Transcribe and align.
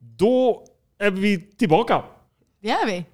Då 0.00 0.62
är 0.98 1.10
vi 1.10 1.40
tillbaka. 1.40 2.02
Det 2.62 2.70
är 2.70 2.86
vi. 2.86 3.04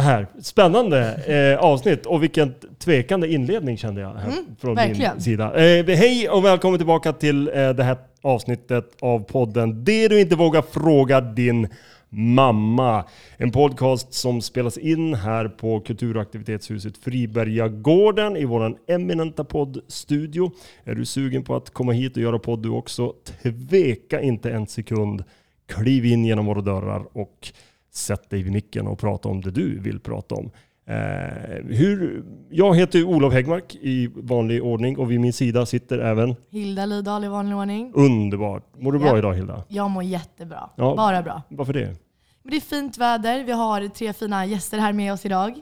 Här. 0.00 0.26
Spännande 0.42 1.14
eh, 1.54 1.64
avsnitt 1.64 2.06
och 2.06 2.22
vilken 2.22 2.54
tvekande 2.78 3.28
inledning 3.32 3.76
kände 3.78 4.00
jag 4.00 4.14
här 4.14 4.24
Mm, 4.32 4.56
från 4.60 4.74
verkligen. 4.74 5.12
min 5.14 5.22
sida. 5.22 5.54
Eh, 5.54 5.86
hej 5.86 6.28
och 6.28 6.44
välkommen 6.44 6.78
tillbaka 6.78 7.12
till 7.12 7.48
eh, 7.48 7.70
det 7.70 7.82
här 7.84 7.96
avsnittet 8.22 8.96
av 9.00 9.18
podden 9.20 9.84
Det 9.84 10.08
du 10.08 10.20
inte 10.20 10.36
vågar 10.36 10.62
fråga 10.62 11.20
din 11.20 11.68
mamma. 12.08 13.04
En 13.36 13.50
podcast 13.52 14.14
som 14.14 14.42
spelas 14.42 14.78
in 14.78 15.14
här 15.14 15.48
på 15.48 15.80
kulturaktivitetshuset 15.80 16.96
Fribergagården 16.98 18.36
i 18.36 18.44
våran 18.44 18.76
eminenta 18.88 19.44
poddstudio. 19.44 20.50
Är 20.84 20.94
du 20.94 21.04
sugen 21.04 21.44
på 21.44 21.56
att 21.56 21.70
komma 21.70 21.92
hit 21.92 22.16
och 22.16 22.22
göra 22.22 22.38
podd 22.38 22.62
du 22.62 22.68
också? 22.68 23.14
Tveka 23.42 24.20
inte 24.20 24.50
en 24.50 24.66
sekund. 24.66 25.24
Kliv 25.70 26.04
in 26.06 26.24
genom 26.24 26.46
våra 26.46 26.60
dörrar 26.60 27.04
och 27.18 27.52
sätt 27.92 28.30
dig 28.30 28.42
vid 28.42 28.52
micken 28.52 28.86
och 28.86 28.98
prata 28.98 29.28
om 29.28 29.40
det 29.40 29.50
du 29.50 29.78
vill 29.80 30.00
prata 30.00 30.34
om. 30.34 30.50
Eh, 30.86 30.96
hur, 31.68 32.24
jag 32.50 32.76
heter 32.76 33.04
Olof 33.04 33.32
Häggmark 33.32 33.74
i 33.74 34.06
vanlig 34.14 34.62
ordning 34.64 34.98
och 34.98 35.10
vid 35.10 35.20
min 35.20 35.32
sida 35.32 35.66
sitter 35.66 35.98
även 35.98 36.36
Hilda 36.50 36.86
Lidahl 36.86 37.24
i 37.24 37.28
vanlig 37.28 37.56
ordning. 37.56 37.92
underbart. 37.94 38.64
Mår 38.78 38.92
du 38.92 38.98
bra 38.98 39.08
Ja. 39.08 39.18
idag 39.18 39.34
Hilda? 39.34 39.64
Jag 39.68 39.90
mår 39.90 40.02
jättebra. 40.02 40.70
Ja. 40.76 40.94
Bara 40.96 41.22
bra. 41.22 41.42
Varför 41.48 41.72
det? 41.72 41.96
Men 42.42 42.50
det 42.50 42.56
är 42.56 42.60
fint 42.60 42.98
väder. 42.98 43.44
Vi 43.44 43.52
har 43.52 43.88
tre 43.88 44.12
fina 44.12 44.46
gäster 44.46 44.78
här 44.78 44.92
med 44.92 45.12
oss 45.12 45.26
idag. 45.26 45.54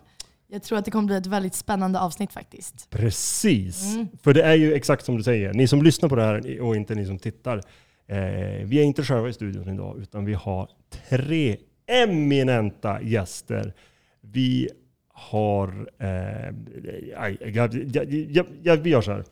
Jag 0.51 0.63
tror 0.63 0.79
att 0.79 0.85
det 0.85 0.91
kommer 0.91 1.07
bli 1.07 1.17
ett 1.17 1.27
väldigt 1.27 1.55
spännande 1.55 2.01
avsnitt 2.01 2.33
faktiskt. 2.33 2.91
Precis. 2.91 3.95
Mm. 3.95 4.09
För 4.23 4.35
det 4.35 4.43
är 4.43 4.55
ju 4.55 4.75
exakt 4.75 5.05
som 5.05 5.17
du 5.17 5.23
säger. 5.23 5.53
Ni 5.55 5.69
som 5.69 5.83
lyssnar 5.83 6.09
på 6.09 6.17
det 6.17 6.23
här 6.23 6.61
och 6.61 6.77
inte 6.77 6.95
ni 6.95 7.07
som 7.07 7.19
tittar. 7.19 7.61
Eh, 8.09 8.67
vi 8.67 8.79
är 8.81 8.83
inte 8.83 9.03
själva 9.03 9.29
i 9.29 9.33
studion 9.33 9.69
idag 9.75 9.99
utan 9.99 10.25
vi 10.25 10.35
har 10.35 10.69
tre 11.09 11.57
eminenta 11.87 13.03
gäster. 13.03 13.73
Vi 14.21 14.69
har... 15.15 15.89
Eh, 15.99 16.09
jag, 17.15 17.37
jag, 17.55 17.75
jag, 18.31 18.47
jag, 18.63 18.77
vi 18.77 18.91
gör 18.91 19.01
så 19.01 19.13
här. 19.13 19.25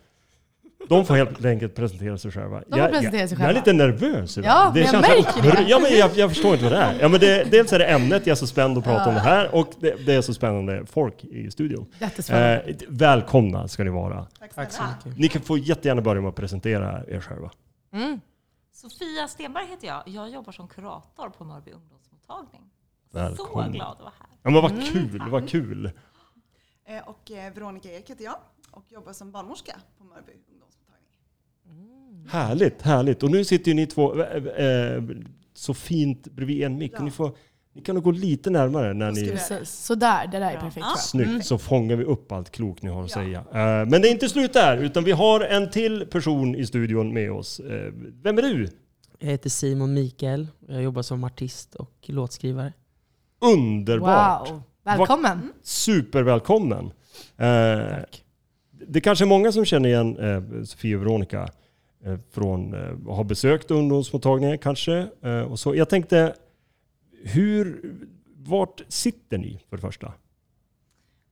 De 0.88 1.06
får 1.06 1.14
helt 1.14 1.44
enkelt 1.44 1.74
presentera 1.74 2.18
sig 2.18 2.30
själva. 2.30 2.62
får 2.70 2.78
jag, 2.78 2.90
presentera 2.90 3.20
jag, 3.20 3.28
sig 3.28 3.38
Jag 3.38 3.48
är 3.50 3.54
själva. 3.54 3.60
lite 3.60 3.72
nervös 3.72 4.38
idag. 4.38 4.50
Ja, 4.50 4.70
men 4.74 4.82
jag 4.82 4.90
känns 4.90 5.08
märker 5.08 5.56
det. 5.56 5.68
Ja, 5.68 5.78
men 5.78 5.98
jag, 5.98 6.10
jag 6.16 6.30
förstår 6.30 6.52
inte 6.52 6.64
vad 6.64 6.72
det 6.72 6.78
är. 6.78 6.94
Ja, 7.00 7.08
men 7.08 7.20
det, 7.20 7.44
dels 7.50 7.72
är 7.72 7.78
det 7.78 7.84
ämnet, 7.86 8.26
jag 8.26 8.32
är 8.32 8.36
så 8.36 8.46
spänd 8.46 8.78
att 8.78 8.84
prata 8.84 9.02
Ja. 9.02 9.08
om 9.08 9.14
det 9.14 9.20
här. 9.20 9.54
Och 9.54 9.68
det, 9.80 10.06
det 10.06 10.14
är 10.14 10.20
så 10.22 10.34
spännande 10.34 10.86
folk 10.86 11.24
i 11.24 11.50
studion. 11.50 11.86
Eh, 12.30 12.58
välkomna 12.88 13.68
ska 13.68 13.84
ni 13.84 13.90
vara. 13.90 14.26
Tack 14.54 14.72
så 14.72 14.82
mycket. 15.06 15.18
Ni 15.20 15.28
kan 15.28 15.42
få 15.42 15.58
jättegärna 15.58 16.02
börja 16.02 16.20
med 16.22 16.28
att 16.28 16.36
presentera 16.36 17.02
er 17.08 17.20
själva. 17.20 17.50
Mm. 17.92 18.20
Sofia 18.76 19.28
Stenberg 19.28 19.66
heter 19.66 19.86
jag. 19.86 20.02
Jag 20.06 20.30
jobbar 20.30 20.52
som 20.52 20.68
kurator 20.68 21.28
på 21.30 21.44
Mörby 21.44 21.70
ungdomsmottagning. 21.70 22.62
Så 23.12 23.18
Välkommen. 23.18 23.72
glad 23.72 23.92
att 23.92 23.98
vara 24.00 24.12
här. 24.18 24.28
Ja 24.42 24.50
men 24.50 24.62
vad 24.62 24.70
Mm. 24.70 24.84
kul, 24.84 25.22
vad 25.30 25.48
kul. 25.48 25.90
Eh, 26.84 27.08
Och 27.08 27.30
eh, 27.30 27.54
Veronica 27.54 27.88
Ek 27.92 28.10
heter 28.10 28.24
jag 28.24 28.36
och 28.70 28.84
jobbar 28.92 29.12
som 29.12 29.32
barnmorska 29.32 29.76
på 29.98 30.04
Mörby 30.04 30.32
ungdomsmottagning. 30.50 32.28
Härligt, 32.28 32.82
härligt. 32.82 33.22
Och 33.22 33.30
nu 33.30 33.44
sitter 33.44 33.68
ju 33.70 33.74
ni 33.74 33.86
två 33.86 34.22
eh, 34.22 34.44
eh, 34.66 35.02
så 35.52 35.74
fint 35.74 36.24
bredvid 36.26 36.62
en 36.62 36.78
mick. 36.78 36.92
Ja. 36.94 37.02
Ni, 37.02 37.10
får, 37.10 37.36
ni 37.76 37.82
kan 37.82 37.94
nog 37.94 38.04
gå 38.04 38.10
lite 38.10 38.50
närmare 38.50 38.94
när 38.94 39.12
ni... 39.12 39.38
Sådär, 39.64 40.26
det 40.26 40.38
där 40.38 40.50
är 40.50 40.60
perfekt. 40.60 40.76
Ja. 40.76 40.86
jag. 40.90 40.98
Snyggt, 40.98 41.46
så 41.46 41.58
fångar 41.58 41.96
vi 41.96 42.04
upp 42.04 42.32
allt 42.32 42.50
klokt 42.50 42.82
ni 42.82 42.90
har 42.90 43.04
att 43.04 43.10
Ja. 43.10 43.22
säga. 43.22 43.38
Eh, 43.38 43.86
men 43.88 44.02
det 44.02 44.08
är 44.08 44.12
inte 44.12 44.28
slut 44.28 44.52
där, 44.52 44.76
utan 44.76 45.04
vi 45.04 45.12
har 45.12 45.40
en 45.40 45.70
till 45.70 46.06
person 46.06 46.54
i 46.54 46.66
studion 46.66 47.12
med 47.14 47.32
oss. 47.32 47.60
Eh, 47.60 47.92
vem 48.22 48.38
är 48.38 48.42
du? 48.42 48.68
Jag 49.18 49.28
heter 49.28 49.50
Simon 49.50 49.94
Mikael. 49.94 50.48
Jag 50.68 50.82
jobbar 50.82 51.02
som 51.02 51.24
artist 51.24 51.74
och 51.74 51.92
låtskrivare. 52.06 52.72
Underbart! 53.40 54.50
Wow. 54.50 54.62
Välkommen. 54.84 55.52
Supervälkommen! 55.62 56.90
Eh, 57.36 57.88
Tack. 57.90 58.22
Det 58.88 59.00
kanske 59.00 59.24
är 59.24 59.26
många 59.26 59.52
som 59.52 59.64
känner 59.64 59.88
igen 59.88 60.16
eh, 60.18 60.62
Sofia 60.64 60.96
och 60.96 61.02
Veronica 61.02 61.48
eh, 62.04 62.16
från 62.32 62.74
eh, 62.74 63.14
har 63.14 63.24
besökt 63.24 63.70
ungdomsmottagningen 63.70 64.58
kanske. 64.58 65.06
Eh, 65.22 65.40
och 65.40 65.58
så. 65.58 65.74
Jag 65.74 65.88
tänkte, 65.88 66.34
hur, 67.26 67.94
vart 68.36 68.82
sitter 68.88 69.38
ni 69.38 69.60
för 69.68 69.76
det 69.76 69.80
första? 69.80 70.12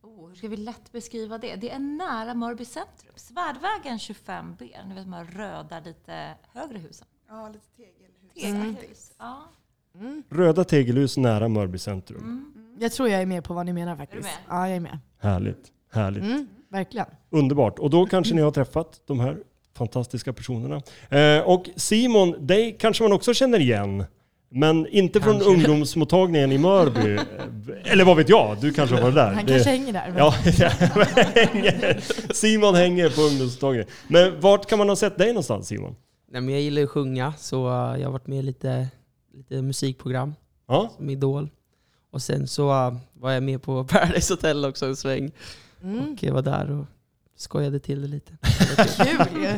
Oh, 0.02 0.28
hur 0.28 0.34
ska 0.34 0.48
vi 0.48 0.56
lätt 0.56 0.92
beskriva 0.92 1.38
det? 1.38 1.56
Det 1.56 1.70
är 1.70 1.78
nära 1.78 2.34
Mörby 2.34 2.64
centrum. 2.64 3.12
Svärdvägen 3.16 3.98
25B. 3.98 4.88
Ni 4.88 4.94
vet 4.94 5.04
de 5.04 5.12
här 5.12 5.24
röda, 5.24 5.80
lite 5.80 6.34
högre 6.52 6.78
husen. 6.78 7.06
Ja, 7.28 7.48
lite 7.48 7.66
tegelhus. 7.76 8.60
Mm. 8.60 8.74
Tegelhus. 8.74 9.12
Ja. 9.18 9.42
Mm. 9.94 10.22
Röda 10.28 10.64
tegelhus 10.64 11.16
nära 11.16 11.48
Mörby 11.48 11.78
centrum. 11.78 12.20
Mm. 12.22 12.76
Jag 12.80 12.92
tror 12.92 13.08
jag 13.08 13.22
är 13.22 13.26
med 13.26 13.44
på 13.44 13.54
vad 13.54 13.66
ni 13.66 13.72
menar 13.72 13.92
Är 13.92 13.96
faktiskt. 13.96 14.22
du 14.22 14.28
med? 14.28 14.36
Ja, 14.48 14.68
jag 14.68 14.76
är 14.76 14.80
med. 14.80 14.98
Härligt, 15.18 15.72
härligt. 15.92 16.24
Mm. 16.24 16.48
Verkligen. 16.68 17.06
Underbart. 17.30 17.78
Och 17.78 17.90
då 17.90 18.06
kanske 18.06 18.34
ni 18.34 18.42
har 18.42 18.50
träffat 18.50 19.00
de 19.06 19.20
här 19.20 19.38
fantastiska 19.74 20.32
personerna. 20.32 20.82
Eh, 21.08 21.42
och 21.42 21.70
Simon, 21.76 22.46
dig 22.46 22.76
kanske 22.80 23.02
man 23.02 23.12
också 23.12 23.34
känner 23.34 23.60
igen. 23.60 24.04
Men 24.56 24.86
inte 24.86 25.20
från 25.20 25.32
Kanske. 25.32 25.50
ungdomsmottagningen 25.50 26.52
i 26.52 26.58
Mörby. 26.58 27.18
Eller 27.84 28.04
vad 28.04 28.16
vet 28.16 28.28
jag? 28.28 28.56
Du 28.60 28.72
kanske 28.72 28.94
har 28.96 29.02
varit 29.02 29.14
där. 29.14 29.32
Han 29.32 29.46
Det- 29.46 29.52
kanske 29.52 29.70
hänger 29.70 29.92
där. 29.92 30.08
men- 30.08 30.18
Ja, 30.18 30.34
Simon 32.34 32.74
hänger 32.74 33.08
på 33.10 33.20
ungdomsmottagningen. 33.20 33.88
Men 34.08 34.40
vart 34.40 34.66
kan 34.68 34.78
man 34.78 34.88
ha 34.88 34.96
sett 34.96 35.18
dig 35.18 35.28
någonstans 35.28 35.68
Simon? 35.68 35.96
Nej, 36.30 36.40
men 36.40 36.54
jag 36.54 36.62
gillar 36.62 36.82
att 36.82 36.90
sjunga, 36.90 37.32
så 37.38 37.66
uh, 37.68 38.00
jag 38.00 38.06
har 38.06 38.12
varit 38.12 38.26
med 38.26 38.38
i 38.38 38.42
lite, 38.42 38.88
lite 39.34 39.62
musikprogram 39.62 40.34
Ja, 40.68 40.92
som 40.96 41.10
Idol. 41.10 41.48
Och 42.10 42.22
sen 42.22 42.48
så 42.48 42.70
uh, 42.88 42.96
var 43.12 43.30
jag 43.32 43.42
med 43.42 43.62
på 43.62 43.84
Paradise 43.90 44.32
Hotel 44.32 44.64
också 44.64 44.86
en 44.86 44.96
sväng. 44.96 45.30
Mm. 45.82 46.12
Och 46.12 46.22
jag 46.22 46.32
var 46.32 46.42
där 46.42 46.70
och 46.70 46.84
skojade 47.36 47.78
till 47.78 48.02
det 48.02 48.08
lite. 48.08 48.32
Kul 48.96 49.42
ju. 49.42 49.48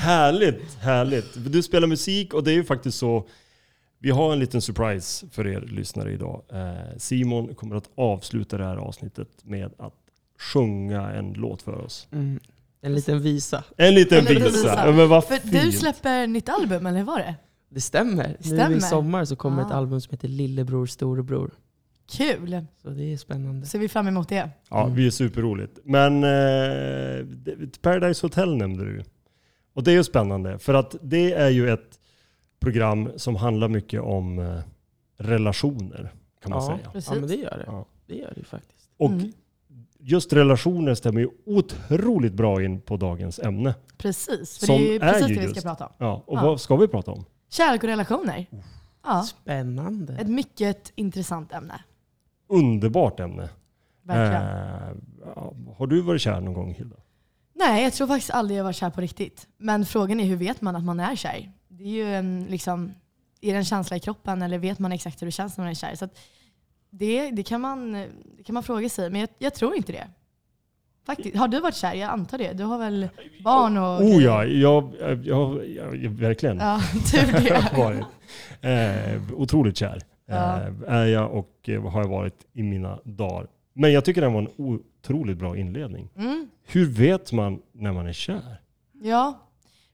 härligt, 0.00 0.74
härligt. 0.80 1.26
Du 1.52 1.62
spelar 1.62 1.88
musik 1.88 2.34
och 2.34 2.44
det 2.44 2.50
är 2.50 2.54
ju 2.54 2.64
faktiskt 2.64 2.98
så. 2.98 3.26
Vi 4.02 4.10
har 4.10 4.32
en 4.32 4.38
liten 4.38 4.62
surprise 4.62 5.26
för 5.30 5.46
er 5.46 5.60
lyssnare 5.60 6.12
idag. 6.12 6.42
Eh, 6.52 6.96
Simon 6.96 7.54
kommer 7.54 7.76
att 7.76 7.90
avsluta 7.94 8.58
det 8.58 8.64
här 8.64 8.76
avsnittet 8.76 9.28
med 9.42 9.70
att 9.78 9.94
sjunga 10.38 11.10
en 11.10 11.32
låt 11.32 11.62
för 11.62 11.72
oss. 11.84 12.08
Mm. 12.12 12.40
En 12.80 12.94
liten 12.94 13.20
visa. 13.22 13.64
En 13.76 13.94
liten 13.94 14.18
En 14.18 14.24
liten 14.24 14.42
visa. 14.44 14.56
visa. 14.58 14.86
Ja, 14.86 14.92
Men 14.92 15.08
vad 15.08 15.24
För 15.24 15.36
fint. 15.36 15.52
du 15.64 15.72
släpper 15.72 16.26
nytt 16.26 16.48
album, 16.48 16.86
eller 16.86 16.98
hur 16.98 17.04
var 17.06 17.18
det? 17.18 17.34
Det 17.68 17.80
stämmer. 17.80 18.36
Stämmer. 18.40 18.68
Nu 18.68 18.76
i 18.76 18.80
sommar 18.80 19.24
så 19.24 19.36
kommer 19.36 19.62
ett 19.62 19.70
Ah. 19.70 19.74
album 19.74 20.00
som 20.00 20.10
heter 20.10 20.28
Lillebror 20.28 20.86
Storebror. 20.86 21.50
Kul. 22.12 22.66
Så 22.82 22.90
det 22.90 23.12
är 23.12 23.16
spännande. 23.16 23.66
Ser 23.66 23.78
vi 23.78 23.88
fram 23.88 24.08
emot 24.08 24.28
det. 24.28 24.50
Ja, 24.70 24.86
vi 24.86 25.06
är 25.06 25.10
superroligt. 25.10 25.78
Men 25.84 26.24
eh, 26.24 27.26
Paradise 27.82 28.26
Hotel 28.26 28.56
nämnde 28.56 28.84
du. 28.84 29.02
Och 29.74 29.82
det 29.84 29.90
är 29.90 29.94
ju 29.94 30.04
spännande 30.04 30.58
för 30.58 30.74
att 30.74 30.96
det 31.02 31.32
är 31.32 31.48
ju 31.48 31.70
ett 31.70 31.98
program 32.62 33.10
som 33.16 33.36
handlar 33.36 33.68
mycket 33.68 34.00
om 34.00 34.38
eh, 34.38 34.58
relationer 35.16 36.12
kan 36.42 36.50
man 36.50 36.62
ja, 36.62 36.66
säga. 36.76 36.90
Precis. 36.92 37.10
ja, 37.14 37.20
men 37.20 37.28
det 37.28 37.34
gör 37.36 37.58
det. 37.58 37.64
Ja. 37.66 37.86
Det 38.06 38.14
gör 38.14 38.32
det 38.36 38.44
faktiskt. 38.44 38.88
Och 38.96 39.10
Mm. 39.10 39.32
just 39.98 40.32
relationer 40.32 40.94
stämmer 40.94 41.20
ju 41.20 41.28
otroligt 41.46 42.32
bra 42.32 42.62
in 42.64 42.80
på 42.80 42.96
dagens 42.96 43.38
ämne. 43.38 43.74
Precis, 43.98 44.58
för 44.58 44.66
Som 44.66 44.76
det 44.78 44.88
är 44.88 44.90
ju 44.92 44.96
är 44.96 45.12
precis 45.12 45.30
ju 45.30 45.34
det 45.34 45.40
vi 45.40 45.46
ska 45.46 45.54
just- 45.54 45.66
prata 45.66 45.86
om. 45.86 45.92
Ja, 45.98 46.22
och 46.26 46.38
Ja. 46.38 46.42
vad 46.42 46.60
ska 46.60 46.76
vi 46.76 46.88
prata 46.88 47.10
om? 47.10 47.24
Kärlek 47.50 47.82
och 47.82 47.88
relationer. 47.88 48.46
Ja, 49.04 49.22
Spännande. 49.22 50.12
ett 50.16 50.28
mycket 50.28 50.92
intressant 50.94 51.52
ämne. 51.52 51.80
Underbart 52.48 53.20
ämne. 53.20 53.48
Verkligen. 54.02 54.42
Eh, 55.36 55.74
har 55.76 55.86
du 55.86 56.00
varit 56.00 56.20
kär 56.20 56.40
någon 56.40 56.54
gång 56.54 56.74
Hilda? 56.74 56.96
Nej, 57.54 57.84
jag 57.84 57.92
tror 57.92 58.06
faktiskt 58.06 58.30
aldrig 58.30 58.58
jag 58.58 58.64
var 58.64 58.72
kär 58.72 58.90
på 58.90 59.00
riktigt. 59.00 59.46
Men 59.58 59.86
frågan 59.86 60.20
är 60.20 60.24
hur 60.24 60.36
vet 60.36 60.60
man 60.60 60.76
att 60.76 60.84
man 60.84 61.00
är 61.00 61.16
kär? 61.16 61.52
Det 61.82 61.88
är 61.88 61.92
ju 62.06 62.14
en, 62.14 62.46
liksom, 62.50 62.94
är 63.40 63.52
det 63.52 63.58
en 63.58 63.64
känsla 63.64 63.96
i 63.96 64.00
kroppen 64.00 64.42
eller 64.42 64.58
vet 64.58 64.78
man 64.78 64.92
exakt 64.92 65.22
hur 65.22 65.26
det 65.26 65.30
känns 65.30 65.56
när 65.56 65.64
man 65.64 65.70
är 65.70 65.74
kär? 65.74 65.94
Så 65.94 66.08
det, 66.90 67.30
det, 67.30 67.42
kan 67.42 67.60
man, 67.60 67.92
det 68.36 68.42
kan 68.44 68.54
man 68.54 68.62
fråga 68.62 68.88
sig, 68.88 69.10
men 69.10 69.20
jag, 69.20 69.30
jag 69.38 69.54
tror 69.54 69.74
inte 69.74 69.92
det. 69.92 70.08
Faktiskt. 71.06 71.36
Har 71.36 71.48
du 71.48 71.60
varit 71.60 71.74
kär? 71.76 71.94
Jag 71.94 72.10
antar 72.10 72.38
det. 72.38 72.52
Du 72.52 72.64
har 72.64 72.78
väl 72.78 73.08
barn 73.44 73.76
och 73.76 74.00
Oh 74.00 74.22
ja, 74.22 74.44
jag, 74.44 74.92
jag, 75.00 75.66
jag, 75.66 75.96
jag 75.96 76.10
verkligen. 76.10 76.58
Ja, 76.58 76.80
tur 77.12 77.46
Jag 77.48 77.60
har 77.60 77.92
det. 77.92 78.04
varit 78.60 79.18
eh, 79.20 79.40
otroligt 79.40 79.76
kär. 79.76 80.02
Ja. 80.26 80.60
Eh, 80.60 80.94
är 80.94 81.06
jag 81.06 81.32
och 81.32 81.68
eh, 81.68 81.90
har 81.90 82.00
jag 82.00 82.08
varit 82.08 82.46
i 82.52 82.62
mina 82.62 82.98
dagar. 83.04 83.46
Men 83.72 83.92
jag 83.92 84.04
tycker 84.04 84.20
det 84.20 84.28
var 84.28 84.38
en 84.38 84.48
otroligt 84.56 85.38
bra 85.38 85.56
inledning. 85.56 86.08
Mm. 86.16 86.48
Hur 86.66 86.86
vet 86.86 87.32
man 87.32 87.62
när 87.72 87.92
man 87.92 88.06
är 88.06 88.12
kär? 88.12 88.60
Ja, 89.02 89.38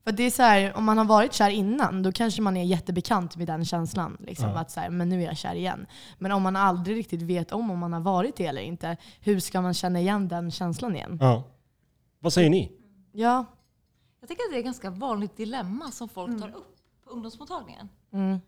för 0.09 0.17
det 0.17 0.23
är 0.23 0.31
så 0.31 0.43
här, 0.43 0.77
om 0.77 0.85
man 0.85 0.99
har 0.99 1.05
varit 1.05 1.33
kär 1.33 1.51
innan, 1.51 2.03
då 2.03 2.13
kanske 2.13 2.43
man 2.43 2.57
är 2.57 2.65
jättebekant 2.65 3.37
med 3.37 3.47
den 3.47 3.65
känslan. 3.65 4.17
Liksom, 4.21 4.49
Ja. 4.49 4.59
Att 4.59 4.71
så 4.71 4.81
här, 4.81 4.91
men 4.91 5.09
nu 5.09 5.23
är 5.23 5.27
jag 5.27 5.37
kär 5.37 5.55
igen. 5.55 5.87
Men 6.19 6.33
om 6.33 6.43
man 6.43 6.57
aldrig 6.57 6.97
riktigt 6.97 7.23
vet 7.23 7.53
om 7.53 7.71
om 7.71 7.79
man 7.79 7.93
har 7.93 8.01
varit 8.01 8.37
det 8.37 8.47
eller 8.47 8.63
inte, 8.63 8.97
hur 9.21 9.41
ska 9.41 9.61
man 9.61 9.75
känna 9.75 10.01
igen 10.01 10.29
den 10.29 10.51
känslan 10.51 10.97
igen? 10.97 11.19
Ja. 11.21 11.43
Vad 12.19 12.33
säger 12.33 12.51
ni? 12.51 12.73
Ja. 13.13 13.45
Jag 14.21 14.29
tycker 14.29 14.43
att 14.43 14.51
det 14.51 14.57
är 14.57 14.59
ett 14.59 14.65
ganska 14.65 14.91
vanligt 14.91 15.37
dilemma 15.37 15.91
som 15.91 16.09
folk 16.09 16.41
tar 16.41 16.49
upp 16.49 16.77
på 17.05 17.11
ungdomsmottagningen. 17.11 17.89
Mm. 18.13 18.39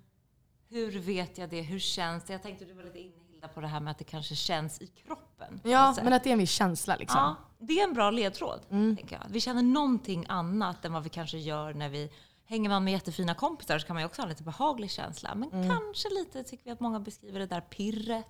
Hur 0.68 0.98
vet 0.98 1.38
jag 1.38 1.50
det? 1.50 1.62
Hur 1.62 1.78
känns 1.78 2.24
det? 2.24 2.32
Jag 2.32 2.42
tänkte 2.42 2.64
du 2.64 2.74
var 2.74 2.84
lite 2.84 2.98
inne 2.98 3.14
Hilda 3.30 3.48
på 3.48 3.60
det 3.60 3.66
här 3.66 3.80
med 3.80 3.90
att 3.90 3.98
det 3.98 4.04
kanske 4.04 4.34
känns 4.34 4.80
i 4.80 4.86
kroppen. 4.86 5.60
Ja, 5.64 5.96
men 6.02 6.12
att 6.12 6.24
det 6.24 6.30
är 6.30 6.32
en 6.32 6.38
viss 6.38 6.50
känsla 6.50 6.96
liksom. 6.96 7.20
Ja, 7.20 7.36
det 7.60 7.80
är 7.80 7.84
en 7.84 7.94
bra 7.94 8.10
ledtråd. 8.10 8.60
Mm. 8.70 8.96
Vi 9.28 9.40
känner 9.40 9.62
någonting 9.62 10.26
annat 10.28 10.84
än 10.84 10.92
vad 10.92 11.02
vi 11.02 11.08
kanske 11.08 11.38
gör 11.38 11.74
när 11.74 11.88
vi 11.88 12.10
hänger 12.44 12.68
man 12.68 12.84
med 12.84 12.92
jättefina 12.92 13.34
kompisar 13.34 13.78
så 13.78 13.86
kan 13.86 13.94
man 13.94 14.02
ju 14.02 14.06
också 14.06 14.22
ha 14.22 14.24
en 14.26 14.28
lite 14.30 14.42
behaglig 14.42 14.90
känsla. 14.90 15.34
Men 15.34 15.50
Mm. 15.52 15.68
kanske 15.68 16.08
lite, 16.08 16.42
tycker 16.44 16.64
vi 16.64 16.70
att 16.70 16.80
många 16.80 17.00
beskriver 17.00 17.38
det 17.40 17.46
där 17.46 17.60
pirret. 17.60 18.26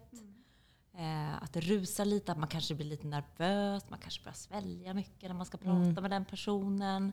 Eh, 0.99 1.43
att 1.43 1.53
det 1.53 1.61
rusar 1.61 2.05
lite, 2.05 2.33
att 2.33 2.39
man 2.39 2.49
kanske 2.49 2.75
blir 2.75 2.87
lite 2.87 3.07
nervös, 3.07 3.85
man 3.91 3.99
kanske 3.99 4.23
börjar 4.23 4.35
svälja 4.35 4.95
mycket 4.95 5.23
när 5.29 5.35
man 5.35 5.47
ska 5.47 5.59
prata 5.59 5.71
Mm. 5.77 5.95
med 6.03 6.11
den 6.11 6.25
personen. 6.25 7.13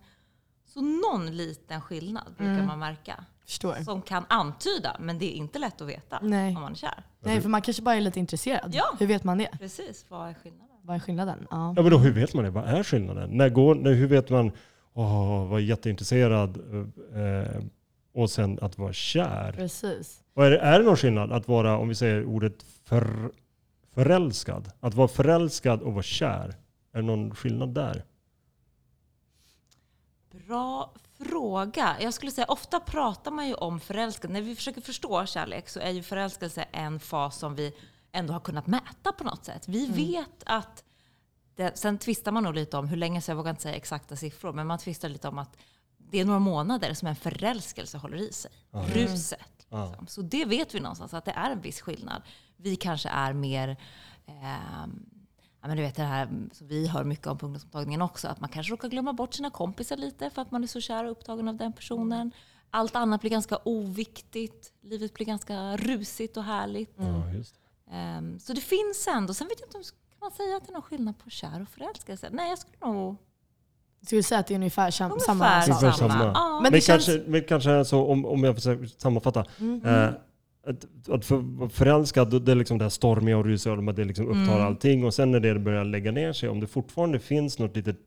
Så 0.65 0.81
någon 0.81 1.25
liten 1.37 1.81
skillnad 1.81 2.25
brukar 2.37 2.53
Mm. 2.53 2.65
man 2.65 2.79
märka. 2.79 3.25
Förstår. 3.45 3.75
Som 3.83 4.01
kan 4.01 4.25
antyda, 4.29 4.95
men 4.99 5.19
det 5.19 5.25
är 5.25 5.35
inte 5.37 5.59
lätt 5.59 5.81
att 5.81 5.87
veta 5.87 6.19
Nej. 6.21 6.55
om 6.55 6.61
man 6.61 6.71
är 6.71 6.75
kär. 6.75 7.03
Nej, 7.19 7.41
för 7.41 7.49
man 7.49 7.61
kanske 7.61 7.83
bara 7.83 7.95
är 7.95 8.01
lite 8.01 8.19
intresserad. 8.19 8.71
Ja. 8.75 8.95
Hur 8.99 9.07
vet 9.07 9.23
man 9.23 9.37
det? 9.37 9.49
Precis, 9.59 10.05
vad 10.09 10.29
är 10.29 10.33
skillnaden? 10.33 10.66
Vad 10.87 10.95
är 10.95 10.99
skillnaden? 10.99 11.47
Ja. 11.49 11.73
Ja 11.75 11.81
men 11.81 11.91
då 11.91 11.97
hur 11.97 12.11
vet 12.11 12.33
man 12.33 12.43
det? 12.43 12.49
Vad 12.49 12.63
är 12.63 12.83
skillnaden? 12.83 13.29
När 13.37 13.49
går, 13.49 13.75
när, 13.75 13.93
hur 13.93 14.07
vet 14.07 14.29
man, 14.29 14.51
åh, 14.93 15.47
var 15.47 15.59
jätteintresserad 15.59 16.57
eh, 17.15 17.63
och 18.13 18.29
sen 18.29 18.59
att 18.61 18.77
vara 18.77 18.93
kär? 18.93 19.51
Precis. 19.51 20.23
Och 20.33 20.45
är, 20.45 20.51
det, 20.51 20.59
är 20.59 20.79
det 20.79 20.85
någon 20.85 20.97
skillnad 20.97 21.31
att 21.31 21.47
vara, 21.47 21.77
om 21.77 21.87
vi 21.87 21.95
säger 21.95 22.25
ordet 22.25 22.63
för, 22.83 23.31
förälskad? 23.93 24.71
Att 24.79 24.93
vara 24.93 25.07
förälskad 25.07 25.81
och 25.81 25.93
vara 25.93 26.03
kär? 26.03 26.55
Är 26.93 27.01
det 27.01 27.07
någon 27.07 27.35
skillnad 27.35 27.73
där? 27.73 28.03
Bra 30.47 30.93
fråga. 31.17 31.95
Jag 31.99 32.13
skulle 32.13 32.31
säga 32.31 32.45
ofta 32.47 32.79
pratar 32.79 33.31
man 33.31 33.47
ju 33.47 33.53
om 33.53 33.79
förälskelse. 33.79 34.33
När 34.33 34.41
vi 34.41 34.55
försöker 34.55 34.81
förstå 34.81 35.25
kärlek 35.25 35.69
så 35.69 35.79
är 35.79 35.91
ju 35.91 36.03
förälskelse 36.03 36.65
en 36.71 36.99
fas 36.99 37.37
som 37.37 37.55
vi 37.55 37.73
ändå 38.11 38.33
har 38.33 38.39
kunnat 38.39 38.67
mäta 38.67 39.11
på 39.11 39.23
något 39.23 39.45
sätt. 39.45 39.67
Vi 39.67 39.85
vet 39.85 40.43
att 40.45 40.83
det, 41.55 41.77
sen 41.77 41.97
tvistar 41.97 42.31
man 42.31 42.43
nog 42.43 42.55
lite 42.55 42.77
om 42.77 42.87
hur 42.87 42.97
länge, 42.97 43.21
så 43.21 43.31
jag 43.31 43.35
vågar 43.35 43.49
inte 43.49 43.63
säga 43.63 43.75
exakta 43.75 44.15
siffror, 44.15 44.53
men 44.53 44.67
man 44.67 44.79
tvistar 44.79 45.09
lite 45.09 45.27
om 45.27 45.37
att 45.37 45.57
det 45.97 46.19
är 46.19 46.25
några 46.25 46.39
månader 46.39 46.93
som 46.93 47.07
en 47.07 47.15
förälskelse 47.15 47.97
håller 47.97 48.17
i 48.17 48.33
sig. 48.33 48.51
Ruset. 48.71 49.67
Ja. 49.69 49.87
Liksom. 49.87 50.07
Så 50.07 50.21
det 50.21 50.45
vet 50.45 50.75
vi 50.75 50.79
någonstans 50.79 51.13
att 51.13 51.25
det 51.25 51.31
är 51.31 51.51
en 51.51 51.61
viss 51.61 51.81
skillnad. 51.81 52.21
Vi 52.57 52.75
kanske 52.75 53.09
är 53.09 53.33
mer 53.33 53.77
ehm, 54.27 55.09
Ja, 55.61 55.67
men 55.67 55.77
du 55.77 55.83
vet 55.83 55.95
det 55.95 56.03
här 56.03 56.29
som 56.51 56.67
vi 56.67 56.87
hör 56.87 57.03
mycket 57.03 57.27
om 57.27 57.37
på 57.37 57.45
ungdomsmottagningen 57.45 58.01
också, 58.01 58.27
att 58.27 58.39
man 58.39 58.49
kanske 58.49 58.73
råkar 58.73 58.89
glömma 58.89 59.13
bort 59.13 59.33
sina 59.33 59.49
kompisar 59.49 59.97
lite 59.97 60.29
för 60.29 60.41
att 60.41 60.51
man 60.51 60.63
är 60.63 60.67
så 60.67 60.81
kär 60.81 61.05
och 61.05 61.11
upptagen 61.11 61.47
av 61.47 61.55
den 61.55 61.73
personen. 61.73 62.31
Allt 62.69 62.95
annat 62.95 63.21
blir 63.21 63.31
ganska 63.31 63.57
oviktigt. 63.65 64.73
Livet 64.81 65.13
blir 65.13 65.25
ganska 65.25 65.77
rusigt 65.77 66.37
och 66.37 66.43
härligt. 66.43 66.93
Ja, 66.97 67.23
Ehm, 67.91 68.39
så 68.39 68.53
det 68.53 68.61
finns 68.61 69.07
ändå. 69.07 69.33
Sen 69.33 69.47
vet 69.47 69.59
jag 69.59 69.67
inte 69.67 69.77
om 69.77 69.83
kan 69.83 70.19
man 70.19 70.31
säga 70.31 70.57
att 70.57 70.65
det 70.65 70.71
är 70.71 70.73
någon 70.73 70.81
skillnad 70.81 71.19
på 71.23 71.29
kär 71.29 71.61
och 71.61 71.69
förälskelse. 71.69 72.29
Nej, 72.31 72.49
jag 72.49 72.59
skulle 72.59 72.77
nog 72.93 73.15
Jag 73.99 74.07
skulle 74.07 74.23
säga 74.23 74.39
att 74.39 74.47
det 74.47 74.53
är 74.53 74.55
ungefär, 74.55 74.91
sam- 74.91 75.11
ungefär 75.11 75.25
samma. 75.25 75.63
Ungefär 75.63 75.91
samma. 75.91 76.13
samma. 76.13 76.25
Ja. 76.35 76.59
Men 76.63 76.71
Men, 76.71 76.81
känns- 76.81 77.05
kanske, 77.05 77.23
men 77.29 77.43
kanske 77.43 77.85
så, 77.85 78.05
om, 78.05 78.25
om 78.25 78.43
jag 78.43 78.55
försöker 78.55 78.85
sammanfatta. 78.85 79.45
Mm. 79.59 79.85
Eh, 79.85 80.09
att, 80.67 81.09
att 81.09 81.25
för, 81.25 81.69
förälskad, 81.69 82.43
det 82.45 82.51
är 82.51 82.55
liksom 82.55 82.77
det 82.77 82.85
här 82.85 82.89
stormiga 82.89 83.37
och 83.37 83.45
rusiga, 83.45 83.73
och 83.73 83.93
det 83.93 84.03
liksom 84.05 84.25
upptar 84.27 84.53
Mm. 84.55 84.65
allting. 84.67 85.03
Och 85.05 85.13
sen 85.13 85.31
när 85.31 85.39
det 85.39 85.59
börjar 85.59 85.85
lägga 85.85 86.11
ner 86.11 86.33
sig, 86.33 86.49
om 86.49 86.59
det 86.59 86.67
fortfarande 86.67 87.19
finns 87.19 87.59
något 87.59 87.75
litet 87.75 87.97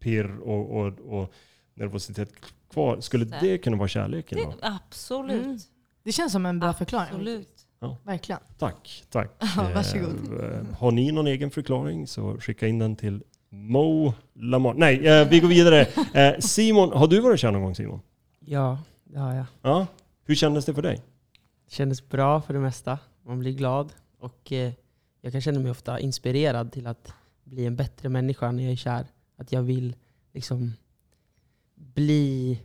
pirr 0.00 0.38
och, 0.42 0.80
och, 0.80 1.20
och 1.20 1.32
nervositet 1.74 2.32
kvar, 2.72 3.00
skulle 3.00 3.24
Det. 3.24 3.38
det 3.40 3.58
kunna 3.58 3.76
vara 3.76 3.88
kärleken? 3.88 4.38
Det, 4.38 4.56
absolut. 4.60 5.44
Mm. 5.44 5.58
Det 6.02 6.12
känns 6.12 6.32
som 6.32 6.46
en 6.46 6.60
bra 6.60 6.72
förklaring. 6.74 7.44
Absolut. 7.80 8.06
Verkligen. 8.06 8.40
Tack, 8.58 9.04
tack. 9.10 9.30
Ja, 9.56 9.70
varsågod. 9.74 10.40
Eh, 10.40 10.76
har 10.78 10.90
ni 10.90 11.12
någon 11.12 11.26
egen 11.26 11.50
förklaring 11.50 12.06
så 12.06 12.36
skicka 12.40 12.66
in 12.66 12.78
den 12.78 12.96
till 12.96 13.22
Mo 13.48 14.14
Lamar. 14.34 14.74
Nej, 14.74 15.06
eh, 15.06 15.28
vi 15.28 15.40
går 15.40 15.48
vidare. 15.48 15.80
Eh, 16.14 16.38
Simon, 16.38 16.92
har 16.92 17.06
du 17.06 17.20
varit 17.20 17.40
kär 17.40 17.50
någon 17.50 17.62
gång 17.62 17.74
Simon? 17.74 18.00
Ja, 18.40 18.78
det 19.04 19.18
har 19.18 19.34
jag. 19.34 19.46
Ja. 19.62 19.86
Hur 20.24 20.34
kändes 20.34 20.64
det 20.64 20.74
för 20.74 20.82
dig? 20.82 21.02
Det 21.64 21.74
kändes 21.74 22.08
bra 22.08 22.40
för 22.40 22.54
det 22.54 22.60
mesta. 22.60 22.98
Man 23.22 23.38
blir 23.38 23.52
glad. 23.52 23.92
Och 24.18 24.52
eh, 24.52 24.72
jag 25.20 25.32
kan 25.32 25.40
känna 25.40 25.60
mig 25.60 25.70
ofta 25.70 26.00
inspirerad 26.00 26.72
till 26.72 26.86
att 26.86 27.12
bli 27.44 27.66
en 27.66 27.76
bättre 27.76 28.08
människa 28.08 28.52
när 28.52 28.62
jag 28.62 28.72
är 28.72 28.76
kär. 28.76 29.06
Att 29.36 29.52
jag 29.52 29.62
vill 29.62 29.96
liksom 30.32 30.72
bli 31.74 32.60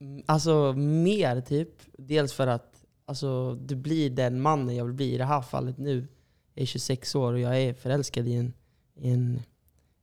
mm, 0.00 0.22
alltså, 0.26 0.72
mer 0.72 1.40
typ. 1.40 1.70
Dels 1.98 2.32
för 2.32 2.46
att 2.46 2.73
alltså, 3.04 3.54
du 3.54 3.76
blir 3.76 4.10
den 4.10 4.40
mannen 4.40 4.76
jag 4.76 4.84
vill 4.84 4.94
bli. 4.94 5.14
I 5.14 5.18
det 5.18 5.24
här 5.24 5.42
fallet 5.42 5.78
nu. 5.78 6.06
Jag 6.54 6.62
är 6.62 6.66
26 6.66 7.14
år 7.14 7.32
och 7.32 7.40
jag 7.40 7.60
är 7.62 7.74
förälskad 7.74 8.28
i 8.28 8.34
en, 8.34 8.52
i 8.94 9.10
en 9.10 9.42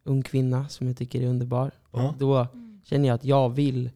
ung 0.04 0.22
kvinna 0.22 0.70
som 0.70 0.88
jag 0.88 0.98
tycker 0.98 1.22
är 1.22 1.28
underbar. 1.28 1.72
Ja. 1.92 2.10
Och 2.10 2.18
då 2.18 2.48
känner 2.84 3.08
jag 3.08 3.16
att 3.16 3.26
jag 3.26 3.50
vill 3.50 3.90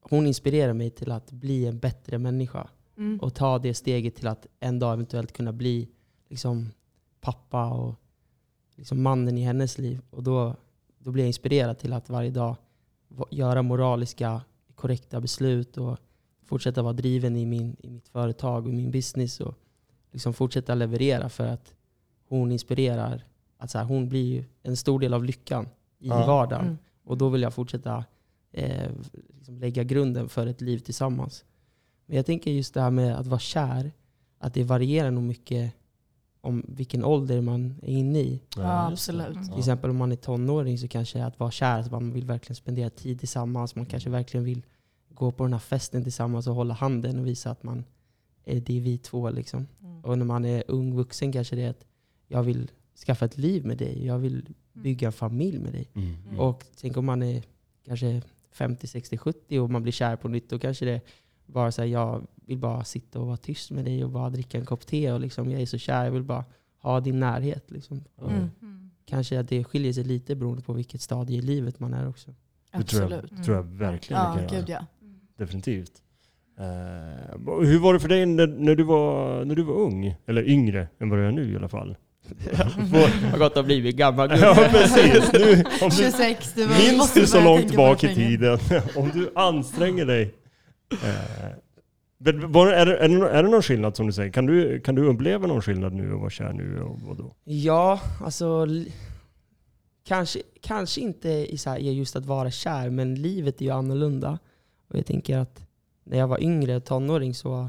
hon 0.00 0.26
inspirerar 0.26 0.72
mig 0.72 0.90
till 0.90 1.12
att 1.12 1.30
bli 1.32 1.66
en 1.66 1.78
bättre 1.78 2.18
människa 2.18 2.68
Mm. 2.96 3.20
och 3.20 3.34
ta 3.34 3.58
det 3.58 3.74
steget 3.74 4.14
till 4.14 4.26
att 4.26 4.46
en 4.60 4.78
dag 4.78 4.92
eventuellt 4.92 5.32
kunna 5.32 5.52
bli 5.52 5.88
liksom, 6.28 6.70
pappa 7.20 7.66
och 7.66 7.94
liksom, 8.74 9.02
mannen 9.02 9.38
i 9.38 9.42
hennes 9.42 9.78
liv. 9.78 10.00
Och 10.10 10.22
då, 10.22 10.56
då 10.98 11.10
blir 11.10 11.24
jag 11.24 11.28
inspirerad 11.28 11.78
till 11.78 11.92
att 11.92 12.08
varje 12.08 12.30
dag 12.30 12.56
göra 13.30 13.62
moraliska, 13.62 14.42
korrekta 14.74 15.20
beslut 15.20 15.76
och 15.76 15.98
fortsätta 16.46 16.82
vara 16.82 16.92
driven 16.92 17.36
i, 17.36 17.46
min, 17.46 17.76
i 17.80 17.90
mitt 17.90 18.08
företag 18.08 18.66
och 18.66 18.74
min 18.74 18.90
business 18.90 19.40
och 19.40 19.54
liksom 20.12 20.34
fortsätta 20.34 20.74
leverera 20.74 21.28
för 21.28 21.46
att 21.46 21.74
hon 22.28 22.52
inspirerar. 22.52 23.24
Att 23.58 23.70
så 23.70 23.78
här, 23.78 23.84
hon 23.84 24.08
blir 24.08 24.24
ju 24.24 24.44
en 24.62 24.76
stor 24.76 25.00
del 25.00 25.14
av 25.14 25.24
lyckan 25.24 25.64
i 25.98 26.08
Ja. 26.08 26.26
vardagen. 26.26 26.64
Mm. 26.66 26.78
Och 27.04 27.18
då 27.18 27.28
vill 27.28 27.42
jag 27.42 27.54
fortsätta 27.54 28.04
eh, 28.52 28.90
liksom 29.36 29.58
lägga 29.58 29.84
grunden 29.84 30.28
för 30.28 30.46
ett 30.46 30.60
liv 30.60 30.78
tillsammans. 30.78 31.44
Men 32.06 32.16
jag 32.16 32.26
tänker 32.26 32.50
just 32.50 32.74
det 32.74 32.80
här 32.80 32.90
med 32.90 33.16
att 33.18 33.26
vara 33.26 33.40
kär, 33.40 33.92
att 34.38 34.54
det 34.54 34.64
varierar 34.64 35.10
nog 35.10 35.22
mycket 35.24 35.74
om 36.40 36.64
vilken 36.68 37.04
ålder 37.04 37.40
man 37.40 37.74
är 37.82 37.92
inne 37.92 38.18
i. 38.18 38.40
Ja, 38.56 38.86
absolut. 38.92 39.42
Till 39.50 39.58
exempel 39.58 39.90
om 39.90 39.96
man 39.96 40.12
är 40.12 40.16
tonåring 40.16 40.78
så 40.78 40.88
kanske 40.88 41.24
att 41.24 41.38
vara 41.40 41.50
kär, 41.50 41.80
att 41.80 41.90
man 41.90 42.12
vill 42.12 42.24
verkligen 42.24 42.56
spendera 42.56 42.90
tid 42.90 43.18
tillsammans. 43.18 43.74
Man 43.76 43.86
kanske 43.86 44.10
verkligen 44.10 44.44
vill 44.44 44.62
gå 45.14 45.30
på 45.30 45.44
den 45.44 45.52
här 45.52 45.60
festen 45.60 46.02
tillsammans 46.02 46.46
och 46.46 46.54
hålla 46.54 46.74
handen 46.74 47.18
och 47.18 47.26
visa 47.26 47.50
att 47.50 47.62
man 47.62 47.84
är, 48.44 48.60
det 48.60 48.76
är 48.76 48.80
vi 48.80 48.98
två. 48.98 49.30
Liksom. 49.30 49.66
Mm. 49.82 50.04
Och 50.04 50.18
när 50.18 50.24
man 50.24 50.44
är 50.44 50.64
ung 50.68 50.94
vuxen 50.94 51.32
kanske 51.32 51.56
det 51.56 51.62
är 51.62 51.70
att 51.70 51.86
jag 52.28 52.42
vill 52.42 52.70
skaffa 53.06 53.24
ett 53.24 53.38
liv 53.38 53.66
med 53.66 53.78
dig. 53.78 54.06
Jag 54.06 54.18
vill 54.18 54.48
bygga 54.72 55.06
en 55.06 55.12
familj 55.12 55.58
med 55.58 55.72
dig. 55.72 55.88
Mm. 55.94 56.16
Mm. 56.28 56.40
Och 56.40 56.64
tänk 56.80 56.96
om 56.96 57.06
man 57.06 57.22
är 57.22 57.42
kanske 57.84 58.22
50, 58.52 58.86
60, 58.86 59.18
70 59.18 59.58
och 59.60 59.70
man 59.70 59.82
blir 59.82 59.92
kär 59.92 60.16
på 60.16 60.28
nytt. 60.28 60.50
Då 60.50 60.58
kanske 60.58 60.84
det 60.84 61.00
bara 61.46 61.72
så 61.72 61.82
här, 61.82 61.88
jag 61.88 62.26
vill 62.34 62.58
bara 62.58 62.84
sitta 62.84 63.20
och 63.20 63.26
vara 63.26 63.36
tyst 63.36 63.70
med 63.70 63.84
dig 63.84 64.04
och 64.04 64.10
bara 64.10 64.30
dricka 64.30 64.58
en 64.58 64.66
kopp 64.66 64.86
te. 64.86 65.12
Och 65.12 65.20
liksom, 65.20 65.50
jag 65.50 65.62
är 65.62 65.66
så 65.66 65.78
kär, 65.78 66.04
jag 66.04 66.12
vill 66.12 66.22
bara 66.22 66.44
ha 66.78 67.00
din 67.00 67.20
närhet. 67.20 67.70
Liksom. 67.70 68.04
Och 68.16 68.30
Mm. 68.30 68.50
Mm. 68.62 68.90
Kanske 69.06 69.40
att 69.40 69.48
det 69.48 69.64
skiljer 69.64 69.92
sig 69.92 70.04
lite 70.04 70.36
beroende 70.36 70.62
på 70.62 70.72
vilket 70.72 71.00
stadie 71.00 71.38
i 71.38 71.42
livet 71.42 71.80
man 71.80 71.94
är 71.94 72.08
också. 72.08 72.34
Det 72.72 72.82
tror 72.82 73.02
jag, 73.02 73.12
Absolut. 73.12 73.44
tror 73.44 73.56
jag 73.56 73.62
verkligen 73.62 74.36
det 74.36 74.42
Ja, 74.42 74.58
gud 74.58 74.68
ja. 74.68 74.86
Definitivt. 75.38 75.92
Och 77.46 77.66
hur 77.66 77.78
var 77.78 77.94
det 77.94 78.00
för 78.00 78.08
dig 78.08 78.26
när, 78.26 78.46
när, 78.46 78.74
du 78.74 78.82
var, 78.82 79.44
när 79.44 79.54
du 79.54 79.62
var 79.62 79.74
ung? 79.74 80.16
Eller 80.26 80.48
yngre 80.48 80.88
än 80.98 81.10
vad 81.10 81.18
du 81.18 81.26
är 81.26 81.32
nu 81.32 81.52
i 81.52 81.56
alla 81.56 81.68
fall. 81.68 81.96
Vad 83.30 83.38
gott 83.38 83.56
att 83.56 83.64
bli 83.64 83.92
gammal 83.92 84.40
ja, 84.40 84.54
precis. 84.70 85.32
Nu, 85.32 85.64
om 85.82 85.88
du, 85.90 85.96
26, 85.96 86.52
du 86.54 86.66
var- 86.66 86.92
minns 86.92 87.14
du 87.14 87.26
så 87.26 87.40
långt 87.40 87.68
tillbaka 87.68 88.10
i 88.10 88.14
tiden? 88.14 88.58
om 88.96 89.10
du 89.14 89.30
anstränger 89.34 90.06
dig. 90.06 90.34
Men 92.18 92.52
var, 92.52 92.66
är, 92.66 92.86
det, 92.86 92.96
är, 92.96 93.08
det, 93.08 93.30
är 93.30 93.42
det 93.42 93.48
någon 93.48 93.62
skillnad 93.62 93.96
som 93.96 94.06
du 94.06 94.12
säger? 94.12 94.32
Kan 94.32 94.46
du, 94.46 94.80
kan 94.80 94.94
du 94.94 95.06
uppleva 95.06 95.46
någon 95.46 95.62
skillnad 95.62 95.92
nu 95.92 96.12
och 96.12 96.20
vara 96.20 96.30
kär 96.30 96.52
nu? 96.52 96.80
Och 96.80 97.00
vad 97.00 97.16
då? 97.16 97.34
Ja, 97.44 98.00
alltså 98.20 98.66
kanske, 100.06 100.42
kanske 100.60 101.00
inte 101.00 101.28
i 101.28 101.58
så 101.58 101.70
här, 101.70 101.78
i 101.78 101.92
just 101.92 102.16
att 102.16 102.26
vara 102.26 102.50
kär, 102.50 102.90
men 102.90 103.14
livet 103.14 103.60
är 103.60 103.64
ju 103.64 103.70
annorlunda. 103.70 104.38
Och 104.88 104.98
jag 104.98 105.06
tänker 105.06 105.38
att 105.38 105.66
när 106.04 106.18
jag 106.18 106.28
var 106.28 106.42
yngre, 106.42 106.80
tonåring, 106.80 107.34
så 107.34 107.68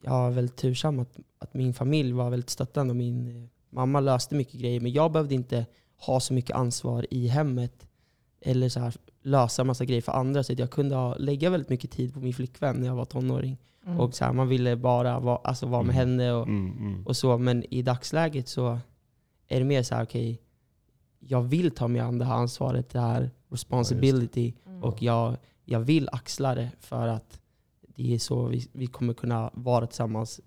jag 0.00 0.10
var 0.10 0.30
väldigt 0.30 0.56
tursam 0.56 0.98
att, 0.98 1.16
att 1.38 1.54
min 1.54 1.74
familj 1.74 2.12
var 2.12 2.30
väldigt 2.30 2.50
stöttande. 2.50 2.90
och 2.92 2.96
Min 2.96 3.48
mamma 3.70 4.00
löste 4.00 4.34
mycket 4.34 4.60
grejer, 4.60 4.80
men 4.80 4.92
jag 4.92 5.12
behövde 5.12 5.34
inte 5.34 5.66
ha 5.96 6.20
så 6.20 6.34
mycket 6.34 6.56
ansvar 6.56 7.06
i 7.10 7.26
hemmet 7.26 7.86
eller 8.40 8.68
så 8.68 8.80
här, 8.80 8.94
lösa 9.22 9.64
massa 9.64 9.84
grejer 9.84 10.02
för 10.02 10.12
andra. 10.12 10.42
Så 10.42 10.52
att 10.52 10.58
jag 10.58 10.70
kunde 10.70 10.94
ha, 10.96 11.14
lägga 11.16 11.50
väldigt 11.50 11.68
mycket 11.70 11.90
tid 11.90 12.14
på 12.14 12.20
min 12.20 12.34
flickvän 12.34 12.76
när 12.76 12.86
jag 12.86 12.94
var 12.94 13.04
tonåring. 13.04 13.58
Mm. 13.86 14.00
Och 14.00 14.14
så 14.14 14.24
här, 14.24 14.32
man 14.32 14.48
ville 14.48 14.76
bara 14.76 15.20
vara, 15.20 15.36
alltså 15.36 15.66
vara 15.66 15.82
med 15.82 15.94
Mm. 15.96 16.08
henne. 16.08 16.32
Och, 16.32 16.48
Mm, 16.48 16.72
mm. 16.78 17.06
och 17.06 17.16
så, 17.16 17.38
men 17.38 17.64
i 17.74 17.82
dagsläget 17.82 18.48
så 18.48 18.78
är 19.48 19.58
det 19.58 19.64
mer 19.64 19.82
så 19.82 19.94
här, 19.94 20.04
okej, 20.04 20.40
jag 21.18 21.42
vill 21.42 21.70
ta 21.70 21.88
mig 21.88 22.00
an 22.00 22.18
det 22.18 22.24
här 22.24 22.34
ansvaret, 22.34 22.88
det 22.90 23.00
här 23.00 23.30
responsibility, 23.48 24.54
Mm. 24.76 24.88
och 24.88 25.02
jag, 25.02 25.36
jag 25.64 25.80
vill 25.80 26.08
axla 26.12 26.54
det 26.54 26.68
för 26.80 27.08
att 27.08 27.40
det 27.96 28.14
är 28.14 28.18
så 28.18 28.46
vi, 28.46 28.68
vi 28.72 28.86
kommer 28.86 29.14
kunna 29.14 29.50
vara 29.54 29.86
tillsammans 29.86 30.40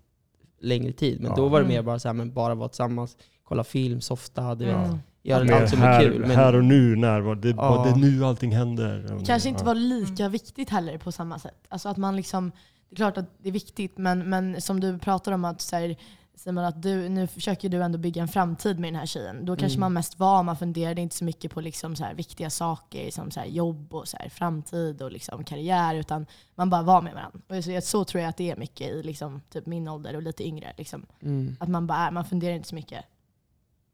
längre 0.60 0.92
tid. 0.92 1.20
Men 1.20 1.30
Ja. 1.30 1.36
då 1.36 1.48
var 1.48 1.60
det 1.60 1.66
mer 1.68 1.74
Mm. 1.74 1.84
bara 1.86 1.98
så 1.98 2.08
här, 2.08 2.12
men 2.14 2.32
bara 2.32 2.54
vara 2.54 2.68
tillsammans, 2.68 3.16
kolla 3.44 3.64
film, 3.64 4.00
softa, 4.00 4.54
du 4.54 4.64
Mm. 4.70 4.82
vet, 4.90 5.00
göra 5.22 5.44
Mer 5.44 5.52
allt 5.52 5.70
som 5.70 5.78
här, 5.78 6.00
är 6.00 6.04
kul. 6.12 6.20
Men, 6.20 6.30
här 6.30 6.54
och 6.56 6.64
nu, 6.64 6.96
närvaro. 6.96 7.34
Det, 7.34 7.48
Ja. 7.50 7.82
det 7.84 7.90
är 7.90 8.10
nu 8.10 8.24
allting 8.24 8.52
händer. 8.52 9.20
kanske 9.26 9.48
inte 9.48 9.64
var 9.64 9.74
lika 9.74 10.28
viktigt 10.28 10.70
heller 10.70 10.98
på 10.98 11.12
samma 11.12 11.38
sätt. 11.38 11.66
Alltså 11.68 11.88
att 11.88 11.96
man 11.96 12.16
liksom, 12.16 12.52
det 12.88 12.94
är 12.94 12.96
klart 12.96 13.18
att 13.18 13.26
det 13.38 13.48
är 13.48 13.52
viktigt, 13.52 13.98
men, 13.98 14.30
men 14.30 14.60
som 14.60 14.80
du 14.80 14.98
pratar 14.98 15.32
om 15.32 15.44
att 15.44 15.60
så 15.60 15.76
här, 15.76 15.96
Simon, 16.44 16.64
att 16.64 16.82
du, 16.82 17.08
nu 17.08 17.26
försöker 17.26 17.68
du 17.68 17.82
ändå 17.82 17.98
bygga 17.98 18.22
en 18.22 18.28
framtid 18.28 18.78
med 18.78 18.92
den 18.92 18.98
här 18.98 19.06
tjejen. 19.06 19.44
Då 19.44 19.56
kanske 19.56 19.76
Mm. 19.76 19.80
man 19.80 19.92
mest 19.92 20.18
var, 20.18 20.42
man 20.42 20.56
funderade 20.56 21.00
inte 21.00 21.16
så 21.16 21.24
mycket 21.24 21.50
på 21.52 21.60
liksom 21.60 21.96
så 21.96 22.04
här 22.04 22.14
viktiga 22.14 22.50
saker 22.50 23.10
som 23.10 23.30
så 23.30 23.40
här 23.40 23.46
jobb 23.46 23.94
och 23.94 24.08
så 24.08 24.16
här 24.16 24.28
framtid 24.28 25.02
och 25.02 25.12
liksom 25.12 25.44
karriär, 25.44 25.94
utan 25.94 26.26
man 26.54 26.70
bara 26.70 26.82
var 26.82 27.02
med 27.02 27.14
varandra. 27.14 27.40
Och 27.48 27.64
så, 27.64 27.80
så 27.80 28.04
tror 28.04 28.20
jag 28.22 28.28
att 28.28 28.36
det 28.36 28.50
är 28.50 28.56
mycket 28.56 28.88
i 28.88 29.02
liksom, 29.02 29.40
typ 29.50 29.66
min 29.66 29.88
ålder 29.88 30.16
och 30.16 30.22
lite 30.22 30.46
yngre. 30.46 30.72
Liksom. 30.76 31.06
mm. 31.22 31.56
Att 31.60 31.68
man 31.68 31.86
bara 31.86 31.98
är, 31.98 32.10
man 32.10 32.24
funderar 32.24 32.54
inte 32.54 32.68
så 32.68 32.74
mycket. 32.74 33.04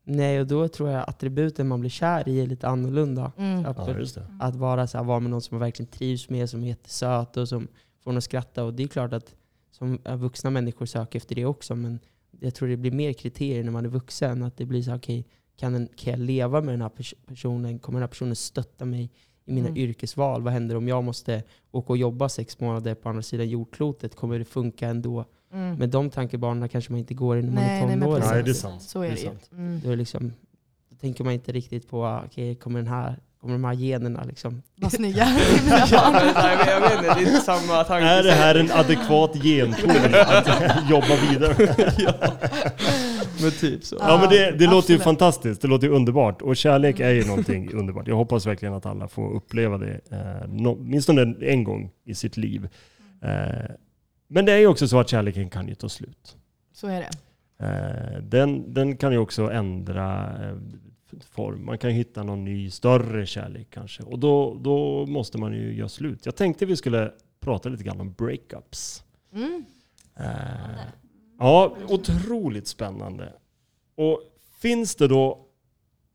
Nej, 0.05 0.41
och 0.41 0.47
då 0.47 0.69
tror 0.69 0.91
jag 0.91 1.09
attributen 1.09 1.69
man 1.69 1.81
blir 1.81 1.91
kär 1.91 2.29
i 2.29 2.41
är 2.41 2.47
lite 2.47 2.69
annorlunda. 2.69 3.33
Mm. 3.37 3.67
Att, 3.67 3.79
Ja, 3.79 3.99
just 3.99 4.15
det. 4.15 4.27
att 4.41 4.57
vara, 4.57 4.87
så 4.87 4.99
här, 4.99 5.05
vara 5.05 5.21
med 5.21 5.31
någon 5.31 5.43
som 5.43 5.55
man 5.55 5.61
verkligen 5.61 5.91
trivs 5.93 6.29
med, 6.29 6.51
som 6.51 6.63
är 6.65 6.69
jättesöt 6.69 7.37
och 7.37 7.49
som 7.49 7.69
får 8.05 8.11
en 8.11 8.17
att 8.17 8.25
skratta. 8.25 8.65
Och 8.65 8.75
det 8.75 8.83
är 8.83 8.89
klart 8.89 9.13
att 9.13 9.35
som 9.71 9.99
vuxna 10.05 10.51
människor 10.51 10.87
söker 10.87 11.19
efter 11.19 11.35
det 11.35 11.45
också, 11.45 11.75
men 11.75 11.99
jag 12.41 12.55
tror 12.55 12.69
det 12.69 12.77
blir 12.77 12.91
mer 12.91 13.13
kriterier 13.13 13.65
när 13.65 13.73
man 13.73 13.85
är 13.85 13.89
vuxen. 13.89 14.43
Att 14.43 14.57
det 14.57 14.65
blir 14.65 14.83
så 14.83 14.91
här, 14.91 14.99
okej, 14.99 15.27
kan, 15.57 15.75
en, 15.75 15.89
kan 15.97 16.11
jag 16.11 16.21
leva 16.21 16.61
med 16.61 16.75
den 16.75 16.83
här 16.83 16.89
pers- 16.89 17.15
personen? 17.27 17.79
Kommer 17.79 17.97
den 17.99 18.03
här 18.03 18.09
personen 18.09 18.37
stötta 18.37 18.85
mig 18.85 19.11
i 19.45 19.53
mina 19.53 19.69
Mm. 19.69 19.79
yrkesval? 19.81 20.43
Vad 20.43 20.53
händer 20.53 20.75
om 20.77 20.89
jag 20.89 21.05
måste 21.05 21.43
åka 21.71 21.93
och 21.93 21.97
jobba 21.97 22.29
sex 22.29 22.61
månader 22.61 22.95
på 22.95 23.09
andra 23.09 23.23
sidan 23.23 23.49
jordklotet? 23.49 24.15
Kommer 24.17 24.39
det 24.39 24.45
funka 24.45 24.89
ändå? 24.89 25.25
Mm. 25.53 25.75
Men 25.77 25.91
de 25.91 26.11
tankebanorna 26.11 26.69
kanske 26.69 26.93
man 26.93 26.99
inte 26.99 27.15
går 27.15 27.39
in 27.39 27.47
när 27.47 27.53
man 27.53 27.63
Nej, 27.65 27.83
är 27.83 27.89
tonåring. 28.01 28.25
Nej, 28.31 28.43
det 28.43 28.51
är 28.51 28.55
sant. 28.55 28.83
Så 28.83 29.01
är 29.03 29.09
Det 29.09 29.15
det, 29.15 29.21
är 29.21 29.25
sant. 29.27 29.51
Mm. 29.53 29.81
Då, 29.85 29.91
är 29.91 29.97
liksom, 29.97 30.33
då 30.91 30.97
tänker 30.97 31.25
man 31.25 31.33
inte 31.33 31.53
riktigt 31.53 31.89
på, 31.89 32.23
okej, 32.27 32.55
kommer, 32.55 32.79
den 32.79 32.89
här, 32.89 33.21
kommer 33.47 33.59
de 33.59 33.65
här 33.65 33.75
generna 33.75 34.25
liksom 34.25 34.63
Vad 34.77 34.93
snygga. 34.99 35.25
Nej, 35.25 36.57
men 36.59 36.69
jag 36.69 36.81
vet 36.81 36.93
inte, 36.93 37.15
det 37.15 37.21
är 37.21 37.21
inte 37.21 37.41
samma 37.41 37.85
tanke. 37.85 38.07
Är 38.07 38.23
det 38.23 38.33
här 38.33 38.55
en 38.55 38.71
adekvat 38.71 39.35
genpool 39.43 39.91
att 40.15 40.91
jobba 40.91 41.17
vidare? 41.31 41.55
Men 43.43 43.51
typ 43.51 43.85
så. 43.85 43.97
Ja 44.01 44.19
men 44.21 44.29
det, 44.29 44.51
det 44.59 44.67
låter 44.67 44.93
ju 44.93 44.99
fantastiskt, 44.99 45.63
det 45.63 45.69
låter 45.69 45.87
ju 45.87 45.93
underbart. 45.93 46.43
Och 46.43 46.57
kärlek 46.57 47.01
är 47.01 47.11
ju 47.11 47.25
någonting 47.25 47.73
underbart. 47.75 48.09
Jag 48.09 48.17
hoppas 48.17 48.47
verkligen 48.47 48.75
att 48.75 48.87
alla 48.87 49.09
får 49.09 49.33
uppleva 49.33 49.79
det, 49.79 50.01
eh, 50.11 50.67
åtminstone 50.67 51.35
en 51.41 51.65
gång 51.65 51.91
i 52.05 52.15
sitt 52.15 52.37
liv. 52.37 52.69
Eh, 53.23 53.71
men 54.29 54.45
det 54.45 54.53
är 54.53 54.59
ju 54.59 54.67
också 54.67 54.89
så 54.89 55.01
att 55.01 55.09
kärleken 55.09 55.51
kan 55.51 55.69
ju 55.69 55.75
ta 55.75 55.89
slut. 55.89 56.37
Så 56.75 56.87
är 56.87 57.01
det. 57.01 57.11
Eh, 57.67 58.23
den, 58.23 58.75
den 58.75 58.97
kan 58.97 59.13
ju 59.13 59.19
också 59.19 59.51
ändra 59.51 60.25
eh, 60.25 60.57
form. 61.31 61.65
Man 61.65 61.79
kan 61.79 61.91
hitta 61.91 62.23
någon 62.23 62.45
ny, 62.45 62.71
större 62.71 63.27
kärlek 63.27 63.67
kanske. 63.71 64.03
Och 64.03 64.19
då, 64.19 64.55
då 64.61 65.07
måste 65.07 65.39
man 65.39 65.53
ju 65.53 65.75
göra 65.75 65.89
slut. 65.89 66.27
Jag 66.27 66.37
tänkte 66.37 66.67
vi 66.67 66.77
skulle 66.77 67.13
prata 67.41 67.69
lite 67.69 67.85
grann 67.85 68.01
om 68.01 68.13
breakups. 68.13 69.05
Mm. 69.35 69.65
Eh, 70.17 70.81
ja, 71.39 71.77
otroligt 71.89 72.67
spännande. 72.67 73.33
Och 73.95 74.21
finns 74.61 74.95
det 74.97 75.09
då... 75.09 75.47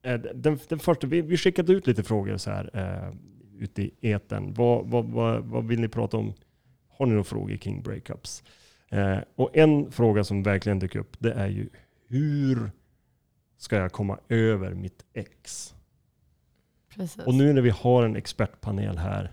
eh, 0.03 0.19
Den, 0.19 0.59
den 0.67 0.79
första, 0.79 1.07
vi, 1.07 1.21
vi 1.21 1.37
skickade 1.37 1.73
ut 1.73 1.87
lite 1.87 2.03
frågor 2.03 2.37
så 2.37 2.51
här 2.51 2.69
eh, 2.73 3.15
ute 3.63 3.81
i 3.81 3.91
etern. 4.01 4.53
Vad, 4.53 4.87
vad, 4.87 5.05
vad, 5.05 5.43
vad 5.43 5.67
vill 5.67 5.79
ni 5.79 5.87
prata 5.87 6.17
om? 6.17 6.33
Har 6.89 7.05
ni 7.05 7.11
några 7.11 7.23
frågor 7.23 7.55
kring 7.57 7.81
breakups? 7.81 8.43
Eh, 8.89 9.17
och 9.35 9.57
en 9.57 9.91
fråga 9.91 10.23
som 10.23 10.43
verkligen 10.43 10.79
dök 10.79 10.95
upp, 10.95 11.15
det 11.19 11.31
är 11.31 11.47
ju 11.47 11.69
hur 12.07 12.71
ska 13.61 13.75
jag 13.75 13.91
komma 13.91 14.19
över 14.29 14.73
mitt 14.73 15.05
ex? 15.13 15.73
Precis. 16.89 17.25
Och 17.25 17.33
nu 17.33 17.53
när 17.53 17.61
vi 17.61 17.69
har 17.69 18.03
en 18.03 18.15
expertpanel 18.15 18.97
här 18.97 19.31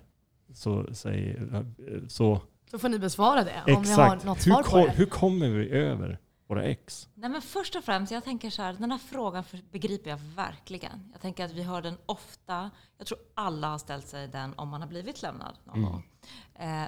så, 0.55 0.95
säger, 0.95 1.67
så 2.09 2.41
Då 2.71 2.79
får 2.79 2.89
ni 2.89 2.99
besvara 2.99 3.45
det 3.45 3.53
om 3.57 3.63
ni 3.67 3.73
har 3.73 3.81
exakt, 3.81 4.25
något 4.25 4.39
hur, 4.47 4.53
svar 4.53 4.63
på 4.63 4.87
det. 4.87 4.93
hur 4.93 5.07
kommer 5.07 5.49
vi 5.49 5.71
över 5.71 6.19
våra 6.47 6.65
ex? 6.65 7.09
Nej, 7.15 7.31
men 7.31 7.43
först 7.43 7.77
och 7.77 7.85
främst, 7.85 8.13
jag 8.13 8.25
tänker 8.25 8.51
så 8.51 8.63
här, 8.63 8.73
den 8.73 8.91
här 8.91 8.99
frågan 8.99 9.45
för- 9.45 9.61
begriper 9.73 10.11
jag 10.11 10.19
verkligen. 10.37 11.09
Jag 11.13 11.21
tänker 11.21 11.45
att 11.45 11.53
vi 11.53 11.63
hör 11.63 11.83
den 11.83 11.95
ofta. 12.07 12.71
Jag 12.99 13.07
tror 13.07 13.19
alla 13.35 13.69
har 13.69 13.79
ställt 13.79 14.07
sig 14.09 14.29
den 14.29 14.55
om 14.57 14.69
man 14.69 14.81
har 14.81 14.89
blivit 14.89 15.23
lämnad 15.23 15.57
någon 15.65 15.79
Mm. 15.79 15.91
gång. 15.91 16.07
Eh, 16.55 16.85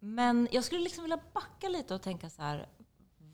men 0.00 0.48
jag 0.52 0.64
skulle 0.64 0.80
liksom 0.82 1.04
vilja 1.04 1.18
backa 1.34 1.68
lite 1.68 1.94
och 1.94 2.02
tänka 2.02 2.30
så 2.30 2.42
här, 2.42 2.66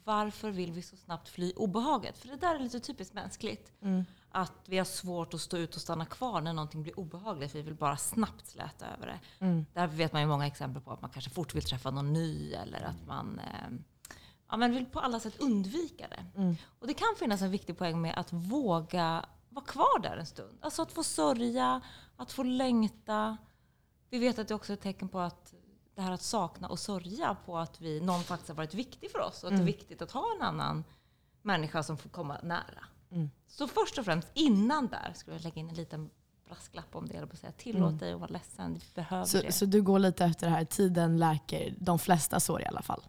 varför 0.08 0.50
vill 0.50 0.72
vi 0.72 0.82
så 0.82 0.96
snabbt 0.96 1.28
fly 1.28 1.52
obehaget? 1.56 2.18
För 2.18 2.28
det 2.28 2.36
där 2.36 2.54
är 2.54 2.58
lite 2.58 2.80
typiskt 2.80 3.14
mänskligt. 3.14 3.72
Mm. 3.82 4.04
Att 4.30 4.52
vi 4.66 4.78
har 4.78 4.84
svårt 4.84 5.34
att 5.34 5.40
stå 5.40 5.56
ut 5.56 5.74
och 5.76 5.80
stanna 5.80 6.06
kvar 6.06 6.40
när 6.40 6.52
någonting 6.52 6.82
blir 6.82 6.98
obehagligt. 6.98 7.54
Vi 7.54 7.62
vill 7.62 7.74
bara 7.74 7.96
snabbt 7.96 8.46
släta 8.46 8.86
över 8.86 9.06
det. 9.06 9.44
Mm. 9.44 9.66
Där 9.72 9.86
vet 9.86 10.12
man 10.12 10.22
ju 10.22 10.28
många 10.28 10.46
exempel 10.46 10.82
på 10.82 10.90
att 10.92 11.02
man 11.02 11.10
kanske 11.10 11.30
fort 11.30 11.54
vill 11.54 11.62
träffa 11.62 11.90
någon 11.90 12.12
ny 12.12 12.52
eller 12.52 12.82
att 12.82 13.06
man 13.06 13.38
eh, 13.38 13.78
ja, 14.50 14.56
men 14.56 14.74
vill 14.74 14.86
på 14.86 15.00
alla 15.00 15.20
sätt 15.20 15.40
undvika 15.40 16.08
det. 16.08 16.40
Mm. 16.40 16.56
Och 16.78 16.86
det 16.86 16.94
kan 16.94 17.14
finnas 17.18 17.42
en 17.42 17.50
viktig 17.50 17.78
poäng 17.78 18.00
med 18.00 18.18
att 18.18 18.32
våga 18.32 19.24
vara 19.48 19.64
kvar 19.64 20.02
där 20.02 20.16
en 20.16 20.26
stund. 20.26 20.58
Alltså 20.60 20.82
att 20.82 20.92
få 20.92 21.02
sörja, 21.02 21.80
att 22.16 22.32
få 22.32 22.42
längta. 22.42 23.36
Vi 24.10 24.18
vet 24.18 24.38
att 24.38 24.48
det 24.48 24.54
också 24.54 24.72
är 24.72 24.76
ett 24.76 24.82
tecken 24.82 25.08
på 25.08 25.20
att 25.20 25.54
det 25.98 26.04
här 26.04 26.12
att 26.12 26.22
sakna 26.22 26.68
och 26.68 26.78
sörja 26.78 27.36
på 27.46 27.58
att 27.58 27.80
vi, 27.80 28.00
någon 28.00 28.22
faktiskt 28.22 28.48
har 28.48 28.56
varit 28.56 28.74
viktig 28.74 29.10
för 29.10 29.18
oss 29.18 29.42
och 29.42 29.50
att 29.50 29.56
det 29.56 29.62
är 29.62 29.66
viktigt 29.66 30.02
att 30.02 30.10
ha 30.10 30.24
en 30.36 30.42
annan 30.42 30.84
människa 31.42 31.82
som 31.82 31.98
får 31.98 32.10
komma 32.10 32.38
nära. 32.42 32.84
Mm. 33.10 33.30
Så 33.46 33.68
först 33.68 33.98
och 33.98 34.04
främst 34.04 34.28
innan 34.34 34.86
där 34.86 35.12
skulle 35.16 35.36
jag 35.36 35.42
lägga 35.44 35.60
in 35.60 35.68
en 35.68 35.74
liten 35.74 36.10
brasklapp 36.48 36.96
om 36.96 37.06
det. 37.08 37.14
Eller 37.14 37.36
säga, 37.36 37.52
tillåt 37.52 37.88
Mm. 37.88 37.98
dig 37.98 38.12
att 38.12 38.20
vara 38.20 38.30
ledsen, 38.30 38.74
du 38.74 38.80
behöver 38.94 39.24
Så, 39.24 39.38
det. 39.42 39.52
så 39.52 39.66
du 39.66 39.82
går 39.82 39.98
lite 39.98 40.24
efter 40.24 40.46
det 40.46 40.52
här, 40.52 40.64
tiden 40.64 41.18
läker 41.18 41.74
de 41.78 41.98
flesta 41.98 42.40
sår 42.40 42.62
i 42.62 42.66
alla 42.66 42.82
fall? 42.82 43.02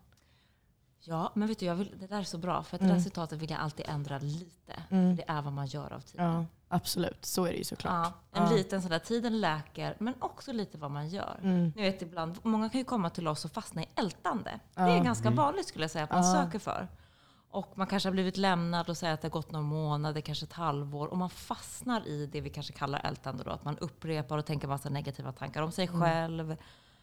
Ja, 1.01 1.31
men 1.35 1.47
vet 1.47 1.59
du, 1.59 1.65
jag 1.65 1.75
vill, 1.75 1.93
det 1.99 2.07
där 2.07 2.19
är 2.19 2.23
så 2.23 2.37
bra. 2.37 2.63
För 2.63 2.75
att 2.75 2.79
det 2.79 2.85
Mm. 2.85 2.97
där 2.97 3.03
citatet 3.03 3.39
vill 3.39 3.49
jag 3.51 3.59
alltid 3.59 3.85
ändra 3.89 4.17
lite. 4.19 4.73
Mm. 4.89 5.15
Det 5.15 5.23
är 5.27 5.41
vad 5.41 5.53
man 5.53 5.65
gör 5.67 5.93
av 5.93 5.99
tiden. 5.99 6.25
Ja, 6.31 6.45
absolut. 6.67 7.25
Så 7.25 7.45
är 7.45 7.49
det 7.51 7.57
ju 7.57 7.63
såklart. 7.63 8.13
Ja, 8.31 8.39
en 8.41 8.43
Ja. 8.51 8.57
liten 8.57 8.81
sån 8.81 8.91
där, 8.91 8.99
tiden 8.99 9.41
läker, 9.41 9.95
men 9.99 10.13
också 10.19 10.51
lite 10.53 10.77
vad 10.77 10.91
man 10.91 11.09
gör. 11.09 11.39
Mm. 11.43 11.73
Ni 11.75 11.81
vet 11.81 12.01
ibland, 12.01 12.37
många 12.43 12.69
kan 12.69 12.79
ju 12.79 12.85
komma 12.85 13.09
till 13.09 13.27
oss 13.27 13.45
och 13.45 13.51
fastna 13.51 13.83
i 13.83 13.87
ältande. 13.95 14.59
Det 14.75 14.81
Ja. 14.81 14.89
är 14.89 15.03
ganska 15.03 15.29
vanligt 15.29 15.67
skulle 15.67 15.83
jag 15.83 15.91
säga 15.91 16.03
att 16.03 16.11
man 16.11 16.23
Ja. 16.25 16.43
söker 16.43 16.59
för. 16.59 16.87
Och 17.51 17.77
man 17.77 17.87
kanske 17.87 18.09
har 18.09 18.11
blivit 18.13 18.37
lämnad 18.37 18.89
och 18.89 18.97
säger 18.97 19.13
att 19.13 19.21
det 19.21 19.27
har 19.27 19.31
gått 19.33 19.51
några 19.51 19.65
månader, 19.65 20.21
kanske 20.21 20.45
ett 20.45 20.53
halvår. 20.53 21.07
Och 21.07 21.17
man 21.17 21.29
fastnar 21.29 22.07
i 22.07 22.25
det 22.25 22.41
vi 22.41 22.49
kanske 22.49 22.73
kallar 22.73 22.99
ältande 23.05 23.43
då. 23.43 23.51
Att 23.51 23.63
man 23.65 23.77
upprepar 23.77 24.37
och 24.37 24.45
tänker 24.45 24.67
massa 24.67 24.89
negativa 24.89 25.31
tankar 25.31 25.61
om 25.61 25.71
sig 25.71 25.87
Mm. 25.87 26.01
själv. 26.01 26.55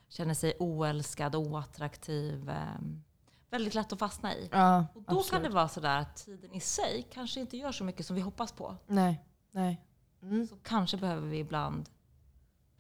Känner 0.09 0.35
sig 0.35 0.55
oälskad, 0.59 1.35
oattraktiv. 1.37 2.51
ehm, 2.51 3.03
väldigt 3.51 3.75
lätt 3.75 3.93
att 3.93 3.99
fastna 3.99 4.35
i. 4.35 4.49
Ja, 4.53 4.87
Och 4.95 5.03
då 5.03 5.07
kan 5.07 5.19
absolut. 5.19 5.43
det 5.45 5.51
vara 5.51 5.69
sådär 5.69 5.99
att 5.99 6.17
tiden 6.17 6.55
i 6.55 6.61
sig 6.61 7.07
kanske 7.13 7.41
inte 7.41 7.57
gör 7.57 7.73
så 7.73 7.85
mycket 7.85 8.07
som 8.07 8.17
vi 8.17 8.23
hoppas 8.23 8.53
på. 8.53 8.77
Nej, 8.87 9.25
nej. 9.51 9.83
Mm. 10.23 10.47
Så 10.47 10.57
kanske 10.57 10.97
behöver 10.97 11.29
vi 11.29 11.39
ibland 11.39 11.89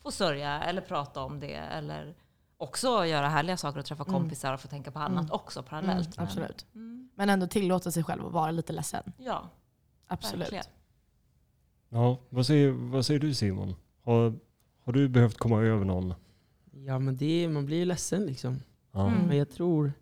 få 0.02 0.10
sörja 0.10 0.62
eller 0.62 0.80
prata 0.82 1.22
om 1.22 1.40
det. 1.40 1.54
Eller 1.54 2.16
också 2.56 3.06
göra 3.06 3.28
härliga 3.28 3.56
saker 3.56 3.78
och 3.78 3.84
träffa 3.86 4.02
Mm. 4.04 4.14
kompisar 4.14 4.54
och 4.54 4.60
få 4.60 4.68
tänka 4.68 4.90
på 4.90 4.98
annat 4.98 5.24
Mm. 5.24 5.32
också 5.34 5.62
parallellt. 5.62 6.06
Mm, 6.06 6.12
Men- 6.16 6.24
absolut. 6.24 6.66
Mm, 6.74 7.10
Men 7.14 7.30
ändå 7.30 7.46
tillåta 7.46 7.90
sig 7.92 8.04
själv 8.04 8.26
att 8.26 8.32
vara 8.32 8.50
lite 8.50 8.72
ledsen. 8.72 9.12
ja, 9.18 9.48
Absolut. 10.06 10.40
verkligen. 10.42 10.64
Ja, 11.88 12.18
vad 12.28 12.46
säger, 12.46 12.70
vad 12.70 13.06
säger 13.06 13.20
du 13.20 13.34
Simon? 13.34 13.74
Har, 14.02 14.34
har 14.84 14.92
du 14.92 15.08
behövt 15.08 15.38
komma 15.38 15.60
över 15.62 15.84
någon? 15.84 16.14
Ja, 16.72 16.98
men 16.98 17.16
det, 17.16 17.48
man 17.48 17.66
blir 17.66 17.76
ju 17.76 17.84
ledsen 17.84 18.26
liksom. 18.26 18.60
Ja. 18.92 19.06
Mm. 19.08 19.22
Men 19.28 19.36
jag 19.36 19.50
tror 19.50 19.92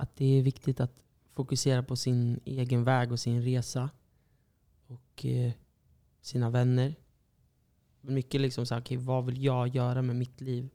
att 0.00 0.16
det 0.16 0.38
är 0.38 0.42
viktigt 0.42 0.80
att 0.80 1.02
fokusera 1.34 1.82
på 1.82 1.96
sin 1.96 2.40
egen 2.44 2.84
väg 2.84 3.12
och 3.12 3.20
sin 3.20 3.42
resa. 3.42 3.90
Och 4.86 5.24
eh, 5.26 5.52
sina 6.20 6.50
vänner. 6.50 6.94
Mycket 8.00 8.40
liksom 8.40 8.66
så 8.66 8.74
här, 8.74 8.80
okej, 8.82 8.96
vad 8.96 9.24
vill 9.26 9.44
jag 9.44 9.68
göra 9.68 10.02
med 10.02 10.16
mitt 10.16 10.40
liv? 10.40 10.68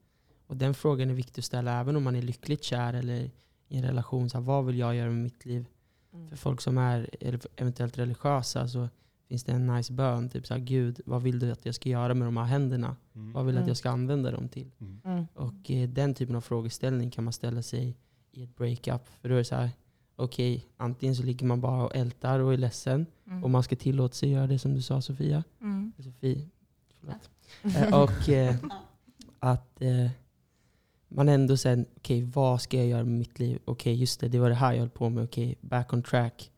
Och 0.47 0.57
den 0.57 0.73
frågan 0.73 1.09
är 1.09 1.13
viktig 1.13 1.41
att 1.41 1.45
ställa 1.45 1.79
även 1.79 1.95
om 1.95 2.03
man 2.03 2.15
är 2.15 2.21
lyckligt 2.21 2.63
kär 2.63 2.93
eller 2.93 3.31
i 3.67 3.77
en 3.77 3.83
relation. 3.83 4.29
Så 4.29 4.37
här, 4.37 4.45
vad 4.45 4.65
vill 4.65 4.77
jag 4.77 4.95
göra 4.95 5.09
med 5.09 5.23
mitt 5.23 5.45
liv? 5.45 5.65
Mm. 6.13 6.29
För 6.29 6.35
folk 6.37 6.61
som 6.61 6.77
är 6.77 7.09
eller 7.19 7.39
eventuellt 7.55 7.97
religiösa 7.97 8.67
så 8.67 8.89
finns 9.27 9.43
det 9.43 9.51
en 9.51 9.67
nice 9.67 9.93
bön. 9.93 10.29
Typ 10.29 10.47
så 10.47 10.53
här, 10.53 10.61
Gud, 10.61 11.01
vad 11.05 11.23
vill 11.23 11.39
du 11.39 11.51
att 11.51 11.65
jag 11.65 11.75
ska 11.75 11.89
göra 11.89 12.13
med 12.13 12.27
de 12.27 12.37
här 12.37 12.45
händerna? 12.45 12.95
Mm. 13.15 13.33
Vad 13.33 13.45
vill 13.45 13.55
du 13.55 13.59
att 13.59 13.63
Mm. 13.63 13.69
jag 13.69 13.77
ska 13.77 13.89
använda 13.89 14.31
dem 14.31 14.49
till? 14.49 14.71
Mm. 14.79 15.01
Mm. 15.05 15.25
Och 15.33 15.71
eh, 15.71 15.89
den 15.89 16.13
typen 16.13 16.35
av 16.35 16.41
frågeställning 16.41 17.11
kan 17.11 17.23
man 17.23 17.33
ställa 17.33 17.61
sig 17.61 17.97
i 18.37 18.43
ett 18.43 18.55
breakup. 18.55 19.01
För 19.21 19.29
då 19.29 19.35
är 19.35 19.39
det 19.39 19.45
så 19.45 19.55
här, 19.55 19.69
okej, 20.15 20.65
antingen 20.77 21.15
så 21.15 21.23
ligger 21.23 21.45
man 21.45 21.61
bara 21.61 21.83
och 21.83 21.95
ältar 21.95 22.39
och 22.39 22.53
är 22.53 22.57
ledsen. 22.57 23.05
Mm. 23.27 23.43
Och 23.43 23.49
man 23.49 23.63
ska 23.63 23.75
tillåta 23.75 24.13
sig 24.13 24.29
göra 24.29 24.47
det 24.47 24.59
som 24.59 24.73
du 24.73 24.81
sa 24.81 25.01
Sofia. 25.01 25.43
Mm. 25.61 25.91
Sofie, 25.97 26.49
förlåt. 26.99 27.29
Eh, 27.63 28.01
och 28.01 28.29
eh, 28.29 28.55
att 29.39 29.81
eh, 29.81 30.09
man 31.07 31.29
ändå 31.29 31.57
sen, 31.57 31.85
okej 31.97 32.23
vad 32.23 32.61
ska 32.61 32.77
jag 32.77 32.87
göra 32.87 33.03
med 33.03 33.17
mitt 33.17 33.39
liv? 33.39 33.59
Okej 33.65 33.93
just 33.93 34.19
det, 34.19 34.27
det 34.27 34.39
var 34.39 34.49
det 34.49 34.55
här 34.55 34.73
jag 34.73 34.79
höll 34.79 34.89
på 34.89 35.09
med. 35.09 35.23
Okej, 35.23 35.57
back 35.61 35.93
on 35.93 36.03
track. 36.03 36.51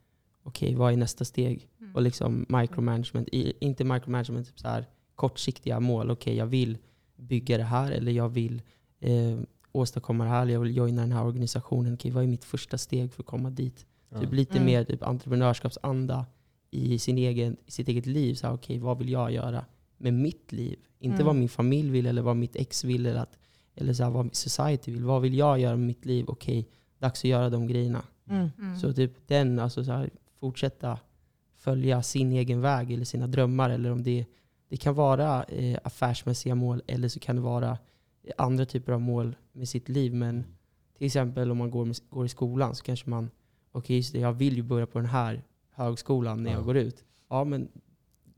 Okej, 0.43 0.75
vad 0.75 0.93
är 0.93 0.97
nästa 0.97 1.25
steg? 1.25 1.69
Mm. 1.79 1.95
Och 1.95 2.01
liksom 2.01 2.45
micromanagement, 2.49 3.27
i, 3.31 3.53
inte 3.59 3.83
micromanagement, 3.83 4.47
typ 4.47 4.59
så 4.59 4.67
här, 4.67 4.85
kortsiktiga 5.15 5.79
mål. 5.79 6.11
Okej, 6.11 6.35
jag 6.35 6.45
vill 6.45 6.77
bygga 7.15 7.57
det 7.57 7.63
här 7.63 7.91
eller 7.91 8.11
jag 8.11 8.29
vill 8.29 8.61
eh, 8.99 9.39
åstadkomma 9.71 10.23
det 10.23 10.29
här. 10.29 10.45
Jag 10.47 10.59
vill 10.59 10.77
joina 10.77 11.01
den 11.01 11.11
här 11.11 11.25
organisationen. 11.25 11.93
Okej, 11.93 12.11
vad 12.11 12.23
är 12.23 12.27
mitt 12.27 12.45
första 12.45 12.77
steg 12.77 13.13
för 13.13 13.23
att 13.23 13.27
komma 13.27 13.49
dit? 13.49 13.85
Ja. 14.09 14.19
Typ 14.19 14.33
lite 14.33 14.53
Mm. 14.53 14.65
mer 14.65 14.83
typ 14.83 15.03
entreprenörskapsanda 15.03 16.25
i, 16.71 16.99
sin 16.99 17.17
egen, 17.17 17.57
i 17.65 17.71
sitt 17.71 17.87
eget 17.87 18.05
liv. 18.05 18.33
Så 18.35 18.47
här, 18.47 18.53
okej, 18.53 18.79
vad 18.79 18.97
vill 18.97 19.09
jag 19.09 19.31
göra 19.31 19.65
med 19.97 20.13
mitt 20.13 20.51
liv? 20.51 20.79
Inte 20.99 21.15
Mm. 21.15 21.25
vad 21.25 21.35
min 21.35 21.49
familj 21.49 21.89
vill 21.91 22.05
eller 22.05 22.21
vad 22.21 22.35
mitt 22.35 22.55
ex 22.55 22.83
vill 22.83 23.05
eller, 23.05 23.19
att, 23.19 23.37
eller 23.75 23.93
så 23.93 24.03
här, 24.03 24.09
vad 24.11 24.35
society 24.35 24.91
vill. 24.91 25.03
Vad 25.05 25.21
vill 25.21 25.37
jag 25.37 25.59
göra 25.59 25.75
med 25.75 25.87
mitt 25.87 26.05
liv? 26.05 26.25
Okej, 26.27 26.67
dags 26.99 27.19
att 27.19 27.29
göra 27.29 27.49
de 27.49 27.67
grejerna. 27.67 28.01
Mm. 28.29 28.49
Mm. 28.59 28.79
Så 28.79 28.93
typ 28.93 29.27
den, 29.27 29.59
alltså 29.59 29.83
så 29.83 29.91
här, 29.91 30.09
fortsätta 30.39 30.99
följa 31.57 32.03
sin 32.03 32.31
egen 32.31 32.61
väg 32.61 32.91
eller 32.91 33.05
sina 33.05 33.27
drömmar. 33.27 33.69
Eller 33.69 33.91
om 33.91 34.03
det, 34.03 34.25
det 34.69 34.77
kan 34.77 34.95
vara 34.95 35.43
eh, 35.43 35.77
affärsmässiga 35.83 36.55
mål 36.55 36.81
eller 36.87 37.09
så 37.09 37.19
kan 37.19 37.35
det 37.35 37.41
vara 37.41 37.69
eh, 38.23 38.33
andra 38.37 38.65
typer 38.65 38.91
av 38.91 39.01
mål 39.01 39.35
med 39.57 39.69
sitt 39.69 39.89
liv. 39.89 40.13
Men 40.13 40.43
till 40.97 41.05
exempel 41.07 41.51
om 41.51 41.57
man 41.57 41.71
går, 41.71 41.85
med, 41.85 41.95
går 42.09 42.25
i 42.25 42.29
skolan 42.29 42.75
så 42.75 42.83
kanske 42.83 43.09
man, 43.09 43.29
okej 43.71 43.95
just 43.97 44.13
det, 44.13 44.19
jag 44.19 44.33
vill 44.33 44.55
ju 44.55 44.63
börja 44.63 44.85
på 44.87 44.97
den 44.99 45.07
här 45.07 45.43
högskolan 45.71 46.43
när 46.43 46.51
Ja. 46.51 46.57
jag 46.57 46.65
går 46.65 46.77
ut. 46.77 47.03
Ja 47.29 47.43
men 47.43 47.67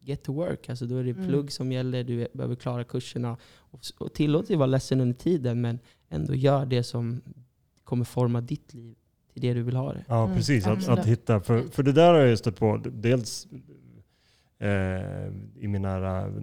get 0.02 0.24
to 0.24 0.34
work, 0.34 0.70
alltså 0.70 0.86
då 0.86 0.96
är 0.96 1.04
det 1.04 1.10
Mm. 1.12 1.28
plugg 1.28 1.52
som 1.52 1.72
gäller, 1.72 2.04
du 2.04 2.28
behöver 2.34 2.56
klara 2.56 2.84
kurserna. 2.84 3.38
Och, 3.56 3.80
och 3.98 4.14
tillåt 4.14 4.48
dig 4.48 4.58
vara 4.58 4.68
ledsen 4.68 5.02
under 5.02 5.16
tiden 5.20 5.62
men 5.62 5.80
ändå 6.10 6.36
gör 6.36 6.66
det 6.66 6.84
som 6.84 7.22
kommer 7.84 8.06
forma 8.06 8.42
ditt 8.42 8.74
liv 8.74 8.96
till 9.34 9.42
det 9.42 9.54
du 9.54 9.64
vill 9.64 9.76
ha 9.76 9.94
det. 9.94 10.06
Ja, 10.08 10.24
Mm, 10.24 10.38
precis. 10.38 10.68
Att, 10.68 10.88
att 10.88 11.06
hitta, 11.06 11.40
för, 11.42 11.62
för 11.62 11.84
det 11.84 11.92
där 11.92 12.14
har 12.14 12.20
jag 12.20 12.40
stött 12.40 12.60
på, 12.60 12.82
dels 12.86 13.48
eh, 14.60 15.28
i 15.64 15.68
mina 15.68 16.00
nära, 16.00 16.34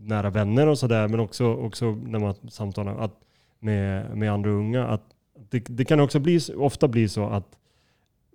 nära 0.00 0.30
vänner 0.30 0.66
och 0.66 0.78
sådär, 0.78 1.08
men 1.08 1.20
också, 1.20 1.54
också 1.54 1.90
när 1.94 2.18
man 2.18 2.34
samtalar 2.50 2.96
att, 2.98 3.20
med, 3.60 4.16
med 4.16 4.32
andra 4.32 4.50
unga. 4.50 4.86
Att 4.86 5.02
det, 5.50 5.58
det 5.68 5.84
kan 5.84 6.00
också 6.00 6.18
bli, 6.18 6.40
ofta 6.56 6.88
bli 6.88 7.08
så 7.08 7.26
att 7.26 7.56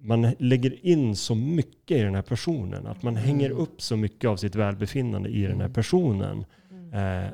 man 0.01 0.27
lägger 0.39 0.86
in 0.86 1.15
så 1.15 1.36
mycket 1.36 1.98
i 1.98 2.01
den 2.01 2.15
här 2.15 2.22
personen. 2.22 2.88
Att 2.88 3.03
man 3.03 3.15
hänger 3.15 3.50
upp 3.50 3.82
så 3.82 3.98
mycket 3.98 4.29
av 4.29 4.38
sitt 4.38 4.55
välbefinnande 4.55 5.29
i 5.29 5.41
den 5.41 5.62
här 5.62 5.70
personen. 5.70 6.46
Eh, 6.94 7.29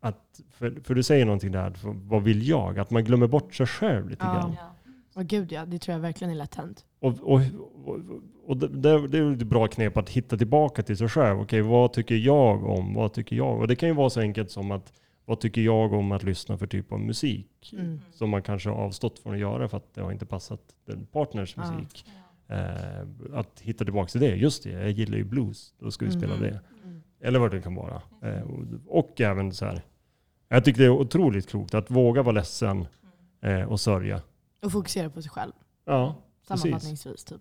att, 0.00 0.40
för, 0.50 0.74
för 0.84 0.94
du 0.94 1.02
säger 1.02 1.24
någonting 1.24 1.52
där, 1.52 1.72
vad 1.82 2.22
vill 2.22 2.48
jag? 2.48 2.78
Att 2.78 2.90
man 2.90 3.04
glömmer 3.04 3.26
bort 3.26 3.54
sig 3.54 3.66
själv 3.66 4.08
lite 4.08 4.24
Ja. 4.24 4.32
grann. 4.34 4.56
Ja. 4.58 4.72
Åh 5.16 5.22
gud 5.22 5.52
ja, 5.52 5.66
det 5.66 5.78
tror 5.78 5.92
jag 5.92 6.00
verkligen 6.00 6.30
är 6.30 6.34
lätt 6.36 6.54
hänt. 6.54 6.84
Och, 7.00 7.14
och, 7.22 7.40
och, 7.84 7.96
och 8.46 8.56
det, 8.56 8.68
det 8.68 9.08
det 9.08 9.18
är 9.18 9.32
ett 9.32 9.42
bra 9.42 9.66
knep 9.68 9.96
att 9.96 10.08
hitta 10.10 10.36
tillbaka 10.36 10.82
till 10.82 10.96
sig 10.96 11.08
själv. 11.08 11.40
Okej, 11.40 11.60
vad 11.62 11.92
tycker 11.92 12.14
jag 12.14 12.64
om? 12.64 12.94
Vad 12.94 13.12
tycker 13.12 13.36
jag? 13.36 13.58
Och 13.60 13.68
det 13.68 13.76
kan 13.76 13.88
ju 13.88 13.94
vara 13.94 14.10
så 14.10 14.20
enkelt 14.20 14.50
som 14.50 14.70
att 14.70 14.92
vad 15.26 15.40
tycker 15.40 15.60
jag 15.60 15.92
om 15.92 16.12
att 16.12 16.22
lyssna 16.22 16.58
för 16.58 16.66
typ 16.66 16.92
av 16.92 17.00
musik? 17.00 17.72
Mm. 17.72 18.00
Som 18.12 18.30
man 18.30 18.42
kanske 18.42 18.68
har 18.68 18.76
avstått 18.76 19.18
från 19.18 19.32
att 19.34 19.38
göra 19.38 19.68
för 19.68 19.76
att 19.76 19.94
det 19.94 20.00
har 20.00 20.12
inte 20.12 20.26
passat 20.26 20.60
den 20.86 21.06
partners 21.06 21.54
Ja. 21.56 21.72
musik. 21.72 22.06
Eh, 22.48 23.38
att 23.38 23.60
hitta 23.60 23.84
tillbaka 23.84 24.08
till 24.08 24.20
det. 24.20 24.36
Just 24.36 24.62
det, 24.62 24.70
jag 24.70 24.90
gillar 24.90 25.16
ju 25.18 25.24
blues. 25.24 25.74
Då 25.78 25.90
ska 25.90 26.04
vi 26.04 26.10
spela 26.12 26.34
Mm. 26.34 26.42
det. 26.50 26.60
Mm. 26.84 27.02
Eller 27.20 27.38
vad 27.38 27.50
det 27.50 27.62
kan 27.62 27.74
vara. 27.74 28.02
Eh, 28.22 28.42
och, 28.42 28.64
och 28.86 29.20
även 29.20 29.52
så 29.52 29.64
här. 29.64 29.82
Jag 30.48 30.64
tycker 30.64 30.78
det 30.80 30.86
är 30.86 30.90
otroligt 30.90 31.48
klokt 31.48 31.74
att 31.74 31.90
våga 31.90 32.22
vara 32.22 32.32
ledsen 32.32 32.86
eh, 33.40 33.62
och 33.62 33.80
sörja. 33.80 34.22
Och 34.62 34.72
fokusera 34.72 35.10
på 35.10 35.22
sig 35.22 35.30
själv. 35.30 35.52
Ja. 35.84 36.14
Sammanfattningsvis 36.42 37.24
typ. 37.24 37.40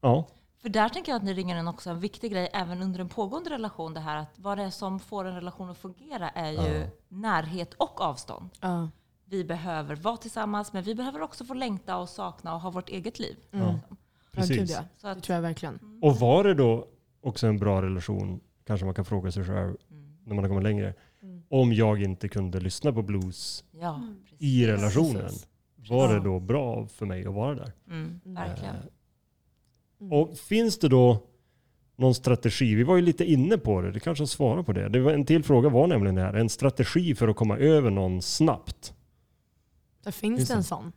Ja. 0.00 0.28
För 0.58 0.68
där 0.68 0.88
tänker 0.88 1.12
jag 1.12 1.16
att 1.16 1.22
ni 1.24 1.34
ringer 1.34 1.58
in 1.58 1.68
också 1.68 1.90
en 1.90 2.00
viktig 2.00 2.32
grej 2.32 2.48
även 2.52 2.82
under 2.82 3.00
en 3.00 3.08
pågående 3.08 3.50
relation. 3.50 3.94
Det 3.94 4.00
här 4.00 4.16
att 4.16 4.38
vad 4.38 4.58
det 4.58 4.64
är 4.64 4.70
som 4.70 5.00
får 5.00 5.24
en 5.24 5.34
relation 5.34 5.70
att 5.70 5.78
fungera 5.78 6.28
är 6.30 6.50
ju 6.50 6.78
Ja. 6.80 6.86
närhet 7.08 7.74
och 7.74 8.00
avstånd. 8.00 8.50
Ja. 8.60 8.88
Vi 9.24 9.44
behöver 9.44 9.96
vara 9.96 10.16
tillsammans 10.16 10.72
men 10.72 10.82
vi 10.82 10.94
behöver 10.94 11.20
också 11.22 11.44
få 11.44 11.54
längta 11.54 11.96
och 11.96 12.08
sakna 12.08 12.54
och 12.54 12.60
ha 12.60 12.70
vårt 12.70 12.88
eget 12.88 13.18
liv. 13.18 13.36
Mm. 13.52 13.66
Gud 13.66 13.78
Precis. 14.32 14.70
ja. 14.70 14.84
Så 14.96 15.06
Det 15.06 15.12
att, 15.12 15.22
tror 15.22 15.34
jag 15.34 15.42
verkligen. 15.42 15.98
Och 16.02 16.16
var 16.16 16.44
det 16.44 16.54
då 16.54 16.88
också 17.20 17.46
en 17.46 17.58
bra 17.58 17.82
relation, 17.82 18.40
kanske 18.64 18.84
man 18.86 18.94
kan 18.94 19.04
fråga 19.04 19.32
sig 19.32 19.44
själv 19.44 19.76
mm, 19.90 20.16
när 20.24 20.34
man 20.34 20.44
har 20.44 20.48
kommit 20.48 20.64
längre, 20.64 20.94
Mm. 21.22 21.42
om 21.50 21.72
jag 21.72 22.02
inte 22.02 22.28
kunde 22.28 22.60
lyssna 22.60 22.92
på 22.92 23.02
blues 23.02 23.64
ja, 23.70 24.00
precis. 24.24 24.40
i 24.40 24.66
relationen, 24.66 25.22
Precis. 25.22 25.46
var 25.90 26.14
det 26.14 26.20
då 26.20 26.40
bra 26.40 26.86
för 26.86 27.06
mig 27.06 27.26
att 27.26 27.34
vara 27.34 27.54
där? 27.54 27.72
Mm, 27.86 28.20
verkligen. 28.24 28.74
Mm. 30.00 30.12
Och 30.12 30.38
finns 30.38 30.78
det 30.78 30.88
då 30.88 31.22
någon 31.96 32.14
strategi? 32.14 32.74
Vi 32.74 32.82
var 32.82 32.96
ju 32.96 33.02
lite 33.02 33.24
inne 33.24 33.58
på 33.58 33.80
det, 33.80 33.92
det 33.92 34.00
kanske 34.00 34.26
svarar 34.26 34.62
på 34.62 34.72
det. 34.72 34.88
det 34.88 35.00
var, 35.00 35.12
en 35.12 35.24
till 35.24 35.44
fråga 35.44 35.68
var 35.68 35.86
nämligen 35.86 36.14
det 36.14 36.22
här, 36.22 36.34
en 36.34 36.48
strategi 36.48 37.14
för 37.14 37.28
att 37.28 37.36
komma 37.36 37.56
över 37.56 37.90
någon 37.90 38.22
snabbt. 38.22 38.94
Så 40.04 40.12
finns 40.12 40.38
Finns 40.38 40.48
det 40.48 40.54
en 40.54 40.64
sån? 40.64 40.92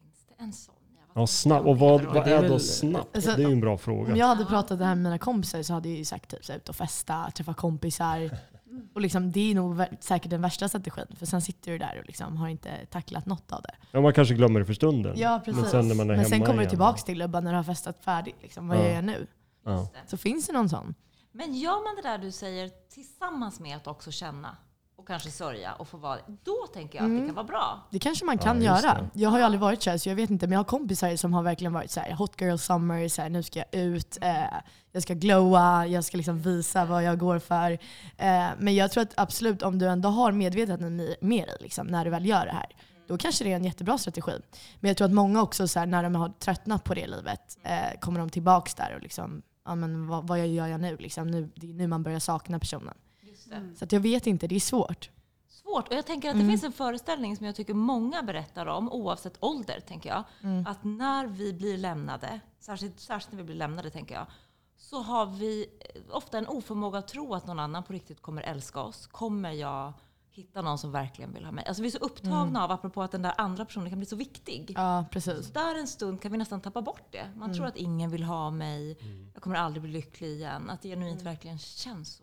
Finns 0.00 0.26
det 0.28 0.44
en 0.44 0.52
sån? 0.52 0.74
Ja, 1.14 1.26
snabb. 1.26 1.60
om 1.60 1.68
Och 1.68 1.78
vad, 1.78 2.04
vad 2.04 2.28
är 2.28 2.48
då 2.48 2.58
snabbt? 2.58 3.16
Alltså, 3.16 3.30
det 3.36 3.42
är 3.42 3.46
ju 3.46 3.52
en 3.52 3.60
bra 3.60 3.72
Om 3.72 3.78
fråga. 3.78 4.16
jag 4.16 4.26
hade 4.26 4.44
pratat 4.44 4.78
det 4.78 4.84
här 4.84 4.94
med 4.94 5.02
mina 5.02 5.18
kompisar 5.18 5.62
så 5.62 5.72
hade 5.72 5.88
jag 5.88 5.98
ju 5.98 6.04
sagt 6.04 6.30
typ 6.30 6.44
så 6.44 6.52
här, 6.52 6.58
ut 6.58 6.68
och 6.68 6.76
festa, 6.76 7.30
träffa 7.34 7.54
kompisar. 7.54 8.30
Och 8.94 9.00
liksom, 9.00 9.32
det 9.32 9.50
är 9.50 9.54
nog 9.54 9.82
säkert 10.00 10.30
den 10.30 10.42
värsta 10.42 10.68
strategin. 10.68 11.06
För 11.18 11.26
sen 11.26 11.42
sitter 11.42 11.70
du 11.72 11.78
där 11.78 11.98
och 12.00 12.06
liksom 12.06 12.36
har 12.36 12.48
inte 12.48 12.86
tacklat 12.86 13.26
något 13.26 13.52
av 13.52 13.62
det. 13.62 13.74
Ja, 13.90 14.00
man 14.00 14.12
kanske 14.12 14.34
glömmer 14.34 14.60
det 14.60 14.66
för 14.66 14.74
stunden. 14.74 15.14
Ja 15.18 15.42
precis. 15.44 15.62
Men 15.62 15.70
sen 15.70 15.88
när 15.88 15.94
man 15.94 16.10
är 16.10 16.16
Men 16.16 16.24
sen 16.26 16.44
kommer 16.44 16.62
du 16.62 16.68
tillbaka 16.68 16.98
till 16.98 17.18
det 17.18 17.28
bara 17.28 17.40
när 17.40 17.50
du 17.50 17.56
har 17.56 17.64
festat 17.64 17.98
färdigt. 18.04 18.36
Liksom. 18.42 18.68
Vad 18.68 18.78
Ja. 18.78 18.82
gör 18.84 18.94
jag 18.94 19.04
nu? 19.04 19.26
Ja. 19.64 19.88
Så 20.06 20.16
finns 20.16 20.46
det 20.46 20.52
någon 20.52 20.68
sån? 20.68 20.94
Men 21.32 21.54
gör 21.54 21.84
man 21.84 22.02
det 22.02 22.08
där 22.08 22.18
du 22.18 22.32
säger 22.32 22.70
tillsammans 22.94 23.60
med 23.60 23.76
att 23.76 23.86
också 23.86 24.10
känna 24.10 24.56
och 25.06 25.10
kanske 25.10 25.30
sörja 25.30 25.72
och 25.72 25.88
få 25.88 25.96
vara 25.96 26.18
då 26.44 26.66
tänker 26.74 26.98
jag 26.98 27.04
att 27.04 27.10
det 27.10 27.14
Mm. 27.16 27.26
kan 27.26 27.34
vara 27.34 27.46
bra. 27.46 27.80
Det 27.90 27.98
kanske 27.98 28.24
man 28.24 28.36
Ja, 28.36 28.42
kan 28.42 28.62
just 28.62 28.84
göra. 28.84 28.94
det. 28.94 29.20
Jag 29.20 29.30
har 29.30 29.38
ju 29.38 29.44
aldrig 29.44 29.60
varit 29.60 29.82
kär 29.82 29.98
så 29.98 30.08
jag 30.08 30.16
vet 30.16 30.30
inte. 30.30 30.46
Men 30.46 30.52
jag 30.52 30.58
har 30.58 30.64
kompisar 30.64 31.16
som 31.16 31.32
har 31.34 31.42
verkligen 31.42 31.72
varit 31.72 31.90
så 31.90 32.00
här: 32.00 32.12
hot 32.12 32.40
girl 32.40 32.56
summer, 32.56 33.08
så 33.08 33.22
här, 33.22 33.28
nu 33.28 33.42
ska 33.42 33.58
jag 33.58 33.74
ut, 33.82 34.18
eh, 34.20 34.34
jag 34.92 35.02
ska 35.02 35.14
glowa, 35.14 35.86
jag 35.86 36.04
ska 36.04 36.16
liksom 36.16 36.40
visa 36.42 36.84
vad 36.84 37.02
jag 37.02 37.18
går 37.18 37.38
för. 37.38 37.70
Eh, 38.16 38.46
men 38.58 38.74
jag 38.74 38.90
tror 38.92 39.02
att 39.02 39.12
absolut 39.16 39.62
om 39.62 39.78
du 39.78 39.86
ändå 39.88 40.08
har 40.08 40.32
medvetenhet 40.32 40.80
med 40.92 41.16
med 41.20 41.46
dig 41.48 41.56
liksom, 41.60 41.86
när 41.86 42.04
du 42.04 42.10
väl 42.10 42.26
gör 42.26 42.46
det 42.46 42.52
här, 42.52 42.66
då 43.08 43.18
kanske 43.18 43.44
det 43.44 43.52
är 43.52 43.56
en 43.56 43.64
jättebra 43.64 43.98
strategi. 43.98 44.32
Men 44.80 44.88
jag 44.88 44.96
tror 44.96 45.06
att 45.08 45.14
många 45.14 45.42
också 45.42 45.68
så 45.68 45.78
här, 45.78 45.86
när 45.86 46.02
de 46.02 46.14
har 46.14 46.28
tröttnat 46.28 46.84
på 46.84 46.94
det 46.94 47.06
livet, 47.06 47.58
eh, 47.62 48.00
kommer 48.00 48.20
de 48.20 48.30
tillbaks 48.30 48.74
där 48.74 48.94
och 48.96 49.02
liksom, 49.02 49.42
ja, 49.64 49.74
men 49.74 50.06
vad, 50.08 50.26
vad 50.28 50.46
gör 50.46 50.66
jag 50.66 50.80
nu? 50.80 50.96
Liksom, 50.96 51.26
nu? 51.26 51.50
Det 51.54 51.70
är 51.70 51.74
nu 51.74 51.86
man 51.86 52.02
börjar 52.02 52.18
sakna 52.18 52.58
personen. 52.58 52.94
Just 53.46 53.70
det. 53.70 53.76
Så 53.78 53.84
att 53.84 53.92
jag 53.92 54.00
vet 54.00 54.26
inte, 54.26 54.46
det 54.46 54.54
är 54.54 54.60
svårt. 54.60 55.10
Svårt. 55.48 55.88
Och 55.88 55.94
jag 55.94 56.06
tänker 56.06 56.28
att 56.28 56.34
Mm. 56.34 56.46
det 56.46 56.52
finns 56.52 56.64
en 56.64 56.72
föreställning 56.72 57.36
som 57.36 57.46
jag 57.46 57.54
tycker 57.56 57.74
många 57.74 58.22
berättar 58.22 58.66
om, 58.66 58.92
oavsett 58.92 59.36
ålder, 59.40 59.80
tänker 59.80 60.08
jag. 60.10 60.24
Mm. 60.42 60.66
Att 60.66 60.84
när 60.84 61.26
vi 61.26 61.52
blir 61.52 61.78
lämnade, 61.78 62.40
särskilt, 62.60 63.00
särskilt 63.00 63.32
när 63.32 63.38
vi 63.38 63.44
blir 63.44 63.56
lämnade, 63.56 63.90
tänker 63.90 64.14
jag, 64.14 64.26
så 64.78 65.02
har 65.02 65.26
vi 65.26 65.66
eh, 65.94 66.02
ofta 66.16 66.38
en 66.38 66.46
oförmåga 66.46 66.98
att 66.98 67.08
tro 67.08 67.34
att 67.34 67.46
någon 67.46 67.58
annan 67.58 67.82
på 67.82 67.92
riktigt 67.92 68.22
kommer 68.22 68.42
älska 68.42 68.80
oss. 68.80 69.06
Kommer 69.06 69.50
jag 69.50 69.92
hitta 70.30 70.62
någon 70.62 70.78
som 70.78 70.92
verkligen 70.92 71.32
vill 71.32 71.44
ha 71.44 71.52
mig? 71.52 71.64
Alltså 71.66 71.82
vi 71.82 71.88
är 71.88 71.92
så 71.92 71.98
upptagna 71.98 72.64
av, 72.64 72.70
apropå 72.70 73.02
att 73.02 73.12
den 73.12 73.22
där 73.22 73.34
andra 73.38 73.64
personen 73.64 73.90
kan 73.90 73.98
bli 73.98 74.06
så 74.06 74.16
viktig. 74.16 74.72
Ja, 74.76 75.04
precis. 75.10 75.46
Så 75.46 75.52
där 75.52 75.78
en 75.78 75.86
stund 75.88 76.20
kan 76.20 76.32
vi 76.32 76.38
nästan 76.38 76.60
tappa 76.60 76.82
bort 76.82 77.12
det. 77.12 77.30
Man 77.36 77.54
tror 77.54 77.66
att 77.66 77.76
ingen 77.76 78.10
vill 78.10 78.22
ha 78.22 78.50
mig, 78.50 78.98
jag 79.34 79.42
kommer 79.42 79.56
aldrig 79.56 79.82
bli 79.82 79.92
lycklig 79.92 80.28
igen. 80.30 80.70
Att 80.70 80.82
det 80.82 80.88
genuint 80.88 81.22
verkligen 81.22 81.58
känns 81.58 82.12
så. 82.16 82.22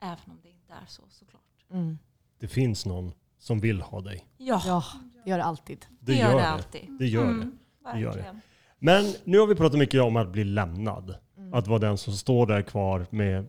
Mm. 0.00 0.12
Även 0.12 0.30
om 0.34 0.38
det 0.42 0.48
inte 0.48 0.72
är 0.72 0.86
så, 0.86 1.02
såklart. 1.10 1.42
Mm. 1.72 1.98
Det 2.40 2.48
finns 2.48 2.86
någon 2.86 3.12
som 3.38 3.60
vill 3.60 3.80
ha 3.80 4.00
dig. 4.00 4.24
Ja, 4.36 4.62
Ja, 4.66 4.84
det 5.24 5.30
gör 5.30 5.38
det 5.38 5.44
alltid. 5.44 5.86
Det, 6.00 6.12
det 6.12 6.18
gör 6.18 6.24
gör 6.30 6.36
det 6.36 6.42
det. 6.42 6.48
alltid. 6.48 6.80
Det 6.98 7.06
gör 7.06 7.24
det. 7.24 7.30
Mm, 7.30 7.58
Det 7.94 8.00
gör 8.00 8.12
det. 8.16 8.40
Men 8.78 9.04
nu 9.24 9.38
har 9.38 9.46
vi 9.46 9.54
pratat 9.54 9.78
mycket 9.78 10.02
om 10.02 10.16
att 10.16 10.28
bli 10.32 10.44
lämnad. 10.44 11.14
Mm. 11.36 11.54
Att 11.54 11.66
vara 11.66 11.78
den 11.78 11.98
som 11.98 12.12
står 12.12 12.46
där 12.46 12.62
kvar 12.62 13.06
med, 13.10 13.46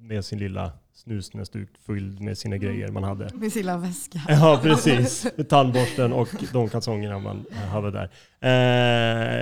med 0.00 0.24
sin 0.24 0.38
lilla 0.38 0.72
snusnäsduk 0.92 1.68
fylld 1.86 2.20
med 2.20 2.38
sina 2.38 2.56
grejer 2.56 2.88
man 2.88 3.02
hade. 3.04 3.34
Med 3.34 3.52
sin 3.52 3.60
lilla 3.62 3.78
väska. 3.78 4.20
Ja, 4.28 4.60
precis. 4.62 5.26
Med 5.36 5.48
tandborsten 5.48 6.12
och 6.12 6.28
de 6.52 6.68
kalsongerna 6.68 7.18
man 7.18 7.46
hade 7.70 7.90
där. 7.90 8.10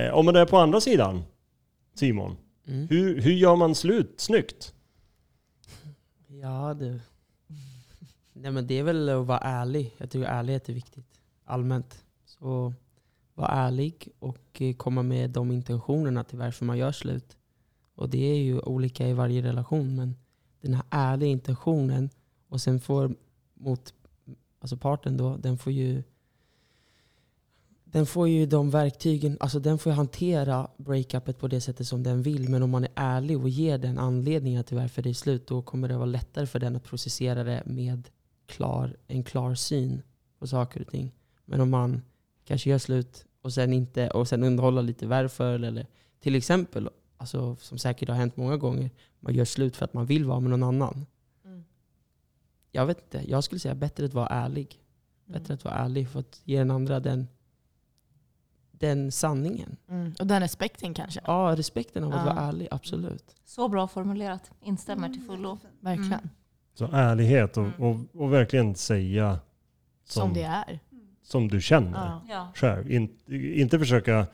Eh, 0.08 0.14
om 0.14 0.24
man 0.24 0.36
är 0.36 0.44
på 0.46 0.58
andra 0.58 0.80
sidan, 0.80 1.22
Simon. 1.94 2.36
Mm. 2.68 2.88
Hur, 2.88 3.20
hur 3.20 3.32
gör 3.32 3.56
man 3.56 3.74
slut 3.74 4.14
snyggt? 4.16 4.72
Ja 6.40 6.74
du. 6.74 7.00
Nej 8.32 8.50
men 8.50 8.66
det 8.66 8.78
är 8.78 8.82
väl 8.82 9.08
att 9.08 9.26
vara 9.26 9.38
ärlig. 9.38 9.94
Jag 9.98 10.10
tycker 10.10 10.26
ärlighet 10.26 10.68
är 10.68 10.72
viktigt. 10.72 11.20
Allmänt. 11.44 12.04
Så 12.24 12.74
var 13.34 13.48
ärlig 13.48 14.08
och 14.18 14.62
eh, 14.62 14.74
komma 14.74 15.02
med 15.02 15.30
de 15.30 15.52
intentionerna 15.52 16.24
till 16.24 16.38
varför 16.38 16.64
man 16.64 16.78
gör 16.78 16.92
slut. 16.92 17.36
Och 17.94 18.08
det 18.08 18.18
är 18.18 18.36
ju 18.36 18.60
olika 18.60 19.08
i 19.08 19.12
varje 19.12 19.42
relation 19.42 19.96
men 19.96 20.16
den 20.60 20.74
här 20.74 20.84
ärliga 20.90 21.30
intentionen 21.30 22.10
och 22.48 22.60
sen 22.60 22.80
får 22.80 23.14
mot 23.54 23.94
alltså 24.58 24.76
parten 24.76 25.16
då, 25.16 25.36
den 25.36 25.58
får 25.58 25.72
ju 25.72 26.02
den 27.92 28.06
får 28.06 28.28
ju 28.28 28.46
de 28.46 28.70
verktygen, 28.70 29.36
alltså 29.40 29.60
den 29.60 29.78
får 29.78 29.90
hantera 29.90 30.70
breakupet 30.76 31.38
på 31.38 31.48
det 31.48 31.60
sättet 31.60 31.86
som 31.86 32.02
den 32.02 32.22
vill. 32.22 32.48
Men 32.48 32.62
om 32.62 32.70
man 32.70 32.84
är 32.84 32.90
ärlig 32.94 33.40
och 33.40 33.48
ger 33.48 33.78
den 33.78 33.98
anledningar 33.98 34.62
till 34.62 34.76
varför 34.76 35.02
det 35.02 35.10
är 35.10 35.14
slut, 35.14 35.46
då 35.46 35.62
kommer 35.62 35.88
det 35.88 35.96
vara 35.96 36.06
lättare 36.06 36.46
för 36.46 36.58
den 36.58 36.76
att 36.76 36.84
processera 36.84 37.44
det 37.44 37.62
med 37.66 38.08
klar, 38.46 38.96
en 39.06 39.24
klar 39.24 39.54
syn 39.54 40.02
på 40.38 40.46
saker 40.46 40.80
och 40.80 40.86
ting. 40.86 41.12
Men 41.44 41.60
om 41.60 41.70
man 41.70 42.02
kanske 42.44 42.70
gör 42.70 42.78
slut 42.78 43.26
och 43.42 43.52
sen 43.52 43.72
inte 43.72 44.10
och 44.10 44.28
sen 44.28 44.44
underhålla 44.44 44.80
lite 44.80 45.06
varför, 45.06 45.52
eller 45.52 45.86
till 46.20 46.34
exempel, 46.34 46.88
alltså, 47.16 47.56
som 47.56 47.78
säkert 47.78 48.08
har 48.08 48.16
hänt 48.16 48.36
många 48.36 48.56
gånger, 48.56 48.90
man 49.20 49.34
gör 49.34 49.44
slut 49.44 49.76
för 49.76 49.84
att 49.84 49.94
man 49.94 50.06
vill 50.06 50.24
vara 50.24 50.40
med 50.40 50.50
någon 50.50 50.62
annan. 50.62 51.06
Mm. 51.44 51.64
Jag 52.70 52.86
vet 52.86 52.98
inte, 52.98 53.30
jag 53.30 53.44
skulle 53.44 53.58
säga 53.58 53.74
bättre 53.74 54.06
att 54.06 54.14
vara 54.14 54.26
ärlig. 54.26 54.80
Bättre 55.24 55.54
att 55.54 55.64
vara 55.64 55.74
ärlig 55.74 56.08
för 56.08 56.20
att 56.20 56.40
ge 56.44 56.58
den 56.58 56.70
andra 56.70 57.00
den, 57.00 57.28
den 58.78 59.12
sanningen. 59.12 59.76
Mm. 59.88 60.14
Och 60.20 60.26
den 60.26 60.40
respekten 60.40 60.94
kanske. 60.94 61.20
Ja, 61.26 61.54
respekten 61.58 62.04
av 62.04 62.12
att 62.12 62.26
Ja. 62.26 62.34
vara 62.34 62.44
ärlig, 62.48 62.68
absolut. 62.70 63.24
Så 63.44 63.68
bra 63.68 63.88
formulerat. 63.88 64.50
Instämmer 64.62 65.08
till 65.08 65.22
fullo. 65.22 65.50
Jättefint. 65.54 65.74
Verkligen. 65.80 66.12
Mm. 66.12 66.28
Så 66.74 66.88
ärlighet 66.92 67.56
och, 67.56 67.64
Mm. 67.64 67.82
och, 67.82 68.20
och 68.22 68.32
verkligen 68.32 68.74
säga 68.74 69.38
Som, 70.04 70.20
som, 70.20 70.34
det 70.34 70.42
är. 70.42 70.80
som 71.22 71.48
du 71.48 71.60
känner 71.60 72.20
Ja. 72.28 72.52
Själv. 72.54 72.90
In, 72.90 73.18
inte 73.54 73.78
försöka, 73.78 74.26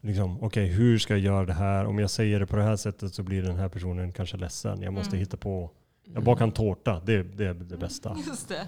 liksom, 0.00 0.42
okej 0.42 0.66
hur 0.66 0.98
ska 0.98 1.12
jag 1.14 1.20
göra 1.20 1.46
det 1.46 1.52
här? 1.52 1.84
Om 1.86 1.98
jag 1.98 2.10
säger 2.10 2.40
det 2.40 2.46
på 2.46 2.56
det 2.56 2.62
här 2.62 2.76
sättet 2.76 3.14
så 3.14 3.22
blir 3.22 3.42
den 3.42 3.56
här 3.56 3.68
personen 3.68 4.12
kanske 4.12 4.36
ledsen. 4.36 4.82
Jag 4.82 4.92
måste 4.92 5.10
Mm. 5.16 5.20
hitta 5.20 5.36
på, 5.36 5.70
jag 6.14 6.24
bakar 6.24 6.44
en 6.44 6.52
tårta, 6.52 7.00
det, 7.00 7.22
det 7.22 7.44
är 7.46 7.54
det 7.54 7.76
bästa. 7.76 8.16
Just 8.26 8.48
det. 8.48 8.66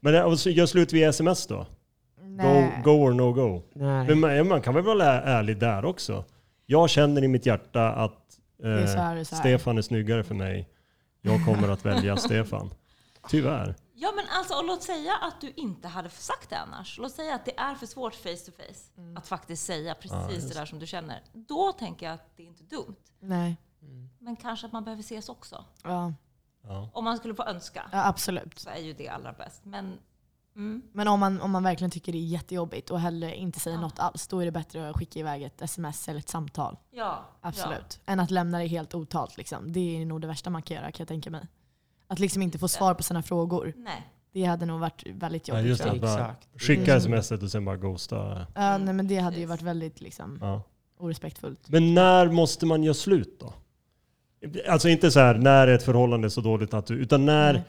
Men 0.00 0.38
så 0.38 0.50
gör 0.50 0.66
slut 0.66 0.92
via 0.92 1.08
sms 1.08 1.46
då? 1.46 1.66
Go, 2.36 2.42
Nej. 2.42 2.80
go 2.84 2.90
or 2.90 3.12
no 3.12 3.32
go? 3.32 3.62
Nej. 3.74 4.06
Men 4.06 4.20
man, 4.20 4.48
man 4.48 4.62
kan 4.62 4.74
väl 4.74 4.84
vara 4.84 5.04
ärlig 5.22 5.58
där 5.58 5.84
också? 5.84 6.24
Jag 6.66 6.90
känner 6.90 7.24
i 7.24 7.28
mitt 7.28 7.46
hjärta 7.46 7.92
att 7.92 8.38
Det 8.58 8.68
är 8.68 8.86
så 8.86 8.92
eh, 8.96 9.02
här. 9.02 9.24
Stefan 9.24 9.78
är 9.78 9.82
snyggare 9.82 10.24
för 10.24 10.34
mig. 10.34 10.68
Jag 11.20 11.44
kommer 11.44 11.68
att 11.68 11.84
välja 11.84 12.16
Stefan. 12.26 12.70
Tyvärr. 13.28 13.74
Ja 13.94 14.12
men 14.16 14.24
alltså, 14.38 14.54
och 14.54 14.64
låt 14.64 14.82
säga 14.82 15.12
att 15.22 15.40
du 15.40 15.52
inte 15.56 15.88
hade 15.88 16.10
sagt 16.10 16.50
det 16.50 16.58
annars. 16.58 16.98
Låt 16.98 17.12
säga 17.12 17.34
att 17.34 17.44
det 17.44 17.58
är 17.58 17.74
för 17.74 17.86
svårt 17.86 18.14
face 18.14 18.36
to 18.46 18.52
face 18.56 18.92
Mm. 18.98 19.16
att 19.16 19.26
faktiskt 19.28 19.66
säga 19.66 19.94
precis 19.94 20.34
just 20.34 20.48
det 20.48 20.60
där 20.60 20.66
som 20.66 20.78
du 20.78 20.86
känner. 20.86 21.20
Då 21.32 21.72
tänker 21.72 22.06
jag 22.06 22.14
att 22.14 22.36
det 22.36 22.42
är 22.42 22.46
inte 22.46 22.64
dumt. 22.64 22.96
Nej. 23.20 23.56
Mm. 23.82 24.08
Men 24.18 24.36
kanske 24.36 24.66
att 24.66 24.72
man 24.72 24.84
behöver 24.84 25.00
ses 25.02 25.28
också. 25.28 25.64
Ja. 25.84 26.12
Ja. 26.64 26.90
Om 26.92 27.04
man 27.04 27.16
skulle 27.18 27.34
få 27.34 27.42
önska 27.44 27.82
ja, 27.92 28.06
absolut. 28.08 28.58
så 28.58 28.70
är 28.70 28.78
ju 28.78 28.92
det 28.92 29.08
allra 29.08 29.32
bäst. 29.32 29.64
Men 29.64 29.98
mm, 30.56 30.82
Men 30.92 31.08
om 31.08 31.20
man, 31.20 31.40
om 31.40 31.50
man 31.50 31.62
verkligen 31.62 31.90
tycker 31.90 32.12
det 32.12 32.18
är 32.18 32.26
jättejobbigt 32.26 32.90
och 32.90 33.00
hellre 33.00 33.36
inte 33.36 33.60
säger 33.60 33.76
Ja. 33.76 33.80
något 33.80 33.98
alls, 33.98 34.26
då 34.28 34.40
är 34.40 34.44
det 34.44 34.52
bättre 34.52 34.90
att 34.90 34.96
skicka 34.96 35.18
iväg 35.20 35.42
ett 35.42 35.62
sms 35.62 36.08
eller 36.08 36.18
ett 36.20 36.28
samtal. 36.28 36.76
ja, 36.90 37.24
Absolut. 37.40 38.00
Än 38.06 38.20
att 38.20 38.30
lämna 38.30 38.58
det 38.58 38.66
helt 38.66 38.94
otalt. 38.94 39.36
Liksom. 39.36 39.72
Det 39.72 39.80
är 40.02 40.06
nog 40.06 40.20
det 40.20 40.26
värsta 40.26 40.50
man 40.50 40.62
kan 40.62 40.74
göra 40.76 40.92
kan 40.92 40.96
jag 41.04 41.08
tänka 41.08 41.30
mig. 41.30 41.46
Att 42.06 42.18
liksom 42.18 42.42
inte 42.42 42.58
få 42.58 42.64
Just 42.64 42.74
svar 42.74 42.94
på 42.94 43.02
sina 43.02 43.22
frågor. 43.22 43.72
Ja. 43.76 43.82
Nej. 43.82 44.08
Det 44.32 44.44
hade 44.44 44.66
nog 44.66 44.80
varit 44.80 45.02
väldigt 45.06 45.48
Ja, 45.48 45.54
jobbigt. 45.54 45.68
just 45.68 45.82
tror 45.82 45.92
det. 45.92 45.96
jag. 46.06 46.18
bara 46.18 46.30
Exakt. 46.30 46.48
Skicka 46.62 46.96
Mm. 46.96 47.00
smset 47.22 47.42
och 47.42 47.50
sen 47.50 47.64
bara 47.64 47.76
ghosta. 47.76 48.46
Ja, 48.54 48.78
nej, 48.78 48.94
men 48.94 49.08
det 49.08 49.16
hade 49.18 49.36
ju 49.36 49.46
varit 49.46 49.62
väldigt 49.62 50.00
liksom, 50.00 50.38
Ja. 50.40 50.62
orespektfullt. 50.98 51.68
Men 51.68 51.94
när 51.94 52.28
måste 52.28 52.66
man 52.66 52.82
göra 52.82 52.94
slut 52.94 53.40
då? 53.40 53.54
Alltså 54.68 54.88
inte 54.88 55.10
så 55.10 55.20
här, 55.20 55.34
när 55.34 55.66
är 55.68 55.74
ett 55.74 55.82
förhållande 55.82 56.30
så 56.30 56.40
dåligt 56.40 56.74
att 56.74 56.86
du... 56.86 56.94
Utan 56.94 57.26
när... 57.26 57.52
Nej. 57.52 57.62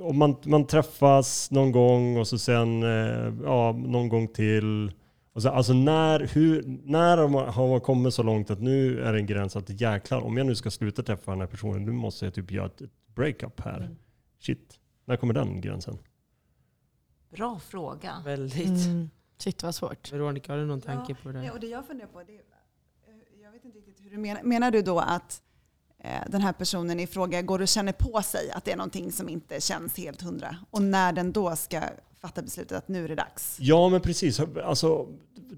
Om 0.00 0.18
man, 0.18 0.36
man 0.44 0.66
träffas 0.66 1.50
någon 1.50 1.72
gång 1.72 2.16
och 2.16 2.28
så 2.28 2.38
sen 2.38 2.82
eh, 2.82 3.34
ja, 3.44 3.72
någon 3.72 4.08
gång 4.08 4.28
till. 4.28 4.92
Och 5.32 5.42
så, 5.42 5.48
alltså 5.48 5.72
när, 5.72 6.20
hur, 6.20 6.62
när 6.84 7.16
har 7.16 7.28
man, 7.28 7.48
har 7.48 7.68
man 7.68 7.80
kommit 7.80 8.14
så 8.14 8.22
långt 8.22 8.50
att 8.50 8.60
nu 8.60 9.00
är 9.00 9.12
det 9.12 9.18
en 9.18 9.26
gräns 9.26 9.56
att 9.56 9.80
jäklar, 9.80 10.20
om 10.20 10.36
jag 10.36 10.46
nu 10.46 10.54
ska 10.54 10.70
sluta 10.70 11.02
träffa 11.02 11.30
den 11.30 11.40
här 11.40 11.46
personen, 11.48 11.84
nu 11.84 11.92
måste 11.92 12.24
jag 12.24 12.34
typ 12.34 12.50
göra 12.50 12.66
ett, 12.66 12.80
ett 12.80 12.90
breakup 13.14 13.60
här. 13.60 13.80
Mm. 13.80 13.96
Shit, 14.40 14.78
när 15.04 15.16
kommer 15.16 15.34
den 15.34 15.60
gränsen? 15.60 15.98
Bra 17.30 17.58
fråga. 17.58 18.22
Väldigt. 18.24 18.86
Mm. 18.86 19.10
Shit 19.38 19.62
vad 19.62 19.74
svårt. 19.74 20.12
Veronica, 20.12 20.52
har 20.52 20.58
du 20.58 20.66
någon 20.66 20.82
Ja, 20.86 20.92
tanke 20.92 21.14
på 21.14 21.32
det? 21.32 21.44
Ja, 21.44 21.52
och 21.52 21.60
det 21.60 21.66
jag 21.66 21.86
funderar 21.86 22.08
på, 22.08 22.22
det, 22.22 22.32
eh, 22.32 23.42
jag 23.42 23.52
vet 23.52 23.64
inte 23.64 23.78
riktigt 23.78 24.04
hur 24.04 24.10
du 24.10 24.18
menar. 24.18 24.42
Menar 24.42 24.70
du 24.70 24.82
då 24.82 24.98
att 24.98 25.42
den 26.26 26.40
här 26.40 26.52
personen 26.52 27.00
i 27.00 27.06
fråga 27.06 27.42
går 27.42 27.62
och 27.62 27.68
känner 27.68 27.92
på 27.92 28.22
sig 28.22 28.50
att 28.50 28.64
det 28.64 28.72
är 28.72 28.76
någonting 28.76 29.12
som 29.12 29.28
inte 29.28 29.60
känns 29.60 29.96
helt 29.96 30.22
hundra? 30.22 30.56
Och 30.70 30.82
när 30.82 31.12
den 31.12 31.32
då 31.32 31.56
ska 31.56 31.80
fatta 32.20 32.42
beslutet 32.42 32.78
att 32.78 32.88
nu 32.88 33.04
är 33.04 33.08
det 33.08 33.14
dags? 33.14 33.56
Ja, 33.60 33.88
men 33.88 34.00
precis. 34.00 34.40
Alltså, 34.64 35.06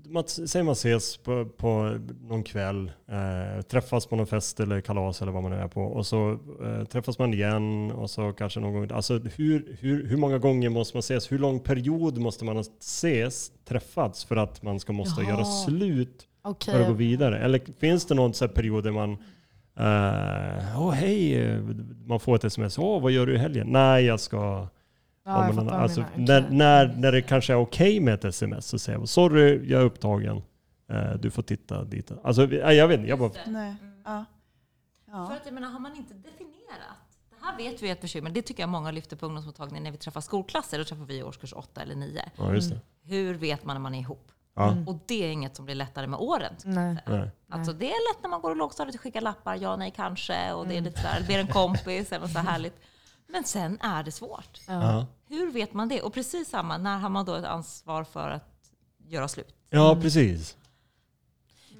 man, 0.04 0.24
säg 0.26 0.62
man 0.62 0.72
ses 0.72 1.16
på, 1.16 1.44
på 1.56 1.98
någon 2.22 2.42
kväll, 2.42 2.92
eh, 3.08 3.62
träffas 3.62 4.06
på 4.06 4.16
någon 4.16 4.26
fest 4.26 4.60
eller 4.60 4.80
kalas 4.80 5.22
eller 5.22 5.32
vad 5.32 5.42
man 5.42 5.52
är 5.52 5.68
på 5.68 5.82
och 5.82 6.06
så 6.06 6.38
eh, 6.64 6.84
träffas 6.84 7.18
man 7.18 7.34
igen 7.34 7.90
och 7.90 8.10
så 8.10 8.32
kanske 8.32 8.60
någon 8.60 8.72
gång. 8.72 8.90
Alltså 8.92 9.18
hur, 9.18 9.76
hur, 9.80 10.06
hur 10.06 10.16
många 10.16 10.38
gånger 10.38 10.68
måste 10.68 10.96
man 10.96 11.00
ses? 11.00 11.32
Hur 11.32 11.38
lång 11.38 11.60
period 11.60 12.18
måste 12.18 12.44
man 12.44 12.58
ses, 12.58 13.52
träffats 13.64 14.24
för 14.24 14.36
att 14.36 14.62
man 14.62 14.80
ska 14.80 14.92
måste 14.92 15.22
Jaha. 15.22 15.30
göra 15.30 15.44
slut 15.44 16.26
Okej. 16.42 16.74
för 16.74 16.80
att 16.80 16.88
gå 16.88 16.94
vidare? 16.94 17.38
Eller 17.38 17.60
finns 17.80 18.06
det 18.06 18.14
någon 18.14 18.34
så 18.34 18.48
period 18.48 18.84
där 18.84 18.90
man 18.90 19.16
Åh 19.80 20.88
oh, 20.88 20.90
hej, 20.90 21.42
eh, 21.42 21.60
man 22.06 22.20
får 22.20 22.36
ett 22.36 22.44
sms. 22.44 22.78
Åh, 22.78 23.02
vad 23.02 23.12
gör 23.12 23.26
du 23.26 23.34
i 23.34 23.38
helgen? 23.38 23.66
Nej, 23.70 24.04
jag 24.04 24.20
ska 24.20 24.36
Ja, 24.36 24.68
Ja, 25.24 25.46
jag 25.46 25.52
vad 25.54 25.68
alltså, 25.68 26.04
när, 26.16 26.50
när, 26.50 26.94
när 26.96 27.12
det 27.12 27.22
kanske 27.22 27.52
är 27.52 27.56
okej 27.56 28.00
med 28.00 28.14
ett 28.14 28.24
sms 28.24 28.66
så 28.66 28.78
säger 28.78 28.98
jag 28.98 29.08
sorry, 29.08 29.70
jag 29.70 29.80
är 29.80 29.84
upptagen. 29.84 30.42
Eh, 30.90 31.12
du 31.14 31.30
får 31.30 31.42
titta 31.42 31.84
dit. 31.84 32.12
Alltså, 32.24 32.46
jag 32.54 32.88
vet 32.88 32.98
inte. 32.98 33.08
Jag 33.10 33.18
bara. 33.18 33.30
Nej. 33.46 33.74
Mm. 33.82 34.02
Ja. 34.04 34.24
För 35.04 35.12
Ja. 35.12 35.32
att 35.36 35.42
jag 35.44 35.54
menar, 35.54 35.68
har 35.70 35.80
man 35.80 35.96
inte 35.96 36.14
definierat. 36.14 36.98
Det 37.30 37.36
här 37.46 37.56
vet 37.56 37.82
vi 37.82 37.88
är 37.88 37.92
ett 37.92 38.00
bekymmer. 38.00 38.30
Det 38.30 38.42
tycker 38.42 38.62
jag 38.62 38.70
många 38.70 38.90
lyfter 38.90 39.16
på 39.16 39.26
ungdomsmottagningen 39.26 39.82
när 39.84 39.90
vi 39.90 39.96
träffar 39.98 40.20
skolklasser. 40.20 40.78
Då 40.78 40.84
träffar 40.84 41.04
vi 41.04 41.22
årskurs 41.22 41.52
8 41.52 41.82
eller 41.82 41.94
9. 41.94 42.22
ja, 42.36 42.54
just 42.54 42.70
det. 42.70 42.80
Hur 43.02 43.34
vet 43.34 43.64
man 43.64 43.74
när 43.74 43.80
man 43.80 43.94
är 43.94 43.98
ihop? 44.00 44.32
Ja, 44.60 44.70
Mm. 44.72 44.88
Och 44.88 44.98
det 45.06 45.24
är 45.24 45.30
inget 45.30 45.56
som 45.56 45.64
blir 45.64 45.74
lättare 45.74 46.06
med 46.06 46.20
åren. 46.20 46.54
Nej. 46.64 46.96
nej. 47.06 47.30
Alltså 47.50 47.72
det 47.72 47.86
är 47.86 48.12
lätt 48.14 48.22
när 48.22 48.30
man 48.30 48.40
går 48.40 48.52
i 48.52 48.54
lågstadiet 48.54 48.94
och 48.94 49.00
skickar 49.00 49.20
lappar, 49.20 49.56
ja, 49.56 49.76
nej, 49.76 49.92
kanske, 49.96 50.52
och 50.52 50.66
det 50.66 50.74
är 50.74 50.78
Mm. 50.78 50.84
lite 50.84 51.00
sådär, 51.00 51.24
ber 51.28 51.38
en 51.38 51.46
kompis 51.46 52.12
eller 52.12 52.20
något 52.20 52.32
så 52.32 52.38
här 52.38 52.50
härligt. 52.50 52.76
Men 53.28 53.44
sen 53.44 53.78
är 53.80 54.02
det 54.02 54.12
svårt. 54.12 54.60
Ja. 54.68 55.06
Hur 55.28 55.52
vet 55.52 55.74
man 55.74 55.88
det? 55.88 56.02
Och 56.02 56.14
precis 56.14 56.48
samma, 56.48 56.78
när 56.78 56.98
har 56.98 57.08
man 57.08 57.24
då 57.26 57.34
ett 57.34 57.44
ansvar 57.44 58.04
för 58.04 58.30
att 58.30 58.48
göra 59.08 59.28
slut? 59.28 59.54
ja, 59.70 59.90
Mm. 59.90 60.02
precis. 60.02 60.56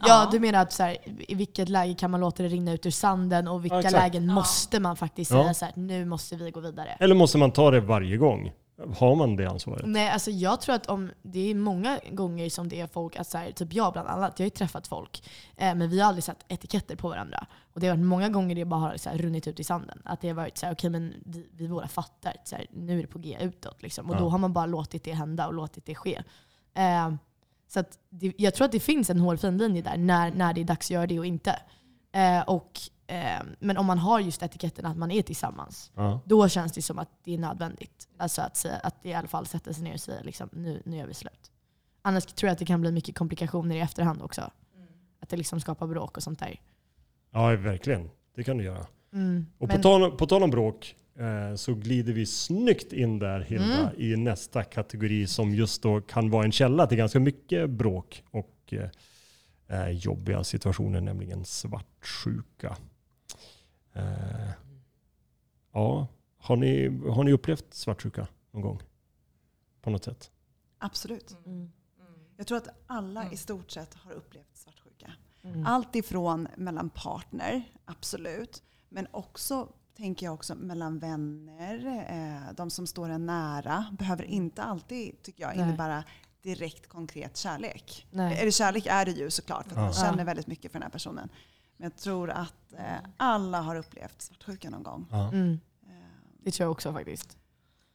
Ja, 0.07 0.29
du 0.33 0.41
menar 0.41 0.63
att 0.63 0.73
så 0.73 0.83
här, 0.83 0.97
i 1.29 1.35
vilket 1.35 1.69
läge 1.69 1.95
kan 1.95 2.11
man 2.11 2.21
låta 2.21 2.43
det 2.43 2.49
rinna 2.49 2.73
ut 2.73 2.87
ur 2.87 2.91
sanden 2.91 3.49
och 3.49 3.65
vilka 3.65 3.81
Ja, 3.83 3.91
lägen 3.91 4.25
Ja. 4.29 4.35
måste 4.35 4.81
man 4.81 4.97
faktiskt 4.97 5.31
Ja. 5.31 5.43
säga 5.43 5.55
så 5.55 5.65
här, 5.65 5.75
nu 5.77 6.05
måste 6.05 6.37
vi 6.37 6.51
gå 6.51 6.61
vidare. 6.61 6.97
Eller 7.01 7.15
måste 7.15 7.39
man 7.39 7.51
ta 7.53 7.71
det 7.71 7.81
varje 7.81 8.17
gång? 8.17 8.53
Har 8.99 9.15
man 9.17 9.37
det 9.37 9.51
ansvaret? 9.51 9.83
Nej, 9.87 10.11
alltså 10.11 10.31
jag 10.31 10.61
tror 10.61 10.75
att 10.75 10.87
om 10.87 11.11
det 11.23 11.51
är 11.51 11.55
många 11.55 12.01
gånger 12.13 12.51
som 12.51 12.69
det 12.69 12.81
är 12.81 12.87
folk, 12.87 13.17
att 13.17 13.29
så 13.29 13.39
här, 13.39 13.51
typ 13.53 13.73
jag 13.73 13.93
bland 13.93 14.09
annat, 14.09 14.39
jag 14.39 14.45
har 14.45 14.47
ju 14.47 14.51
träffat 14.51 14.87
folk, 14.87 15.31
eh, 15.57 15.75
men 15.75 15.91
vi 15.91 16.01
har 16.01 16.09
aldrig 16.09 16.25
satt 16.25 16.45
etiketter 16.49 16.97
på 16.97 17.09
varandra. 17.09 17.47
Och 17.73 17.81
det 17.81 17.87
har 17.89 17.97
varit 17.97 18.07
många 18.07 18.29
gånger 18.29 18.55
det 18.55 18.65
bara 18.65 18.81
har 18.81 18.97
så 18.97 19.11
här, 19.11 19.19
runnit 19.19 19.47
ut 19.47 19.61
i 19.61 19.65
sanden. 19.65 20.03
Att 20.05 20.21
det 20.21 20.29
har 20.29 20.35
varit 20.35 20.59
så 20.59 20.67
här, 20.67 20.73
okej 20.73 20.91
men 20.91 21.15
vi, 21.27 21.47
vi 21.53 21.69
båda 21.69 21.89
fattar, 21.89 22.37
så 22.45 22.57
här, 22.57 22.67
nu 22.73 22.99
är 22.99 23.03
det 23.03 23.09
på 23.09 23.19
G 23.19 23.37
utåt. 23.41 23.83
Liksom. 23.83 24.11
Och 24.11 24.17
Ja. 24.17 24.21
då 24.21 24.29
har 24.29 24.39
man 24.39 24.53
bara 24.53 24.67
låtit 24.67 25.05
det 25.05 25.13
hända 25.13 25.47
och 25.47 25.55
låtit 25.55 25.87
det 25.87 25.95
ske. 25.95 26.23
Eh, 26.75 27.13
så 27.69 27.85
det, 28.11 28.33
jag 28.37 28.55
tror 28.55 28.65
att 28.65 28.73
det 28.73 28.81
finns 28.81 29.11
en 29.11 29.21
hårfin 29.21 29.59
linje 29.59 29.83
där, 29.83 29.97
när, 29.97 30.31
när 30.33 30.53
det 30.55 30.61
är 30.61 30.65
dags 30.65 30.87
att 30.87 30.91
göra 30.91 31.07
det 31.07 31.19
och 31.19 31.27
inte. 31.27 31.57
Eh, 32.13 32.43
och, 32.43 32.81
eh, 33.07 33.43
men 33.59 33.77
om 33.77 33.87
man 33.87 33.99
har 33.99 34.21
just 34.21 34.43
etiketten 34.43 34.87
att 34.87 34.97
man 34.97 35.11
är 35.11 35.23
tillsammans, 35.23 35.93
Ja. 35.95 36.21
då 36.25 36.49
känns 36.49 36.73
det 36.73 36.83
som 36.83 36.99
att 36.99 37.09
det 37.25 37.35
är 37.35 37.39
nödvändigt. 37.39 38.09
Alltså 38.19 38.43
att, 38.43 38.57
säga, 38.57 38.77
att 38.77 39.07
i 39.07 39.13
alla 39.13 39.29
fall 39.29 39.47
sätta 39.47 39.73
sig 39.73 39.85
ner 39.85 39.95
och 39.95 40.01
säga 40.01 40.23
liksom, 40.23 40.49
nu, 40.53 40.83
nu 40.85 40.97
gör 40.97 41.07
vi 41.07 41.15
slut. 41.15 41.51
Annars 42.03 42.25
tror 42.27 42.49
jag 42.49 42.53
att 42.53 42.59
det 42.59 42.67
kan 42.67 42.81
bli 42.81 42.93
mycket 42.93 43.19
komplikationer 43.19 43.77
i 43.77 43.81
efterhand 43.81 44.23
också. 44.23 44.51
Att 45.23 45.29
det 45.29 45.37
liksom 45.37 45.61
skapar 45.61 45.87
bråk 45.87 46.17
och 46.17 46.23
sånt 46.23 46.39
där. 46.39 46.61
ja, 47.31 47.47
verkligen. 47.57 48.11
Det 48.35 48.45
kan 48.45 48.59
du 48.59 48.65
göra. 48.65 48.87
Mm. 49.13 49.47
Och 49.59 49.69
Men- 49.69 49.77
på, 49.77 49.83
tal, 49.83 50.11
på 50.17 50.27
tal 50.27 50.43
om 50.43 50.51
bråk 50.51 50.97
eh, 51.19 51.55
så 51.57 51.75
glider 51.75 52.13
vi 52.13 52.27
snyggt 52.27 52.93
in 52.93 53.19
där 53.19 53.41
Hilda 53.41 53.79
Mm. 53.91 54.01
i 54.01 54.17
nästa 54.17 54.65
kategori 54.65 55.27
som 55.27 55.55
just 55.55 55.83
då 55.83 56.01
kan 56.01 56.31
vara 56.31 56.45
en 56.45 56.53
källa 56.53 56.87
till 56.87 56.99
ganska 56.99 57.21
mycket 57.21 57.71
bråk 57.71 58.25
och 58.31 58.75
eh, 59.71 59.89
jobbiga 59.89 60.45
situationer, 60.45 61.01
nämligen 61.01 61.45
svartsjuka. 61.45 62.77
Eh, 63.93 64.51
ja, 65.73 66.07
har 66.39 66.57
ni, 66.57 67.01
har 67.09 67.25
ni 67.25 67.33
upplevt 67.33 67.75
svartsjuka 67.75 68.29
någon 68.51 68.63
gång? 68.63 68.83
På 69.83 69.91
något 69.91 70.05
sätt? 70.05 70.31
Absolut. 70.79 71.37
Mm. 71.47 71.71
Jag 72.37 72.47
tror 72.47 72.59
att 72.59 72.69
alla 72.87 73.21
Mm. 73.21 73.33
i 73.33 73.37
stort 73.37 73.71
sett 73.71 73.95
har 73.95 74.13
upplevt 74.13 74.57
svartsjuka. 74.57 75.13
Mm. 75.43 75.67
Allt 75.67 75.97
ifrån 75.97 76.49
mellan 76.57 76.91
partner, 76.91 77.63
absolut. 77.85 78.63
Men 78.89 79.07
också 79.11 79.73
tänker 79.97 80.27
jag 80.27 80.35
också 80.35 80.55
mellan 80.55 80.99
vänner, 80.99 81.87
eh, 82.11 82.55
de 82.55 82.71
som 82.71 82.87
står 82.87 83.09
en 83.09 83.27
nära, 83.27 83.97
behöver 83.99 84.25
inte 84.25 84.63
alltid, 84.63 85.23
tycker 85.23 85.43
jag, 85.43 85.57
Nej. 85.57 85.65
innebära 85.67 86.05
direkt 86.43 86.89
konkret 86.89 87.37
kärlek. 87.37 88.07
Nej. 88.11 88.39
Eller 88.39 88.51
kärlek 88.51 88.87
är 88.87 89.05
det 89.05 89.11
ju 89.11 89.31
såklart, 89.31 89.65
för 89.65 89.71
att 89.71 89.77
man 89.77 89.87
Ja. 89.87 89.93
känner 89.93 90.25
väldigt 90.25 90.47
mycket 90.47 90.73
för 90.73 90.79
den 90.79 90.83
här 90.83 90.91
personen. 90.91 91.29
Men 91.77 91.85
jag 91.85 91.97
tror 91.97 92.31
att 92.31 92.73
eh, 92.73 92.85
alla 93.17 93.61
har 93.61 93.77
upplevt 93.77 94.23
svartsjuka 94.23 94.71
någon 94.71 94.83
gång. 94.83 95.07
Ja. 95.11 95.29
Mm. 95.29 95.61
Eh, 95.87 95.93
Det 96.43 96.51
tror 96.51 96.65
jag 96.65 96.73
också 96.73 96.93
faktiskt. 96.93 97.37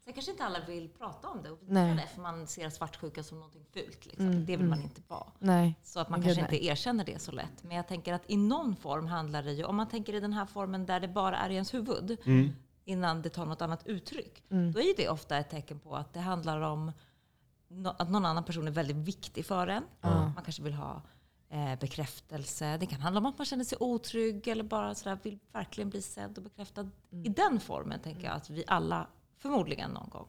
Sen 0.04 0.14
kanske 0.14 0.32
inte 0.32 0.44
alla 0.44 0.60
vill 0.68 0.90
prata 0.90 1.28
om 1.30 1.44
det 1.44 1.52
och 1.52 1.60
Nej. 1.68 1.96
det, 1.96 2.08
för 2.14 2.22
man 2.22 2.48
ser 2.48 2.70
svartsjuka 2.70 3.24
som 3.24 3.38
någonting 3.38 3.66
fult. 3.74 4.06
Liksom. 4.06 4.26
Mm, 4.28 4.46
Det 4.46 4.58
vill 4.58 4.66
man 4.66 4.78
mm. 4.78 4.84
inte 4.84 5.02
vara. 5.08 5.28
Nej. 5.40 5.76
Så 5.84 6.00
att 6.00 6.10
man 6.10 6.22
kanske 6.24 6.42
nej. 6.42 6.54
inte 6.56 6.66
erkänner 6.66 7.06
det 7.06 7.22
så 7.22 7.32
lätt. 7.32 7.64
Men 7.64 7.78
jag 7.78 7.88
tänker 7.88 8.14
att 8.14 8.24
i 8.28 8.38
någon 8.38 8.76
form 8.76 9.08
handlar 9.08 9.44
det 9.44 9.52
ju, 9.54 9.64
om 9.64 9.76
man 9.76 9.88
tänker 9.90 10.14
i 10.14 10.20
den 10.20 10.34
här 10.34 10.46
formen 10.46 10.86
där 10.86 11.00
det 11.00 11.08
bara 11.08 11.38
är 11.38 11.50
i 11.50 11.54
ens 11.54 11.74
huvud, 11.74 12.18
Mm. 12.26 12.50
innan 12.86 13.22
det 13.22 13.30
tar 13.30 13.46
något 13.46 13.62
annat 13.62 13.88
uttryck, 13.88 14.44
Mm. 14.50 14.72
då 14.72 14.80
är 14.80 14.94
det 14.98 15.10
ofta 15.10 15.38
ett 15.38 15.50
tecken 15.50 15.80
på 15.80 15.96
att 15.96 16.14
det 16.14 16.20
handlar 16.20 16.62
om 16.62 16.92
no- 17.70 17.96
att 18.00 18.10
någon 18.10 18.26
annan 18.26 18.44
person 18.44 18.68
är 18.68 18.72
väldigt 18.72 18.96
viktig 18.98 19.46
för 19.46 19.68
en. 19.68 19.84
Ja. 20.02 20.10
Man 20.36 20.44
kanske 20.44 20.64
vill 20.64 20.74
ha 20.74 21.02
eh, 21.50 21.80
bekräftelse. 21.80 22.78
Det 22.78 22.86
kan 22.86 23.02
handla 23.02 23.20
om 23.20 23.26
att 23.26 23.38
man 23.38 23.46
känner 23.46 23.64
sig 23.64 23.78
otrygg 23.82 24.48
eller 24.48 24.64
bara 24.64 24.96
sådär, 24.96 25.18
vill 25.24 25.40
verkligen 25.54 25.90
bli 25.90 26.02
sedd 26.02 26.38
och 26.38 26.44
bekräftad. 26.44 26.90
I 27.12 27.30
den 27.30 27.60
formen 27.60 28.00
tänker 28.00 28.24
jag 28.26 28.36
att 28.36 28.50
vi 28.50 28.64
alla 28.68 29.08
förmodligen 29.40 29.92
någon 29.92 30.10
gång, 30.10 30.28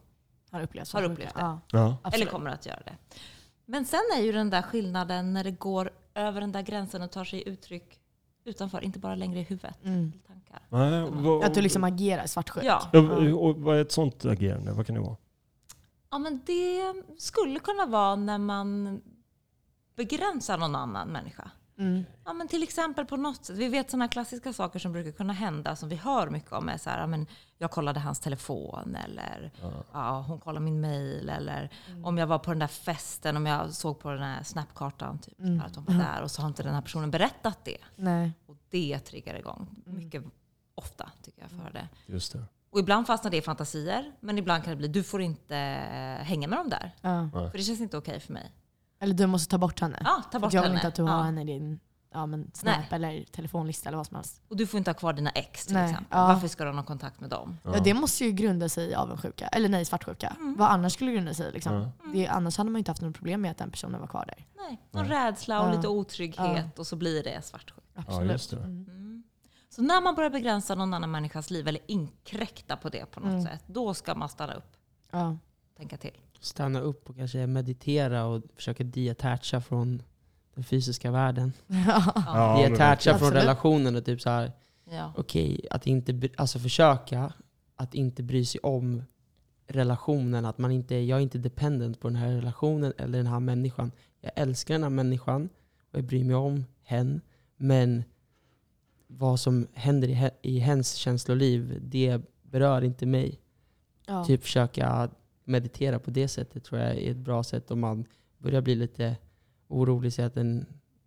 Har 0.50 0.62
upplevt 0.62 0.92
Har 0.92 1.02
upplevt 1.02 1.34
det. 1.34 1.58
Ja, 1.72 1.96
eller 2.12 2.26
kommer 2.26 2.50
att 2.50 2.66
göra 2.66 2.80
det. 2.84 2.96
Men 3.64 3.84
sen 3.84 4.00
är 4.16 4.20
ju 4.22 4.32
den 4.32 4.50
där 4.50 4.62
skillnaden 4.62 5.32
när 5.32 5.44
det 5.44 5.50
går 5.50 5.90
över 6.14 6.40
den 6.40 6.52
där 6.52 6.62
gränsen 6.62 7.02
och 7.02 7.10
tar 7.10 7.24
sig 7.24 7.48
uttryck 7.48 8.00
utanför, 8.44 8.84
inte 8.84 8.98
bara 8.98 9.14
längre 9.14 9.38
i 9.40 9.42
huvudet. 9.42 9.84
Mm. 9.84 10.12
Tankar. 10.26 10.60
Nej, 10.68 11.08
vad- 11.10 11.44
Att 11.44 11.54
du 11.54 11.60
liksom 11.62 11.84
agerar 11.84 12.26
svartsjuk. 12.26 12.64
Ja. 12.64 12.82
Ja, 12.92 13.00
och 13.34 13.56
vad 13.56 13.76
är 13.76 13.80
ett 13.82 13.92
sånt 13.92 14.24
agerande? 14.24 14.72
Vad 14.72 14.86
kan 14.86 14.94
det 14.94 15.00
vara? 15.00 15.16
Ja, 16.16 16.20
men 16.20 16.40
det 16.46 16.94
skulle 17.18 17.58
kunna 17.60 17.86
vara 17.86 18.16
när 18.16 18.38
man 18.38 19.00
begränsar 19.96 20.58
någon 20.58 20.74
annan 20.74 21.08
människa. 21.08 21.50
Mm. 21.78 22.04
Ja, 22.24 22.32
men 22.32 22.48
till 22.48 22.62
exempel 22.62 23.06
på 23.06 23.16
något 23.16 23.44
sätt. 23.44 23.56
Vi 23.56 23.68
vet 23.68 23.90
sådana 23.90 24.08
klassiska 24.08 24.52
saker 24.52 24.78
som 24.78 24.92
brukar 24.92 25.12
kunna 25.12 25.32
hända 25.32 25.76
som 25.76 25.88
vi 25.88 25.96
hör 25.96 26.30
mycket 26.30 26.52
om. 26.52 26.68
Är 26.68 26.78
så 26.78 26.90
här, 26.90 27.00
ja, 27.00 27.06
men 27.06 27.26
jag 27.58 27.70
kollade 27.70 28.00
hans 28.00 28.20
telefon 28.20 28.96
eller 29.04 29.50
ja, 29.92 30.24
hon 30.28 30.40
kollade 30.40 30.64
min 30.64 30.80
mail. 30.80 31.28
Eller 31.28 31.70
om 32.04 32.18
jag 32.18 32.26
var 32.26 32.38
på 32.38 32.50
den 32.50 32.58
där 32.58 32.66
festen, 32.66 33.36
om 33.36 33.46
jag 33.46 33.72
såg 33.74 33.98
på 33.98 34.10
den 34.10 34.22
här 34.22 34.42
snapkartan 34.42 35.18
typ, 35.18 35.40
Mm. 35.40 35.60
att 35.60 35.76
hon 35.76 35.84
var 35.84 35.94
där 35.94 36.22
och 36.22 36.30
så 36.30 36.42
har 36.42 36.48
inte 36.48 36.62
den 36.62 36.74
här 36.74 36.82
personen 36.82 37.10
berättat 37.10 37.64
det. 37.64 37.78
Nej. 37.96 38.32
Och 38.46 38.56
det 38.70 38.98
triggar 38.98 39.34
igång. 39.34 39.66
Mycket 39.84 40.24
ofta 40.74 41.10
tycker 41.22 41.42
jag 41.42 41.50
för 41.50 41.72
det. 41.72 41.88
Just 42.06 42.32
det. 42.32 42.44
Och 42.70 42.78
ibland 42.78 43.06
fastnar 43.06 43.30
det 43.30 43.36
i 43.36 43.42
fantasier, 43.42 44.12
men 44.20 44.38
ibland 44.38 44.64
kan 44.64 44.70
det 44.70 44.76
bli 44.76 44.88
du 44.88 45.02
får 45.02 45.22
inte 45.22 45.56
eh, 45.56 46.24
hänga 46.24 46.48
med 46.48 46.58
dem 46.58 46.68
där. 46.70 46.94
Ja. 47.00 47.28
För 47.32 47.58
det 47.58 47.62
känns 47.62 47.80
inte 47.80 47.96
okej 47.96 48.20
för 48.20 48.32
mig. 48.32 48.52
Eller 49.00 49.14
du 49.14 49.26
måste 49.26 49.50
ta 49.50 49.58
bort 49.58 49.80
henne. 49.80 50.02
Ja, 50.04 50.22
ta 50.32 50.38
bort 50.38 50.52
jag 50.52 50.62
vill 50.62 50.68
henne. 50.70 50.78
inte 50.78 50.88
att 50.88 50.94
du 50.94 51.02
ja. 51.02 51.08
har 51.08 51.22
henne 51.22 51.42
i 51.42 51.44
din 51.44 51.80
ja, 52.12 52.26
men 52.26 52.50
Snap 52.54 52.76
Nej. 52.76 52.86
eller 52.90 53.24
telefonlista 53.24 53.88
eller 53.88 53.96
vad 53.96 54.06
som 54.06 54.14
helst. 54.16 54.42
Och 54.48 54.56
du 54.56 54.66
får 54.66 54.78
inte 54.78 54.90
ha 54.90 54.94
kvar 54.94 55.12
dina 55.12 55.30
ex 55.30 55.66
till 55.66 55.74
Nej, 55.74 55.84
exempel. 55.90 56.06
ja. 56.18 56.26
Varför 56.26 56.48
ska 56.48 56.64
du 56.64 56.70
ha 56.70 56.76
någon 56.76 56.84
kontakt 56.84 57.20
med 57.20 57.30
dem? 57.30 57.58
Ja. 57.62 57.80
det 57.84 57.94
måste 57.94 58.24
ju 58.24 58.32
grunda 58.32 58.68
sig 58.68 58.90
i 58.90 58.94
avundsjuka. 58.94 59.46
Eller 59.48 59.68
nej, 59.68 59.84
svartsjuka. 59.84 60.36
Mm. 60.40 60.56
Vad 60.58 60.70
annars 60.70 60.92
skulle 60.92 61.12
grunda 61.12 61.34
sig 61.34 61.52
liksom. 61.52 61.72
Ja. 61.72 62.10
Det, 62.12 62.26
annars 62.28 62.58
hade 62.58 62.70
man 62.70 62.78
ju 62.78 62.80
inte 62.80 62.90
haft 62.90 63.02
något 63.02 63.14
problem 63.14 63.40
med 63.40 63.50
att 63.50 63.58
den 63.58 63.70
personen 63.70 64.00
var 64.00 64.06
kvar 64.08 64.24
där. 64.26 64.46
Nej, 64.56 64.80
någon 64.90 65.06
rädsla 65.06 65.60
och 65.60 65.68
Ja. 65.68 65.72
lite 65.76 65.88
otrygghet 65.88 66.78
och 66.78 66.86
så 66.86 66.96
blir 66.96 67.22
det 67.22 67.44
svartsjuk. 67.44 67.84
Absolut. 67.94 68.32
just 68.32 68.50
det. 68.50 68.56
Mm. 68.56 68.86
Så 69.76 69.82
när 69.82 70.00
man 70.00 70.14
börjar 70.14 70.30
begränsa 70.30 70.74
någon 70.74 70.94
annan 70.94 71.10
människas 71.10 71.50
liv 71.50 71.68
eller 71.68 71.80
inkräkta 71.86 72.76
på 72.76 72.88
det 72.88 73.06
på 73.10 73.20
något 73.20 73.30
Mm. 73.30 73.42
sätt, 73.44 73.62
då 73.66 73.94
ska 73.94 74.14
man 74.14 74.28
stanna 74.28 74.54
upp 74.54 74.76
Ja. 75.10 75.36
tänka 75.76 75.96
till. 75.96 76.16
Stanna 76.40 76.80
upp 76.80 77.10
och 77.10 77.16
kanske 77.16 77.46
meditera 77.46 78.24
och 78.24 78.42
försöka 78.54 78.84
deattacha 78.84 79.60
från 79.60 80.02
den 80.54 80.64
fysiska 80.64 81.10
världen. 81.10 81.52
Ja, 81.66 82.56
Deattacha 82.58 82.84
verkligen. 82.86 83.18
från 83.18 83.26
Absolut. 83.28 83.42
relationen 83.44 83.96
och 83.96 84.04
typ 84.04 84.20
så 84.20 84.30
här, 84.30 84.52
Ja. 84.90 85.12
okej, 85.16 85.66
att 85.70 85.86
inte, 85.86 86.28
alltså 86.36 86.58
försöka 86.58 87.32
att 87.76 87.94
inte 87.94 88.22
bry 88.22 88.44
sig 88.44 88.60
om 88.62 89.02
relationen. 89.66 90.44
Att 90.44 90.58
man 90.58 90.70
inte, 90.72 90.94
jag 90.94 91.18
är 91.18 91.22
inte 91.22 91.38
dependent 91.38 92.00
på 92.00 92.08
den 92.08 92.16
här 92.16 92.28
relationen 92.32 92.92
eller 92.98 93.18
den 93.18 93.26
här 93.26 93.40
människan. 93.40 93.92
Jag 94.20 94.32
älskar 94.36 94.74
den 94.74 94.82
här 94.82 94.90
människan 94.90 95.48
och 95.92 95.98
jag 95.98 96.04
bryr 96.04 96.24
mig 96.24 96.36
om 96.36 96.64
hen. 96.82 97.20
Men 97.56 98.04
vad 99.06 99.40
som 99.40 99.66
händer 99.72 100.08
i, 100.08 100.30
i 100.42 100.58
hens 100.58 100.94
känsloliv, 100.94 101.78
det 101.82 102.20
berör 102.42 102.84
inte 102.84 103.06
mig. 103.06 103.40
Ja. 104.06 104.24
Typ 104.24 104.42
försöka 104.42 105.10
meditera 105.44 105.98
på 105.98 106.10
det 106.10 106.28
sättet 106.28 106.64
tror 106.64 106.80
jag 106.80 106.94
är 106.96 107.10
ett 107.10 107.16
bra 107.16 107.42
sätt 107.42 107.70
om 107.70 107.80
man 107.80 108.04
börjar 108.38 108.60
bli 108.60 108.74
lite 108.74 109.16
orolig. 109.68 110.12
Säg 110.12 110.24
att 110.24 110.36
en, 110.36 110.66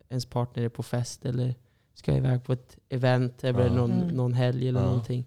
ens 0.10 0.26
partner 0.26 0.64
är 0.64 0.70
på 0.70 0.84
fest 0.84 1.26
eller 1.26 1.56
ska 1.94 2.18
iväg 2.18 2.44
på 2.44 2.54
ett 2.54 2.78
event 2.90 3.44
eller 3.44 3.66
Ja. 3.68 3.74
någon, 3.74 3.92
Mm. 3.92 4.08
någon 4.08 4.34
helg 4.34 4.70
eller 4.70 4.80
Ja. 4.80 4.86
någonting. 4.86 5.26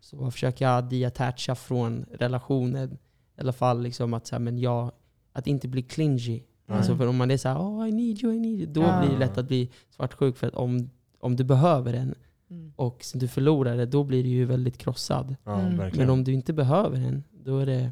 Så 0.00 0.30
försöka 0.30 0.80
deattacha 0.80 1.54
från 1.54 2.06
relationen. 2.12 2.92
I 3.36 3.40
alla 3.40 3.52
fall 3.52 3.82
liksom 3.82 4.14
att, 4.14 4.26
så 4.26 4.34
här, 4.34 4.40
men 4.40 4.58
jag, 4.58 4.92
att 5.32 5.46
inte 5.46 5.68
bli 5.68 5.82
clingy. 5.82 6.42
Alltså 6.66 6.96
för 6.96 7.06
om 7.06 7.16
man 7.16 7.30
är 7.30 7.36
så 7.36 7.48
här, 7.48 7.58
oh, 7.58 7.88
I 7.88 7.92
need 7.92 8.22
you, 8.24 8.34
I 8.34 8.40
need 8.40 8.60
you. 8.60 8.72
Då 8.72 8.80
Ja. 8.80 9.00
blir 9.00 9.10
det 9.10 9.18
lätt 9.18 9.38
att 9.38 9.46
bli 9.48 9.70
svartsjuk. 9.90 10.36
För 10.36 10.46
att 10.46 10.54
om, 10.54 10.90
om 11.24 11.36
du 11.36 11.44
behöver 11.44 11.92
den 11.92 12.14
Mm. 12.50 12.72
och 12.76 13.04
sen 13.04 13.18
du 13.20 13.28
förlorar 13.28 13.76
det, 13.76 13.86
då 13.86 14.04
blir 14.04 14.22
du 14.22 14.28
ju 14.28 14.44
väldigt 14.44 14.78
krossad. 14.78 15.36
Ja, 15.44 15.60
Mm. 15.60 15.90
Men 15.96 16.10
om 16.10 16.24
du 16.24 16.32
inte 16.32 16.52
behöver 16.52 16.98
den, 17.00 17.24
då 17.44 17.58
är 17.58 17.66
det, 17.66 17.90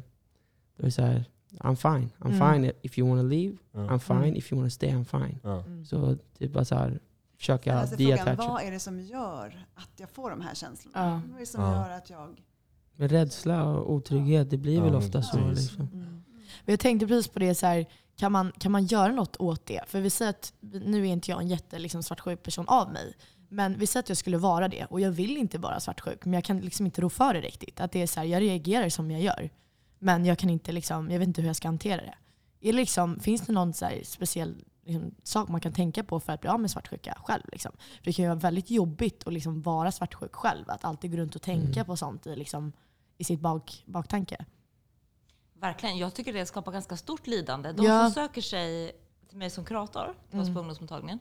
då 0.77 0.81
är 0.81 0.85
det 0.85 0.91
så 0.91 1.01
här, 1.01 1.25
I'm 1.59 1.75
fine. 1.75 2.09
I'm 2.19 2.35
Mm. 2.35 2.53
fine 2.63 2.71
if 2.81 2.97
you 2.99 3.09
wanna 3.09 3.21
leave. 3.23 3.57
Ja. 3.71 3.79
I'm 3.79 3.99
fine 3.99 4.17
Mm. 4.17 4.35
if 4.35 4.51
you 4.51 4.59
wanna 4.59 4.69
stay, 4.69 4.89
I'm 4.89 5.03
fine. 5.05 5.39
Ja. 5.43 5.59
Mm. 5.63 5.85
Så 5.85 6.17
typ 6.37 6.53
bara 6.53 6.65
så 6.65 6.75
här, 6.75 6.99
försöka 7.37 7.75
alltså 7.77 7.95
frågan, 7.95 8.15
deattacha. 8.25 8.49
vad 8.49 8.61
är 8.63 8.71
det 8.71 8.79
som 8.79 8.99
gör 9.01 9.65
att 9.75 9.89
jag 9.99 10.09
får 10.09 10.29
de 10.29 10.41
här 10.41 10.55
känslorna? 10.55 10.99
Ja. 11.09 11.21
Vad 11.27 11.35
är 11.35 11.39
det 11.39 11.45
som 11.45 11.61
Ja. 11.63 11.87
gör 11.87 11.97
att 11.97 12.09
jag... 12.09 12.41
Men 12.95 13.09
rädsla 13.09 13.65
och 13.65 13.93
otrygghet, 13.93 14.49
det 14.49 14.57
blir 14.57 14.75
Ja, 14.77 14.83
väl 14.83 14.95
ofta 14.95 15.21
så. 15.21 15.47
Liksom. 15.49 15.89
Mm. 15.93 16.23
Jag 16.65 16.79
tänkte 16.79 17.07
precis 17.07 17.27
på 17.33 17.39
det, 17.39 17.55
så 17.55 17.65
här, 17.65 17.85
kan, 18.15 18.31
man, 18.31 18.51
kan 18.59 18.71
man 18.71 18.85
göra 18.85 19.11
något 19.11 19.37
åt 19.37 19.65
det? 19.65 19.81
För 19.87 20.01
vi 20.01 20.09
säger 20.09 20.29
att, 20.29 20.53
nu 20.59 21.07
är 21.07 21.11
inte 21.11 21.31
jag 21.31 21.41
en 21.41 21.47
jätte 21.47 21.79
liksom, 21.79 22.03
svartsjuk 22.03 22.43
person 22.43 22.67
av 22.67 22.91
mig, 22.91 23.13
men 23.49 23.77
vi 23.77 23.87
säger 23.87 24.03
att 24.03 24.09
jag 24.09 24.17
skulle 24.17 24.37
vara 24.37 24.67
det 24.67 24.85
och 24.85 24.99
jag 24.99 25.11
vill 25.11 25.37
inte 25.37 25.57
vara 25.57 25.79
svartsjuk, 25.79 26.25
men 26.25 26.33
jag 26.33 26.43
kan 26.43 26.59
liksom 26.59 26.85
inte 26.85 27.01
rå 27.01 27.09
för 27.09 27.33
det 27.33 27.41
riktigt. 27.41 27.79
Att 27.79 27.91
det 27.91 28.01
är 28.01 28.07
så 28.07 28.19
här, 28.19 28.27
jag 28.27 28.41
reagerar 28.41 28.89
som 28.89 29.11
jag 29.11 29.21
gör, 29.21 29.49
men 29.99 30.25
jag, 30.25 30.37
kan 30.37 30.49
inte 30.49 30.71
liksom, 30.71 31.11
jag 31.11 31.19
vet 31.19 31.27
inte 31.27 31.41
hur 31.41 31.47
jag 31.49 31.55
ska 31.55 31.67
hantera 31.67 32.01
det. 32.01 32.15
Är 32.61 32.71
det 32.71 32.77
liksom, 32.77 33.19
finns 33.19 33.41
det 33.41 33.53
någon 33.53 33.73
så 33.73 33.89
speciell 34.03 34.63
liksom, 34.85 35.15
sak 35.23 35.49
man 35.49 35.61
kan 35.61 35.73
tänka 35.73 36.03
på 36.03 36.19
för 36.19 36.33
att 36.33 36.41
bli 36.41 36.49
av 36.49 36.59
med 36.59 36.71
svartsjuka 36.71 37.17
själv? 37.23 37.43
Liksom? 37.51 37.71
För 37.97 38.05
det 38.05 38.13
kan 38.13 38.23
ju 38.23 38.29
vara 38.29 38.39
väldigt 38.39 38.71
jobbigt 38.71 39.27
att 39.27 39.33
liksom 39.33 39.61
vara 39.61 39.91
svartsjuk 39.91 40.35
själv, 40.35 40.69
att 40.69 40.85
alltid 40.85 41.11
gå 41.11 41.17
runt 41.17 41.35
och 41.35 41.41
tänka 41.41 41.79
Mm. 41.79 41.85
på 41.85 41.97
sånt 41.97 42.27
i, 42.27 42.35
liksom, 42.35 42.73
i 43.17 43.23
sitt 43.23 43.39
bak, 43.39 43.83
baktanke. 43.85 44.45
Verkligen. 45.63 45.97
Jag 45.97 46.13
tycker 46.13 46.33
det 46.33 46.45
skapar 46.45 46.71
ganska 46.71 46.97
stort 46.97 47.27
lidande. 47.27 47.71
De 47.71 47.83
Ja. 47.85 48.03
som 48.03 48.11
söker 48.11 48.41
sig 48.41 48.91
till 49.29 49.37
mig 49.37 49.49
som 49.49 49.65
kurator, 49.65 50.13
till 50.29 50.39
oss 50.39 50.43
Mm. 50.47 50.53
på 50.53 50.59
ungdomsmottagningen, 50.59 51.19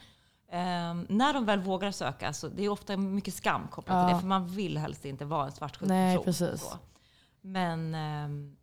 ehm, 0.50 1.06
när 1.08 1.32
de 1.34 1.44
väl 1.44 1.60
vågar 1.60 1.90
söka, 1.90 2.32
så 2.32 2.48
det 2.48 2.62
är 2.64 2.68
ofta 2.68 2.96
mycket 2.96 3.34
skam 3.34 3.68
kopplat 3.68 4.06
till 4.06 4.10
Ja. 4.10 4.14
det, 4.14 4.20
för 4.20 4.26
man 4.28 4.46
vill 4.48 4.78
helst 4.78 5.04
inte 5.04 5.24
vara 5.24 5.46
en 5.46 5.52
svartsjuk 5.52 5.88
Nej, 5.88 6.16
person. 6.16 6.24
precis. 6.24 6.60
Så. 6.60 6.78
Men 7.40 7.94
ehm, 7.94 8.56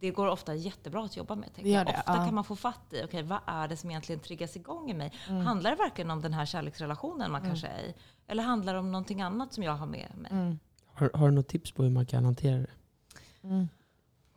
det 0.00 0.10
går 0.10 0.26
ofta 0.26 0.54
jättebra 0.54 1.04
att 1.04 1.16
jobba 1.16 1.34
med. 1.34 1.54
Tänker 1.54 1.84
Det 1.84 1.90
Ofta 1.98 2.02
ja. 2.06 2.24
kan 2.24 2.34
man 2.34 2.44
få 2.44 2.56
fatt 2.56 2.92
i, 2.92 3.02
okej 3.04 3.22
vad 3.22 3.38
är 3.46 3.68
det 3.68 3.76
som 3.76 3.90
egentligen 3.90 4.20
triggas 4.20 4.56
igång 4.56 4.90
i 4.90 4.94
mig? 4.94 5.12
Mm. 5.28 5.46
Handlar 5.46 5.70
det 5.70 5.76
verkligen 5.76 6.10
om 6.10 6.22
den 6.22 6.32
här 6.34 6.46
kärleksrelationen 6.46 7.32
man 7.32 7.40
Mm. 7.40 7.50
kanske 7.50 7.66
är 7.66 7.82
i? 7.82 7.94
Eller 8.26 8.42
handlar 8.42 8.72
det 8.72 8.78
om 8.78 8.92
någonting 8.92 9.22
annat 9.22 9.52
som 9.52 9.62
jag 9.62 9.72
har 9.72 9.86
med 9.86 10.12
mig? 10.16 10.30
Mm. 10.32 10.58
Har, 10.94 11.10
har 11.14 11.28
du 11.28 11.34
något 11.34 11.48
tips 11.48 11.72
på 11.72 11.82
hur 11.82 11.90
man 11.90 12.06
kan 12.06 12.24
hantera 12.24 12.56
det? 12.58 12.66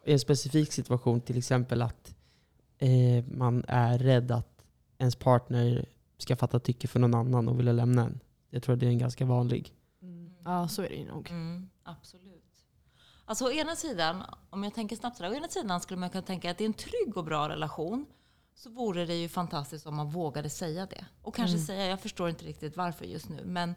I 0.05 0.11
en 0.13 0.19
specifik 0.19 0.71
situation, 0.71 1.21
till 1.21 1.37
exempel 1.37 1.81
att 1.81 2.15
eh, 2.77 3.25
man 3.27 3.63
är 3.67 3.97
rädd 3.97 4.31
att 4.31 4.65
ens 4.97 5.15
partner 5.15 5.85
ska 6.17 6.35
fatta 6.35 6.59
tycke 6.59 6.87
för 6.87 6.99
någon 6.99 7.13
annan 7.15 7.47
och 7.47 7.59
vilja 7.59 7.73
lämna 7.73 8.03
en. 8.05 8.19
Jag 8.49 8.63
tror 8.63 8.75
det 8.75 8.85
är 8.85 8.89
en 8.89 8.97
ganska 8.97 9.25
vanlig. 9.25 9.73
Mm. 10.01 10.33
Ja, 10.43 10.67
så 10.67 10.81
är 10.81 10.89
det 10.89 10.95
ju 10.95 11.05
nog. 11.05 11.29
Mm, 11.29 11.69
absolut. 11.83 12.41
Alltså 13.25 13.45
å 13.45 13.51
ena 13.51 13.75
sidan, 13.75 14.23
om 14.49 14.63
jag 14.63 14.73
tänker 14.73 14.95
snabbt 14.95 15.17
sådär, 15.17 15.31
å 15.31 15.33
ena 15.35 15.47
sidan 15.47 15.81
skulle 15.81 15.99
man 15.99 16.09
kunna 16.09 16.21
tänka 16.21 16.51
att 16.51 16.57
det 16.57 16.63
är 16.63 16.65
en 16.65 16.73
trygg 16.73 17.17
och 17.17 17.23
bra 17.25 17.49
relation. 17.49 18.05
Så 18.55 18.69
vore 18.69 19.05
det 19.05 19.15
ju 19.15 19.29
fantastiskt 19.29 19.85
om 19.87 19.95
man 19.95 20.09
vågade 20.09 20.49
säga 20.49 20.85
det. 20.85 21.05
Och 21.21 21.35
kanske 21.35 21.55
Mm. 21.55 21.65
säga, 21.65 21.85
jag 21.87 21.99
förstår 22.01 22.29
inte 22.29 22.45
riktigt 22.45 22.77
varför 22.77 23.05
just 23.05 23.29
nu, 23.29 23.41
men 23.45 23.75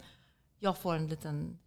jag 0.58 0.78
får 0.78 0.94
en 0.94 1.08
liten 1.08 1.58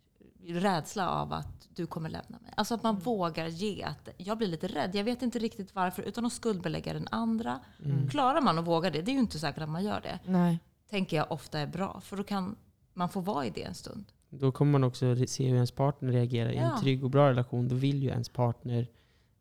rädsla 0.47 1.09
av 1.09 1.33
att 1.33 1.67
du 1.75 1.87
kommer 1.87 2.09
lämna 2.09 2.39
mig. 2.41 2.53
Alltså 2.57 2.73
att 2.75 2.83
man 2.83 2.95
vågar 2.99 3.47
ge 3.47 3.83
att 3.83 4.09
jag 4.17 4.37
blir 4.37 4.47
lite 4.47 4.67
rädd. 4.67 4.95
Jag 4.95 5.03
vet 5.03 5.21
inte 5.21 5.39
riktigt 5.39 5.75
varför, 5.75 6.03
utan 6.03 6.25
att 6.25 6.33
skuldbelägga 6.33 6.93
den 6.93 7.07
andra. 7.11 7.59
Mm. 7.85 8.09
Klarar 8.09 8.41
man 8.41 8.59
att 8.59 8.65
våga 8.67 8.89
det, 8.89 9.01
det 9.01 9.11
är 9.11 9.13
ju 9.13 9.19
inte 9.19 9.39
säkert 9.39 9.63
att 9.63 9.69
man 9.69 9.83
gör 9.83 10.01
det, 10.01 10.19
Nej. 10.25 10.59
tänker 10.89 11.17
jag 11.17 11.31
ofta 11.31 11.59
är 11.59 11.67
bra. 11.67 12.01
För 12.01 12.17
då 12.17 12.23
kan 12.23 12.55
man 12.93 13.09
få 13.09 13.19
vara 13.19 13.45
i 13.45 13.49
det 13.49 13.63
en 13.63 13.75
stund. 13.75 14.05
Då 14.29 14.51
kommer 14.51 14.71
man 14.71 14.83
också 14.83 15.15
se 15.27 15.47
hur 15.47 15.55
ens 15.55 15.71
partner 15.71 16.11
reagerar. 16.11 16.49
I 16.51 16.55
Ja. 16.55 16.73
en 16.75 16.81
trygg 16.81 17.03
och 17.03 17.09
bra 17.09 17.29
relation, 17.29 17.67
då 17.67 17.75
vill 17.75 18.03
ju 18.03 18.09
ens 18.09 18.29
partner 18.29 18.87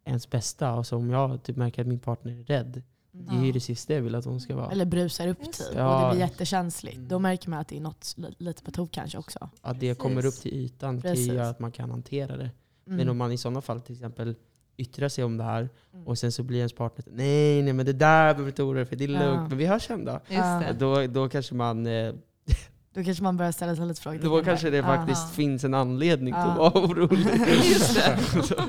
ens 0.04 0.30
bästa. 0.30 0.72
Och 0.74 0.86
så 0.86 0.96
om 0.96 1.10
jag 1.10 1.42
typ 1.42 1.56
märker 1.56 1.82
att 1.82 1.88
min 1.88 1.98
partner 1.98 2.32
är 2.32 2.44
rädd, 2.44 2.82
det 3.12 3.36
är 3.36 3.44
ju 3.44 3.52
det 3.52 3.60
sista 3.60 3.94
jag 3.94 4.02
vill 4.02 4.14
att 4.14 4.24
hon 4.24 4.40
ska 4.40 4.56
vara. 4.56 4.70
Eller 4.70 4.84
brusar 4.84 5.28
upp 5.28 5.38
typ 5.38 5.46
och 5.68 5.74
det 5.74 5.80
Ja. 5.80 6.10
blir 6.10 6.20
jättekänsligt. 6.20 6.96
Mm. 6.96 7.08
Då 7.08 7.18
märker 7.18 7.50
man 7.50 7.58
att 7.58 7.68
det 7.68 7.76
är 7.76 7.80
något 7.80 8.14
li- 8.16 8.34
lite 8.38 8.62
på 8.62 8.70
tok 8.70 8.90
kanske 8.90 9.18
också. 9.18 9.48
Att 9.62 9.80
det 9.80 9.94
kommer 9.98 10.26
upp 10.26 10.34
till 10.34 10.54
ytan 10.54 11.02
kan 11.02 11.10
Precis. 11.10 11.28
ju 11.28 11.34
göra 11.34 11.48
att 11.48 11.60
man 11.60 11.72
kan 11.72 11.90
hantera 11.90 12.36
det. 12.36 12.50
Mm. 12.86 12.96
Men 12.96 13.08
om 13.08 13.16
man 13.18 13.32
i 13.32 13.36
sådana 13.38 13.60
fall 13.60 13.80
till 13.80 13.94
exempel 13.94 14.34
yttrar 14.76 15.08
sig 15.08 15.24
om 15.24 15.36
det 15.36 15.44
här 15.44 15.68
Mm. 15.94 16.06
och 16.06 16.18
sen 16.18 16.32
så 16.32 16.42
blir 16.42 16.58
ens 16.58 16.72
partner 16.72 17.04
nej, 17.12 17.62
nej 17.62 17.72
men 17.72 17.86
det 17.86 17.92
där 17.92 18.24
behöver 18.34 18.42
du 18.42 18.48
inte 18.48 18.62
oroa 18.62 18.74
dig 18.74 18.84
för, 18.86 18.96
det 18.96 19.04
är 19.04 19.08
Ja. 19.08 19.18
lugnt. 19.24 19.48
Men 19.48 19.58
vi 19.58 19.66
hörs 19.66 19.82
sen 19.86 20.04
då. 20.04 20.12
Just 20.12 20.24
Ja. 20.28 20.62
det. 20.68 20.72
Då, 20.78 21.06
då 21.06 21.28
kanske 21.28 21.54
man 21.54 21.86
eh, 21.86 22.12
Då 22.94 23.04
kanske 23.04 23.22
man 23.22 23.36
börjar 23.36 23.52
ställa 23.52 23.76
sig 23.76 23.86
lite 23.86 24.00
frågor. 24.00 24.18
då 24.18 24.44
kanske 24.44 24.70
det 24.70 24.82
faktiskt 24.82 25.22
Ja. 25.22 25.34
finns 25.34 25.64
en 25.64 25.74
anledning 25.74 26.34
till 26.34 26.40
att 26.42 26.56
Ja. 26.58 26.70
vara 26.70 26.84
orolig. 26.86 27.26
Just 27.64 27.94
det. 27.94 28.18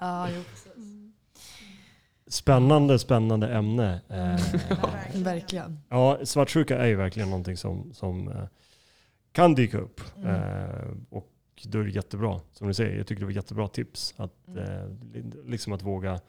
Ja, 0.00 0.28
jo, 0.36 0.42
precis. 0.50 0.65
Spännande, 2.28 2.98
spännande 2.98 3.48
ämne. 3.48 4.00
Eh, 4.08 5.22
Verkligen. 5.22 5.78
ja, 5.88 6.18
svartsjuka 6.24 6.78
är 6.78 6.86
ju 6.86 6.94
verkligen 6.96 7.30
någonting 7.30 7.56
som, 7.56 7.92
som 7.92 8.28
eh, 8.28 8.44
kan 9.32 9.54
dyka 9.54 9.78
upp. 9.78 10.00
Mm. 10.16 10.30
Eh, 10.34 10.86
och 11.10 11.28
då 11.64 11.78
är 11.80 11.84
det 11.84 11.90
jättebra, 11.90 12.40
som 12.52 12.68
du 12.68 12.74
säger, 12.74 12.96
jag 12.98 13.06
tycker 13.06 13.20
det 13.20 13.26
var 13.26 13.32
jättebra 13.32 13.68
tips. 13.68 14.14
Att, 14.16 14.48
Mm. 14.48 14.58
eh, 14.64 14.88
li- 15.12 15.32
liksom 15.46 15.72
att 15.72 15.82
våga 15.82 16.20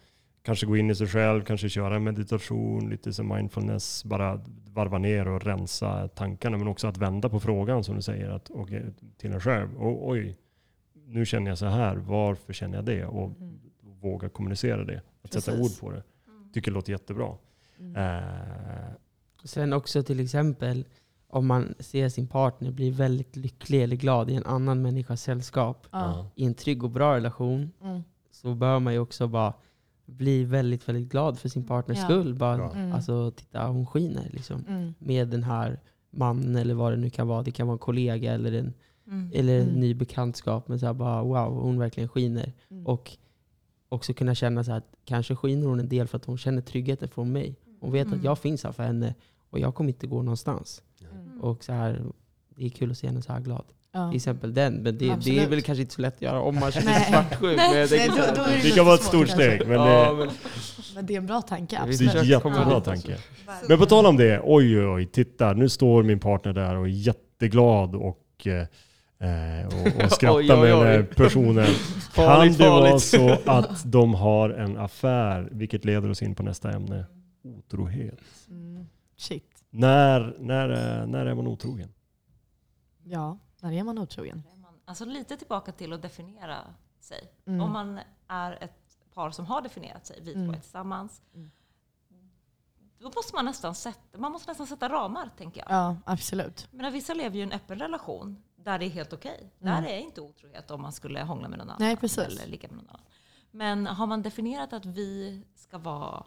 kanske 0.44 0.66
gå 0.66 0.78
in 0.78 0.90
i 0.90 0.96
sig 0.96 1.08
själv, 1.08 1.44
kanske 1.44 1.70
köra 1.70 1.96
en 1.96 2.04
meditation, 2.04 2.90
lite 2.90 3.14
så 3.14 3.24
mindfulness, 3.24 4.04
bara 4.04 4.42
varva 4.74 4.98
ner 4.98 5.28
och 5.28 5.44
rensa 5.44 6.08
tankarna. 6.08 6.58
Men 6.58 6.68
också 6.68 6.88
att 6.88 6.98
vända 6.98 7.30
på 7.30 7.40
frågan 7.40 7.84
som 7.84 7.96
du 7.96 8.02
säger 8.02 8.30
att, 8.30 8.50
och, 8.50 8.70
till 9.18 9.34
en 9.34 9.40
själv. 9.42 9.78
Och, 9.78 10.08
oj, 10.10 10.38
nu 11.06 11.26
känner 11.26 11.52
jag 11.52 11.58
så 11.58 11.66
här, 11.66 11.96
varför 11.96 12.54
känner 12.54 12.76
jag 12.76 12.86
det? 12.86 13.06
Och 13.06 13.32
Mm. 13.42 13.60
Våga 14.02 14.30
kommunicera 14.30 14.84
det. 14.86 15.02
Att 15.22 15.34
sätta 15.34 15.52
Precis. 15.52 15.82
ord 15.84 15.90
på 15.90 15.96
det. 15.96 16.04
Tycker 16.54 16.72
det 16.72 16.76
låter 16.76 16.92
jättebra. 16.92 17.36
Mm. 17.80 17.96
Eh, 17.96 18.90
Sen 19.44 19.74
också 19.74 20.04
till 20.04 20.20
exempel 20.20 20.86
om 21.28 21.48
man 21.48 21.76
ser 21.80 22.10
sin 22.10 22.28
partner 22.28 22.72
bli 22.72 22.90
väldigt 22.90 23.36
lycklig 23.36 23.84
eller 23.84 23.96
glad 23.96 24.30
i 24.30 24.36
en 24.36 24.46
annan 24.46 24.82
människas 24.82 25.22
sällskap 25.22 25.88
Ja. 25.92 26.30
i 26.36 26.46
en 26.46 26.54
trygg 26.54 26.84
och 26.84 26.90
bra 26.90 27.16
relation 27.16 27.72
Mm. 27.84 28.02
så 28.32 28.56
bör 28.56 28.80
man 28.80 28.94
ju 28.94 29.00
också 29.00 29.28
bara 29.28 29.54
bli 30.06 30.44
väldigt, 30.44 30.90
väldigt 30.90 31.12
glad 31.12 31.40
för 31.40 31.50
sin 31.50 31.64
partners 31.68 31.98
Ja. 31.98 32.04
skull. 32.04 32.34
Bara. 32.36 32.72
Mm. 32.72 32.94
Alltså 32.94 33.32
titta, 33.32 33.68
hon 33.68 33.86
skiner 33.88 34.30
liksom. 34.32 34.66
Mm. 34.68 34.94
Med 35.00 35.28
den 35.28 35.44
här 35.44 35.80
mannen 36.10 36.56
eller 36.56 36.74
vad 36.74 36.92
det 36.94 36.98
nu 36.98 37.10
kan 37.10 37.28
vara. 37.28 37.44
Det 37.44 37.52
kan 37.52 37.68
vara 37.68 37.74
en 37.76 37.80
kollega 37.80 38.34
eller 38.34 38.52
en, 38.52 38.74
Mm. 39.08 39.32
eller 39.34 39.60
en 39.62 39.68
Mm. 39.70 39.80
ny 39.80 39.94
bekantskap. 39.94 40.68
Men 40.68 40.80
så 40.80 40.86
här 40.86 40.94
bara 40.94 41.24
wow, 41.24 41.62
hon 41.62 41.80
verkligen 41.80 42.10
skiner. 42.10 42.54
Mm. 42.70 42.88
Och 42.88 43.18
också 43.90 44.14
kunna 44.14 44.36
känna 44.36 44.64
så 44.64 44.72
här 44.72 44.78
att 44.78 44.92
kanske 45.06 45.36
skiner 45.36 45.68
hon 45.68 45.80
en 45.80 45.90
del 45.90 46.08
för 46.08 46.18
att 46.18 46.26
hon 46.26 46.38
känner 46.38 46.62
tryggheten 46.62 47.08
från 47.10 47.32
mig. 47.32 47.56
Hon 47.80 47.92
vet 47.92 48.08
Mm. 48.08 48.20
att 48.20 48.26
jag 48.26 48.40
finns 48.40 48.64
här 48.64 48.72
för 48.72 48.84
henne 48.84 49.16
och 49.50 49.60
jag 49.60 49.76
kommer 49.76 49.90
inte 49.90 50.08
gå 50.08 50.22
någonstans. 50.22 50.82
Mm. 51.12 51.42
Och 51.42 51.64
så 51.64 51.74
här, 51.74 52.02
det 52.56 52.66
är 52.66 52.70
kul 52.70 52.92
att 52.92 52.98
se 52.98 53.08
henne 53.08 53.22
så 53.22 53.34
här 53.34 53.40
glad. 53.40 53.66
Ja. 53.92 54.10
Till 54.10 54.16
exempel 54.16 54.54
den. 54.54 54.74
Men 54.74 54.84
det, 54.84 54.92
det 54.92 55.08
är 55.10 55.14
Absolut. 55.14 55.50
väl 55.50 55.62
kanske 55.62 55.82
inte 55.82 55.94
så 55.94 56.02
lätt 56.02 56.16
att 56.16 56.22
göra 56.22 56.42
om 56.42 56.60
man 56.60 56.72
känner 56.72 56.86
Nej. 56.92 57.04
sig 57.04 57.14
svartsjuk. 57.14 57.58
Nej, 57.58 57.68
här- 57.88 58.08
då- 58.10 58.36
då 58.36 58.42
är 58.50 58.56
det 58.58 58.62
det 58.64 58.72
kan 58.76 58.86
vara 58.86 58.96
ett 58.96 59.04
stort 59.04 59.30
steg. 59.30 59.68
Men 59.68 59.72
ja, 59.82 60.12
det, 60.12 60.18
men, 60.18 60.30
Men 60.96 61.06
det 61.06 61.14
är 61.14 61.18
en 61.18 61.26
bra 61.26 61.42
tanke, 61.42 61.76
Vi 61.88 61.98
det 61.98 62.04
är 62.04 62.08
absolut. 62.08 62.24
en 62.24 62.30
jättebra 62.30 62.82
tanke. 62.82 63.18
Men 63.70 63.78
på 63.78 63.86
tal 63.86 64.06
om 64.06 64.18
det, 64.18 64.42
oj 64.44 64.80
oj 64.80 64.86
oj, 64.88 65.06
titta 65.06 65.54
nu 65.54 65.70
står 65.70 66.04
min 66.04 66.20
partner 66.20 66.54
där 66.54 66.76
och 66.76 66.86
är 66.86 66.90
jätteglad 66.90 67.96
och, 67.96 68.48
eh, 68.48 68.68
och, 69.20 70.04
och 70.06 70.12
skrattar 70.12 70.38
Oj, 70.38 70.52
oj, 70.54 70.60
med 70.60 70.70
den 70.70 70.80
oj. 70.82 70.86
här 70.88 71.04
personen. 71.04 71.68
Kan 72.14 72.52
det 72.54 72.70
vara 72.70 73.00
så 73.00 73.38
att 73.46 73.92
de 73.92 74.14
har 74.14 74.50
en 74.50 74.78
affär, 74.78 75.50
vilket 75.52 75.86
leder 75.86 76.10
oss 76.10 76.22
in 76.22 76.36
på 76.36 76.44
nästa 76.44 76.72
ämne, 76.72 77.06
otrohet. 77.44 78.20
Mm. 78.50 78.88
Shit. 79.18 79.64
När, 79.70 80.36
när, 80.40 80.70
är- 80.70 81.06
när 81.06 81.26
är 81.26 81.36
man 81.36 81.48
otrogen? 81.48 81.94
Ja, 83.04 83.38
när 83.62 83.72
är 83.74 83.84
man 83.84 83.98
otrogen? 84.00 84.44
Alltså 84.86 85.06
lite 85.06 85.38
tillbaka 85.38 85.72
till 85.72 85.94
att 85.94 86.02
definiera 86.02 86.58
sig. 87.00 87.32
Mm. 87.48 87.62
Om 87.62 87.72
man 87.74 88.00
är 88.28 88.64
ett 88.64 88.98
par 89.14 89.32
som 89.32 89.46
har 89.46 89.62
definierat 89.62 90.06
sig, 90.06 90.20
vi 90.22 90.34
två 90.34 90.40
Mm. 90.40 90.54
tillsammans. 90.62 91.22
Mm. 91.36 91.52
Då 93.00 93.12
måste 93.16 93.36
man 93.36 93.46
nästan 93.46 93.76
sätta, 93.76 94.18
man 94.18 94.32
måste 94.32 94.52
nästan 94.52 94.68
sätta 94.68 94.90
ramar, 94.90 95.30
tänker 95.38 95.62
jag. 95.62 95.72
Ja, 95.72 95.98
absolut. 96.06 96.68
Men 96.72 96.94
vissa 96.94 97.14
lever 97.14 97.36
ju 97.36 97.40
i 97.42 97.44
en 97.44 97.52
öppen 97.52 97.80
relation 97.80 98.44
där 98.72 98.80
det 98.80 98.86
är 98.86 98.90
helt 98.90 99.14
okej. 99.14 99.52
Mm. 99.62 99.84
Där 99.84 99.90
är 99.90 99.98
inte 100.00 100.22
otrohet 100.22 100.72
om 100.72 100.82
man 100.82 100.92
skulle 100.92 101.22
hångla 101.24 101.48
med 101.48 101.60
någon 101.60 101.70
annan. 101.70 101.78
Nej, 101.80 101.96
precis. 101.98 102.18
Eller 102.18 102.48
ligga 102.48 102.68
med 102.68 102.78
någon 102.78 102.90
annan. 102.90 103.02
Men 103.52 103.88
har 103.88 104.08
man 104.08 104.22
definierat 104.22 104.74
att 104.74 104.86
vi 104.86 105.42
ska 105.56 105.78
vara 105.78 106.26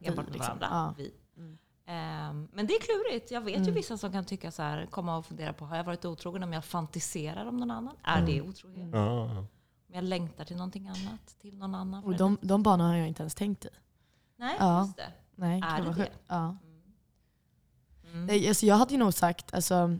enbart 0.00 0.24
med 0.26 0.34
liksom. 0.34 0.58
varandra, 0.58 0.66
Ja. 0.70 0.94
vi. 0.98 1.14
Mm. 1.36 1.58
Ehm, 1.86 2.48
men 2.52 2.66
det 2.66 2.72
är 2.74 2.80
klurigt. 2.80 3.30
Jag 3.30 3.40
vet 3.40 3.56
ju 3.58 3.62
Mm. 3.62 3.74
vissa 3.74 3.96
som 3.98 4.12
kan 4.12 4.24
tycka 4.24 4.50
så 4.50 4.62
här, 4.62 4.86
komma 4.86 5.16
och 5.16 5.26
fundera 5.26 5.52
på, 5.52 5.64
har 5.64 5.76
jag 5.76 5.84
varit 5.84 6.04
otrogen 6.04 6.42
om 6.42 6.52
jag 6.52 6.64
fantiserar 6.64 7.46
om 7.46 7.56
någon 7.56 7.70
annan? 7.70 7.96
Är 8.02 8.22
det 8.26 8.40
otrohet? 8.42 8.76
Mm. 8.78 9.00
Ja, 9.00 9.22
Om 9.88 9.94
jag 9.94 10.04
längtar 10.04 10.44
till 10.44 10.56
någonting 10.56 10.88
annat, 10.88 11.38
till 11.40 11.56
någon 11.58 11.74
annan? 11.74 12.04
Och 12.04 12.16
de, 12.16 12.38
de 12.40 12.62
banorna 12.62 12.88
har 12.90 12.96
jag 12.96 13.08
inte 13.08 13.22
ens 13.22 13.34
tänkt 13.34 13.64
i. 13.64 13.68
Nej, 14.36 14.56
Ja. 14.58 14.80
just 14.82 14.96
det. 14.96 15.12
Nej, 15.34 15.62
Är 15.64 15.82
det 15.82 15.92
det? 15.94 16.10
Ja. 16.28 16.56
Mm. 18.04 18.26
Nej, 18.26 18.48
alltså 18.48 18.66
jag 18.66 18.74
hade 18.76 18.92
ju 18.94 18.98
nog 18.98 19.14
sagt, 19.14 19.54
alltså, 19.54 19.98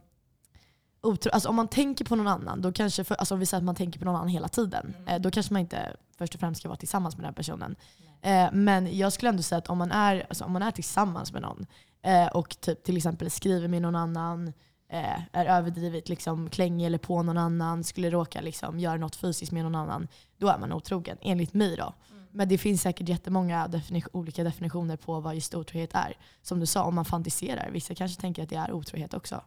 otro, 1.00 1.30
alltså 1.30 1.48
om 1.48 1.56
man 1.56 1.68
tänker 1.68 2.04
på 2.04 2.16
någon 2.16 2.28
annan, 2.28 2.62
då 2.62 2.72
kanske, 2.72 3.04
för, 3.04 3.14
alltså 3.14 3.34
om 3.34 3.40
vi 3.40 3.46
säger 3.46 3.58
att 3.60 3.64
man 3.64 3.74
tänker 3.74 3.98
på 3.98 4.04
någon 4.04 4.16
annan 4.16 4.28
hela 4.28 4.48
tiden, 4.48 4.94
Mm. 4.98 5.08
eh, 5.08 5.20
då 5.20 5.30
kanske 5.30 5.52
man 5.52 5.60
inte 5.60 5.96
först 6.18 6.34
och 6.34 6.40
främst 6.40 6.60
ska 6.60 6.68
vara 6.68 6.76
tillsammans 6.78 7.16
med 7.16 7.26
den 7.26 7.34
personen. 7.34 7.76
Eh, 8.22 8.48
men 8.52 8.98
jag 8.98 9.12
skulle 9.12 9.28
ändå 9.28 9.42
säga 9.42 9.58
att 9.58 9.68
om 9.68 9.78
man 9.78 9.92
är, 9.92 10.26
alltså 10.28 10.44
om 10.44 10.52
man 10.52 10.62
är 10.62 10.70
tillsammans 10.70 11.32
med 11.32 11.42
någon 11.42 11.66
eh, 12.02 12.26
och 12.26 12.60
typ 12.60 12.84
till 12.84 12.96
exempel 12.96 13.30
skriver 13.30 13.68
med 13.68 13.82
någon 13.82 13.96
annan, 13.96 14.48
eh, 14.92 15.20
är 15.32 15.46
överdrivet 15.46 16.08
liksom, 16.08 16.48
klängig 16.50 16.86
eller 16.86 16.98
på 16.98 17.22
någon 17.22 17.38
annan, 17.38 17.84
skulle 17.84 18.10
råka 18.10 18.40
liksom, 18.40 18.80
göra 18.80 18.96
något 18.96 19.16
fysiskt 19.16 19.52
med 19.52 19.64
någon 19.64 19.74
annan, 19.74 20.08
då 20.36 20.48
är 20.48 20.58
man 20.58 20.72
otrogen, 20.72 21.16
enligt 21.20 21.54
mig 21.54 21.76
då. 21.76 21.94
Men 22.30 22.48
det 22.48 22.58
finns 22.58 22.82
säkert 22.82 23.08
jättemånga 23.08 23.66
defini- 23.66 24.08
olika 24.12 24.44
definitioner 24.44 24.96
på 24.96 25.20
vad 25.20 25.34
just 25.34 25.54
otrohet 25.54 25.90
är. 25.94 26.16
Som 26.42 26.60
du 26.60 26.66
sa, 26.66 26.82
om 26.82 26.94
man 26.94 27.04
fantiserar. 27.04 27.70
Vissa 27.70 27.94
kanske 27.94 28.20
tänker 28.20 28.42
att 28.42 28.48
det 28.48 28.56
är 28.56 28.72
otrohet 28.72 29.14
också. 29.14 29.40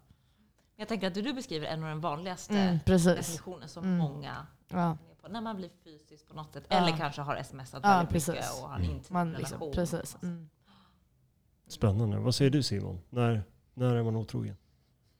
Jag 0.81 0.87
tänker 0.87 1.07
att 1.07 1.13
det 1.13 1.21
du 1.21 1.33
beskriver 1.33 1.67
är 1.67 1.77
nog 1.77 1.89
den 1.89 1.99
vanligaste 2.01 2.53
Mm, 2.53 2.79
definitionen 2.85 3.69
som 3.69 3.83
Mm. 3.83 3.97
många 3.97 4.47
Ja, 4.67 4.77
är 5.11 5.15
på. 5.21 5.27
När 5.27 5.41
man 5.41 5.55
blir 5.55 5.69
fysisk 5.83 6.27
på 6.27 6.33
något 6.35 6.53
sätt. 6.53 6.63
Ja. 6.69 6.75
Eller 6.77 6.97
kanske 6.97 7.21
har 7.21 7.43
smsat 7.43 7.79
Ja, 7.83 7.89
väldigt 7.89 8.09
precis. 8.09 8.27
mycket 8.27 8.51
och 8.63 8.69
har 8.69 8.75
en 8.75 8.83
intim 8.83 9.13
man, 9.13 9.27
relation. 9.33 9.59
liksom, 9.69 9.71
precis. 9.71 10.17
Mm. 10.23 10.49
spännande. 11.67 12.17
Vad 12.19 12.35
säger 12.35 12.51
du 12.51 12.63
Simon? 12.63 12.99
När, 13.09 13.43
när 13.73 13.95
är 13.95 14.03
man 14.03 14.15
otrogen? 14.15 14.55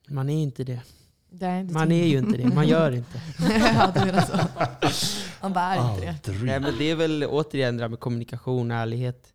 Man 0.08 0.30
är 0.30 0.43
inte 0.43 0.63
det. 0.63 0.82
Det 1.30 1.45
är 1.45 1.60
inte 1.60 1.74
Man 1.74 1.91
är 1.91 2.06
ju 2.06 2.17
inte 2.17 2.38
det. 2.38 2.56
Man 2.56 2.67
gör 2.67 2.91
inte. 2.91 3.21
ja, 3.76 3.91
du 3.95 4.06
menar 4.06 4.21
så. 4.21 4.38
Man 5.41 5.54
bara 5.54 5.76
är 5.76 6.10
inte 6.12 6.32
det. 6.32 6.43
Nej, 6.43 6.60
men 6.60 6.78
det 6.78 6.84
är 6.91 6.95
väl 6.95 7.26
återigen 7.30 7.78
det 7.78 7.84
här 7.84 7.89
med 7.89 8.00
kommunikation 8.00 8.71
och 8.71 8.78
ärlighet. 8.78 9.34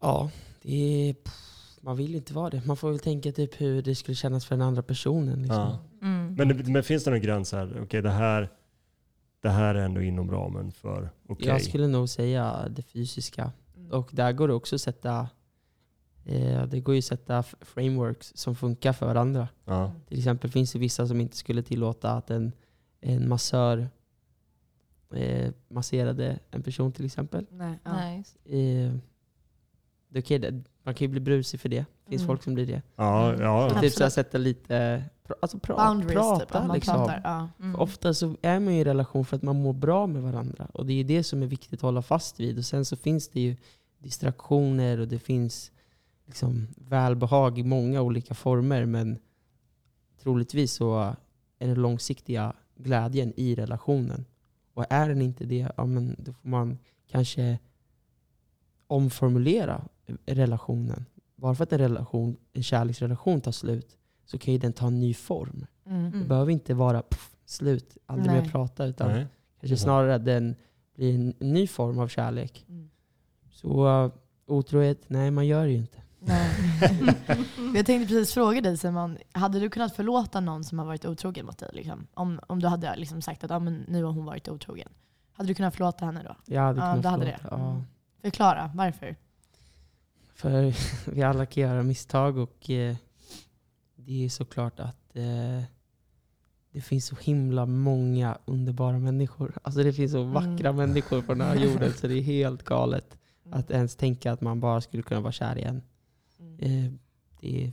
Ja, 0.00 0.30
det 0.62 1.08
är, 1.10 1.14
pff, 1.14 1.32
man 1.86 1.96
vill 1.96 2.14
inte 2.14 2.34
vara 2.34 2.50
det. 2.50 2.62
Man 2.66 2.76
får 2.76 2.90
väl 2.90 2.98
tänka 2.98 3.32
typ 3.32 3.60
hur 3.60 3.82
det 3.82 3.94
skulle 3.94 4.14
kännas 4.14 4.44
för 4.46 4.54
den 4.56 4.62
andra 4.62 4.82
personen. 4.82 5.42
Liksom. 5.42 5.56
Ja. 5.58 5.78
Mm. 6.02 6.34
Men, 6.34 6.48
det- 6.48 6.70
men 6.72 6.82
finns 6.82 7.04
det 7.04 7.10
någon 7.10 7.20
gräns 7.20 7.52
här? 7.52 7.80
Okej, 7.82 8.02
det 8.02 8.10
här 8.10 8.50
det 9.40 9.48
här 9.50 9.74
är 9.74 9.84
ändå 9.84 10.02
inom 10.02 10.30
ramen 10.30 10.72
för 10.72 11.10
okej. 11.28 11.46
Jag 11.48 11.62
skulle 11.62 11.86
nog 11.86 12.08
säga 12.08 12.68
det 12.70 12.82
fysiska. 12.82 13.52
Och 13.90 14.08
där 14.12 14.32
går 14.32 14.48
det 14.48 14.54
också 14.54 14.74
att 14.74 14.80
sätta 14.80 15.28
eh, 16.24 16.66
det 16.66 16.80
går 16.80 16.94
ju 16.94 16.98
att 16.98 17.04
sätta 17.04 17.42
frameworks 17.42 18.32
som 18.36 18.56
funkar 18.56 18.92
för 18.92 19.06
varandra. 19.06 19.48
Ja. 19.64 19.92
Till 20.08 20.18
exempel 20.18 20.50
finns 20.50 20.72
det 20.72 20.78
vissa 20.78 21.06
som 21.06 21.20
inte 21.20 21.36
skulle 21.36 21.62
tillåta 21.62 22.10
att 22.10 22.30
en, 22.30 22.52
en 23.00 23.28
massör 23.28 23.88
eh, 25.14 25.52
masserade 25.68 26.38
en 26.50 26.62
person 26.62 26.92
till 26.92 27.04
exempel. 27.06 27.46
Nej, 27.50 27.78
ja. 27.84 27.92
Nej. 27.92 28.24
Eh, 28.44 28.92
det 30.08 30.38
det- 30.38 30.64
man 30.86 30.94
kan 30.94 31.04
ju 31.04 31.08
bli 31.10 31.20
brusig 31.20 31.60
för 31.60 31.68
det. 31.68 31.76
Det 32.04 32.10
finns 32.10 32.22
Mm. 32.22 32.26
folk 32.26 32.42
som 32.42 32.54
blir 32.54 32.66
det. 32.66 32.82
Ja, 32.96 33.32
ja, 33.42 33.68
Så 33.70 33.74
ja. 33.76 33.80
typ 33.80 33.92
så 33.92 34.02
här, 34.02 34.10
sätta 34.10 34.38
lite, 34.38 35.04
alltså 35.40 35.58
pra, 35.58 35.76
Boundaries, 35.76 36.12
prata 36.14 36.44
typ. 36.44 36.66
Man 36.66 36.74
liksom. 36.74 36.94
pratar. 36.94 37.20
Ja. 37.24 37.48
Mm. 37.60 37.72
För 37.74 37.80
Ofta 37.82 38.14
så 38.14 38.36
är 38.42 38.60
man 38.60 38.74
ju 38.74 38.80
i 38.80 38.84
relation 38.84 39.24
för 39.24 39.36
att 39.36 39.42
man 39.42 39.62
mår 39.62 39.72
bra 39.72 40.06
med 40.06 40.22
varandra. 40.22 40.66
Och 40.72 40.86
det 40.86 40.92
är 41.00 41.04
det 41.04 41.22
som 41.24 41.42
är 41.42 41.46
viktigt 41.46 41.72
att 41.78 41.80
hålla 41.82 42.02
fast 42.02 42.40
vid. 42.40 42.58
Och 42.58 42.64
sen 42.64 42.84
så 42.84 42.96
finns 42.96 43.28
det 43.28 43.40
ju 43.40 43.56
distraktioner 43.98 45.00
och 45.00 45.08
det 45.08 45.18
finns 45.18 45.72
liksom 46.26 46.68
välbehag 46.76 47.58
i 47.58 47.62
många 47.62 48.02
olika 48.02 48.34
former. 48.34 48.84
Men 48.86 49.18
troligtvis 50.22 50.72
så 50.72 51.14
är 51.58 51.66
den 51.66 51.82
långsiktiga 51.82 52.52
glädjen 52.76 53.32
i 53.36 53.54
relationen. 53.54 54.24
Och 54.74 54.84
är 54.90 55.08
den 55.08 55.22
inte 55.22 55.44
det, 55.44 55.68
ja, 55.76 55.84
men 55.86 56.16
då 56.18 56.32
får 56.32 56.48
man 56.48 56.78
kanske 57.10 57.58
omformulera 58.86 59.84
relationen. 60.26 61.04
Bara 61.36 61.54
för 61.54 61.64
att 61.64 61.72
en, 61.72 61.78
relation, 61.78 62.36
en 62.52 62.62
kärleksrelation 62.62 63.40
tar 63.40 63.52
slut, 63.52 63.96
så 64.24 64.38
kan 64.38 64.52
ju 64.52 64.58
den 64.58 64.72
ta 64.72 64.86
en 64.86 65.00
ny 65.00 65.14
form. 65.14 65.66
Mm. 65.86 66.10
Det 66.10 66.24
behöver 66.24 66.52
inte 66.52 66.74
vara 66.74 67.02
pff, 67.02 67.30
slut, 67.44 67.96
aldrig 68.06 68.32
Nej. 68.32 68.42
mer 68.42 68.50
prata, 68.50 68.86
utan 68.86 69.08
Nej. 69.08 69.26
kanske 69.60 69.76
snarare 69.76 70.14
att 70.14 70.24
den 70.24 70.56
blir 70.94 71.14
en 71.14 71.34
ny 71.38 71.66
form 71.66 71.98
av 71.98 72.08
kärlek. 72.08 72.64
Mm. 72.68 72.90
Så 73.50 73.86
uh, 74.04 74.12
otrohet, 74.46 75.02
nej 75.06 75.30
man 75.30 75.46
gör 75.46 75.64
det 75.64 75.72
ju 75.72 75.78
inte. 75.78 75.98
Nej. 76.18 76.50
jag 77.74 77.86
tänkte 77.86 78.14
precis 78.14 78.34
fråga 78.34 78.60
dig 78.60 78.76
Simon, 78.76 79.18
hade 79.32 79.60
du 79.60 79.70
kunnat 79.70 79.96
förlåta 79.96 80.40
någon 80.40 80.64
som 80.64 80.78
har 80.78 80.86
varit 80.86 81.04
otrogen 81.04 81.46
mot 81.46 81.58
dig? 81.58 81.70
Liksom? 81.72 82.06
Om, 82.14 82.40
om 82.46 82.60
du 82.60 82.68
hade 82.68 82.96
liksom 82.96 83.22
sagt 83.22 83.44
att 83.44 83.50
ah, 83.50 83.58
men 83.58 83.84
nu 83.88 84.04
har 84.04 84.12
hon 84.12 84.24
varit 84.24 84.48
otrogen. 84.48 84.88
Hade 85.32 85.48
du 85.48 85.54
kunnat 85.54 85.74
förlåta 85.74 86.04
henne 86.04 86.22
då? 86.22 86.36
Jag 86.54 86.62
hade 86.62 86.80
Ja, 86.80 86.90
kunnat 86.90 87.02
du 87.02 87.08
hade 87.08 87.24
förlåta, 87.24 87.56
det. 87.56 87.62
Ja. 87.62 87.82
Mm. 88.26 88.30
Förklara, 88.32 88.70
varför? 88.74 89.16
För 90.34 90.74
vi 91.10 91.22
alla 91.22 91.46
kan 91.46 91.62
göra 91.62 91.82
misstag 91.82 92.38
och 92.38 92.70
eh, 92.70 92.96
det 93.96 94.24
är 94.24 94.28
såklart 94.28 94.80
att 94.80 95.16
eh, 95.16 95.62
det 96.70 96.80
finns 96.80 97.06
så 97.06 97.16
himla 97.20 97.66
många 97.66 98.38
underbara 98.44 98.98
människor. 98.98 99.58
Alltså 99.62 99.82
det 99.82 99.92
finns 99.92 100.12
så 100.12 100.22
vackra 100.22 100.68
Mm. 100.68 100.76
människor 100.76 101.22
på 101.22 101.34
den 101.34 101.46
här 101.46 101.56
jorden 101.64 101.92
så 101.92 102.06
det 102.06 102.14
är 102.18 102.22
helt 102.22 102.62
galet 102.62 103.18
Mm. 103.46 103.58
att 103.58 103.70
ens 103.70 103.96
tänka 103.96 104.32
att 104.32 104.40
man 104.40 104.60
bara 104.60 104.80
skulle 104.80 105.02
kunna 105.02 105.20
vara 105.20 105.32
kär 105.32 105.58
igen. 105.58 105.82
Mm. 106.40 106.58
Eh, 106.86 106.92
det 107.40 107.64
är 107.64 107.72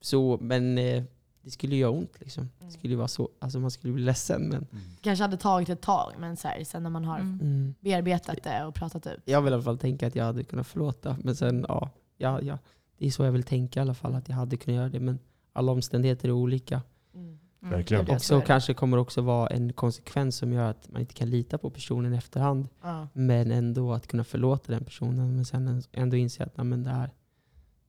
så, 0.00 0.38
men 0.40 0.78
eh, 0.78 1.04
det 1.50 1.54
skulle 1.54 1.76
göra 1.76 1.90
ont. 1.90 2.20
Liksom. 2.20 2.44
Det 2.58 2.64
Mm. 2.64 2.72
skulle 2.72 2.92
ju 2.92 2.96
vara 2.96 3.08
så, 3.08 3.28
alltså 3.38 3.60
man 3.60 3.70
skulle 3.70 3.92
bli 3.92 4.02
ledsen. 4.02 4.48
Men, 4.48 4.66
kanske 5.00 5.24
hade 5.24 5.36
tagit 5.36 5.68
ett 5.68 5.80
tag, 5.80 6.12
men 6.18 6.36
så 6.36 6.48
här, 6.48 6.64
sen 6.64 6.82
när 6.82 6.90
man 6.90 7.04
har 7.04 7.18
Mm. 7.18 7.40
mm. 7.40 7.74
bearbetat 7.80 8.42
det 8.42 8.64
och 8.64 8.74
pratat 8.74 9.06
ut. 9.06 9.20
Jag 9.24 9.42
vill 9.42 9.52
i 9.52 9.54
alla 9.54 9.62
fall 9.62 9.78
tänka 9.78 10.06
att 10.06 10.14
jag 10.14 10.24
hade 10.24 10.44
kunnat 10.44 10.66
förlåta. 10.66 11.16
Men 11.24 11.36
sen, 11.36 11.64
ja, 11.68 11.90
ja, 12.16 12.40
ja, 12.42 12.58
det 12.98 13.06
är 13.06 13.10
så 13.10 13.24
jag 13.24 13.32
vill 13.32 13.42
tänka 13.42 13.80
i 13.80 13.82
alla 13.82 13.94
fall, 13.94 14.14
att 14.14 14.28
jag 14.28 14.36
hade 14.36 14.56
kunnat 14.56 14.76
göra 14.76 14.88
det. 14.88 15.00
Men 15.00 15.18
alla 15.52 15.72
omständigheter 15.72 16.28
är 16.28 16.32
olika. 16.32 16.82
Mm. 17.14 17.38
Mm. 17.62 17.74
Verkligen. 17.74 18.02
Och 18.10 18.20
så 18.20 18.26
så 18.26 18.34
är 18.36 18.40
det. 18.40 18.46
kanske 18.46 18.74
kommer 18.74 18.96
också 18.96 19.20
vara 19.20 19.46
en 19.48 19.72
konsekvens 19.72 20.36
som 20.36 20.52
gör 20.52 20.70
att 20.70 20.88
man 20.92 21.00
inte 21.00 21.14
kan 21.14 21.30
lita 21.30 21.58
på 21.58 21.70
personen 21.70 22.14
i 22.14 22.16
efterhand. 22.16 22.68
Ja. 22.82 23.08
Men 23.12 23.50
ändå 23.50 23.92
att 23.92 24.06
kunna 24.06 24.24
förlåta 24.24 24.72
den 24.72 24.84
personen. 24.84 25.36
Men 25.36 25.44
sen 25.44 25.82
ändå 25.92 26.16
inse 26.16 26.44
att 26.44 26.56
nej, 26.56 26.66
men 26.66 26.84
det 26.84 26.90
här, 26.90 27.10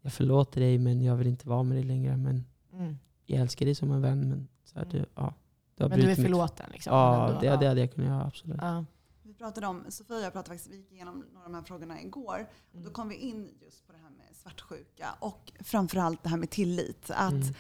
jag 0.02 0.14
förlåter 0.14 0.62
dig 0.62 0.78
men 0.78 1.02
jag 1.02 1.16
vill 1.16 1.28
inte 1.28 1.50
vara 1.50 1.64
med 1.64 1.78
dig 1.78 1.84
längre. 1.84 2.18
Men 2.18 2.46
Mm. 2.74 2.98
Jag 3.26 3.42
älskar 3.42 3.66
dig 3.66 3.76
som 3.76 3.92
en 3.92 4.02
vän. 4.02 4.30
Men, 4.30 4.48
så 4.64 4.76
här, 4.80 4.86
Mm. 4.86 4.98
du, 4.98 5.06
ja, 5.16 5.34
du 5.76 5.84
har 5.84 5.90
Men 5.90 6.00
du 6.00 6.12
är 6.12 6.16
förlåten? 6.16 6.70
Liksom, 6.74 6.94
Ja, 6.94 7.28
ändå. 7.28 7.40
det, 7.40 7.46
ja. 7.46 7.58
det 7.58 7.68
hade 7.68 7.80
jag 7.80 7.94
kunnat 7.94 8.10
göra 8.10 8.24
absolut. 8.26 8.58
Ja. 8.62 8.86
Vi 9.24 9.34
pratade 9.34 9.68
om, 9.68 9.84
Sofia 9.90 10.16
och 10.18 10.22
jag 10.24 10.34
pratade 10.34 10.56
faktiskt, 10.56 10.74
vi 10.74 10.78
gick 10.78 10.92
igenom 10.92 11.26
några 11.34 11.46
av 11.46 11.52
de 11.52 11.56
här 11.58 11.64
frågorna 11.64 12.02
igår. 12.02 12.48
Och 12.70 12.74
Mm. 12.76 12.86
då 12.86 12.92
kom 12.92 13.10
vi 13.10 13.16
in 13.16 13.50
just 13.62 13.88
på 13.88 13.94
det 13.94 14.00
här 14.00 14.10
med 14.10 14.36
svartsjuka 14.36 15.08
och 15.20 15.52
framförallt 15.60 16.24
det 16.24 16.30
här 16.30 16.38
med 16.38 16.50
tillit. 16.50 17.12
Att 17.12 17.32
Mm. 17.32 17.54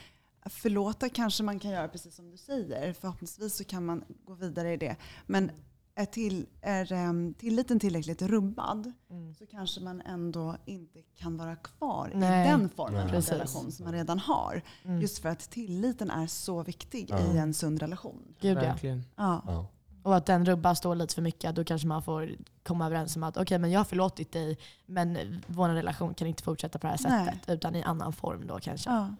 förlåta 0.45 1.09
kanske 1.09 1.43
man 1.43 1.59
kan 1.59 1.71
göra 1.71 1.87
precis 1.87 2.15
som 2.15 2.31
du 2.31 2.37
säger. 2.37 2.93
Förhoppningsvis 2.93 3.55
så 3.55 3.63
kan 3.63 3.85
man 3.85 4.03
gå 4.25 4.33
vidare 4.33 4.73
i 4.73 4.77
det. 4.77 4.95
Men 5.25 5.51
är, 5.95 6.05
till, 6.05 6.45
är 6.61 6.93
um, 6.93 7.33
tilliten 7.33 7.79
tillräckligt 7.79 8.21
rubbad 8.21 8.93
Mm. 9.09 9.33
så 9.35 9.45
kanske 9.45 9.81
man 9.81 10.01
ändå 10.01 10.55
inte 10.65 10.99
kan 11.15 11.37
vara 11.37 11.55
kvar 11.55 12.11
Nej. 12.15 12.47
i 12.47 12.49
den 12.51 12.69
formen 12.69 12.93
Nej. 12.93 13.03
av 13.03 13.09
Precis. 13.09 13.31
relation 13.31 13.71
som 13.71 13.85
man 13.85 13.93
redan 13.93 14.19
har. 14.19 14.61
Mm. 14.83 15.01
Just 15.01 15.19
för 15.19 15.29
att 15.29 15.39
tilliten 15.39 16.11
är 16.11 16.27
så 16.27 16.63
viktig 16.63 17.05
Ja. 17.09 17.19
i 17.19 17.37
en 17.37 17.53
sund 17.53 17.79
relation. 17.81 18.35
Gud 18.41 18.57
ja. 18.57 18.61
Verkligen. 18.61 19.03
Ja. 19.15 19.41
Ja. 19.47 19.67
Och 20.03 20.15
att 20.15 20.25
den 20.25 20.45
rubbas 20.45 20.81
då 20.81 20.93
lite 20.93 21.15
för 21.15 21.21
mycket, 21.21 21.55
då 21.55 21.63
kanske 21.63 21.87
man 21.87 22.03
får 22.03 22.29
komma 22.63 22.85
överens 22.85 23.15
om 23.15 23.23
att 23.23 23.37
okej, 23.37 23.59
men 23.59 23.71
jag 23.71 23.79
har 23.79 23.85
förlåtit 23.85 24.31
dig, 24.31 24.57
men 24.85 25.17
vår 25.47 25.69
relation 25.69 26.13
kan 26.13 26.27
inte 26.27 26.43
fortsätta 26.43 26.79
på 26.79 26.87
det 26.87 26.93
här 26.93 27.09
Nej. 27.09 27.25
sättet, 27.25 27.49
utan 27.49 27.75
i 27.75 27.83
annan 27.83 28.13
form 28.13 28.47
då 28.47 28.59
kanske. 28.59 28.89
Ja. 28.89 29.15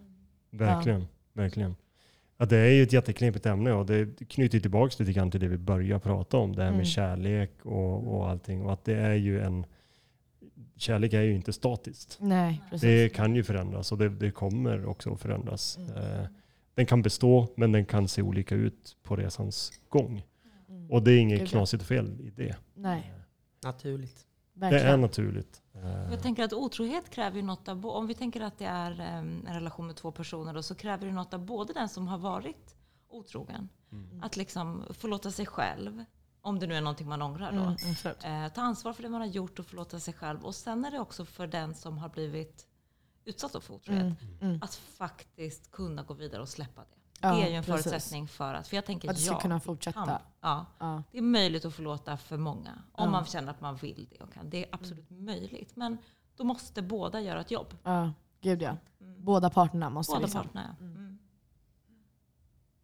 Verkligen. 0.51 1.07
Verkligen. 1.33 1.75
Ja, 2.41 2.45
det 2.47 2.57
är 2.57 2.71
ju 2.71 2.83
ett 2.83 2.93
jätteknepigt 2.93 3.45
ämne 3.45 3.71
och 3.73 3.85
det 3.85 4.27
knyter 4.29 4.59
tillbaka 4.59 4.95
lite 4.99 5.13
grann 5.13 5.31
till 5.31 5.39
det 5.39 5.47
vi 5.47 5.57
började 5.57 5.99
prata 5.99 6.37
om. 6.37 6.55
Det 6.55 6.61
här 6.63 6.69
med 6.69 6.75
Mm. 6.75 6.85
kärlek 6.85 7.51
och, 7.65 8.15
och 8.15 8.29
allting. 8.29 8.61
Och 8.61 8.73
att 8.73 8.85
det 8.85 8.95
är 8.95 9.13
ju 9.13 9.41
en... 9.41 9.65
Kärlek 10.75 11.13
är 11.13 11.21
ju 11.21 11.35
inte 11.35 11.53
statiskt. 11.53 12.17
Nej, 12.21 12.61
precis. 12.69 12.81
Det 12.81 13.09
kan 13.09 13.35
ju 13.35 13.43
förändras 13.43 13.91
och 13.91 13.97
det, 13.97 14.09
det 14.09 14.31
kommer 14.31 14.85
också 14.85 15.13
att 15.13 15.19
förändras. 15.21 15.77
Mm. 15.77 15.91
Eh, 15.97 16.25
Den 16.75 16.85
kan 16.85 17.01
bestå 17.01 17.47
men 17.55 17.71
den 17.71 17.85
kan 17.85 18.07
se 18.07 18.21
olika 18.21 18.55
ut 18.55 18.97
på 19.03 19.15
resans 19.15 19.71
gång. 19.89 20.23
Mm. 20.69 20.91
Och 20.91 21.03
det 21.03 21.11
är 21.11 21.17
inget 21.19 21.49
knasigt 21.49 21.83
fel 21.83 22.19
i 22.21 22.29
det. 22.29 22.55
Nej, 22.75 23.13
Naturligt. 23.63 24.25
Det 24.53 24.65
är 24.65 24.71
verkligen. 24.71 25.01
naturligt. 25.01 25.61
Eh, 25.73 26.11
Jag 26.11 26.21
tänker 26.21 26.43
att 26.43 26.53
otrohet 26.53 27.09
kräver 27.09 27.35
ju 27.37 27.41
något 27.43 27.67
av, 27.67 27.85
om 27.85 28.07
vi 28.07 28.13
tänker 28.13 28.41
att 28.41 28.57
det 28.57 28.65
är 28.65 28.91
em, 29.01 29.45
en 29.47 29.53
relation 29.53 29.87
med 29.87 29.95
två 29.95 30.11
personer 30.11 30.53
då, 30.53 30.63
så 30.63 30.75
kräver 30.75 31.05
det 31.07 31.13
något 31.13 31.33
av 31.33 31.45
både 31.45 31.73
den 31.73 31.89
som 31.89 32.07
har 32.07 32.17
varit 32.17 32.75
otrogen, 33.09 33.69
Mm. 33.91 34.23
att 34.23 34.37
liksom 34.37 34.83
förlåta 34.89 35.31
sig 35.31 35.45
själv, 35.45 36.03
om 36.41 36.59
det 36.59 36.67
nu 36.67 36.75
är 36.75 36.81
någonting 36.81 37.07
man 37.07 37.21
ångrar 37.21 37.51
då. 37.51 37.57
Mm. 38.27 38.45
Eh, 38.45 38.53
ta 38.53 38.61
ansvar 38.61 38.93
för 38.93 39.03
det 39.03 39.09
man 39.09 39.21
har 39.21 39.27
gjort 39.27 39.59
och 39.59 39.65
förlåta 39.65 39.99
sig 39.99 40.13
själv. 40.13 40.45
Och 40.45 40.55
sen 40.55 40.85
är 40.85 40.91
det 40.91 40.99
också 40.99 41.25
för 41.25 41.47
den 41.47 41.75
som 41.75 41.97
har 41.97 42.09
blivit 42.09 42.67
utsatt 43.25 43.63
för 43.63 43.73
otrohet, 43.73 44.17
mm. 44.41 44.59
att 44.61 44.75
faktiskt 44.75 45.71
kunna 45.71 46.03
gå 46.03 46.13
vidare 46.13 46.41
och 46.41 46.49
släppa 46.49 46.81
det. 46.81 47.00
Ja, 47.21 47.35
det 47.35 47.41
är 47.43 47.49
ju 47.49 47.55
en 47.55 47.63
precis. 47.63 47.83
förutsättning 47.91 48.27
för 48.27 48.53
att, 48.53 48.67
för 48.67 48.75
jag 48.77 48.85
tänker 48.85 49.09
Att 49.09 49.15
det 49.15 49.21
ska 49.21 49.33
ja, 49.33 49.39
kunna 49.39 49.53
kan, 49.53 49.61
fortsätta. 49.61 50.21
ja, 50.41 50.65
Ja. 50.79 51.03
det 51.11 51.17
är 51.17 51.21
möjligt 51.21 51.65
att 51.65 51.73
förlåta 51.73 52.17
för 52.17 52.37
många. 52.37 52.71
Om 52.91 53.05
Ja. 53.05 53.09
man 53.11 53.25
känner 53.25 53.51
att 53.51 53.61
man 53.61 53.75
vill 53.75 54.07
det 54.09 54.21
och 54.23 54.33
kan. 54.33 54.49
Det 54.49 54.57
är 54.65 54.69
absolut 54.71 55.09
möjligt. 55.09 55.75
Men 55.75 55.97
då 56.35 56.43
måste 56.43 56.81
båda 56.81 57.21
göra 57.21 57.41
ett 57.41 57.51
jobb. 57.51 57.77
ja, 57.83 58.11
gud 58.41 58.61
ja. 58.61 58.77
Mm. 59.01 59.23
Båda 59.25 59.49
parterna 59.49 59.89
måste 59.89 60.11
Båda 60.11 60.21
liksom. 60.21 60.41
parterna. 60.43 60.75
ja. 60.79 60.85
Mm. 60.85 60.95
Mm. 60.97 61.19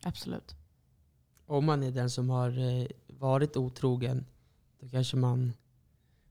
Absolut. 0.03 0.55
Om 1.45 1.65
man 1.65 1.83
är 1.83 1.91
den 1.91 2.09
som 2.09 2.29
har 2.29 2.57
eh, 2.81 2.87
varit 3.07 3.57
otrogen, 3.57 4.25
då 4.79 4.89
kanske 4.89 5.17
man 5.17 5.53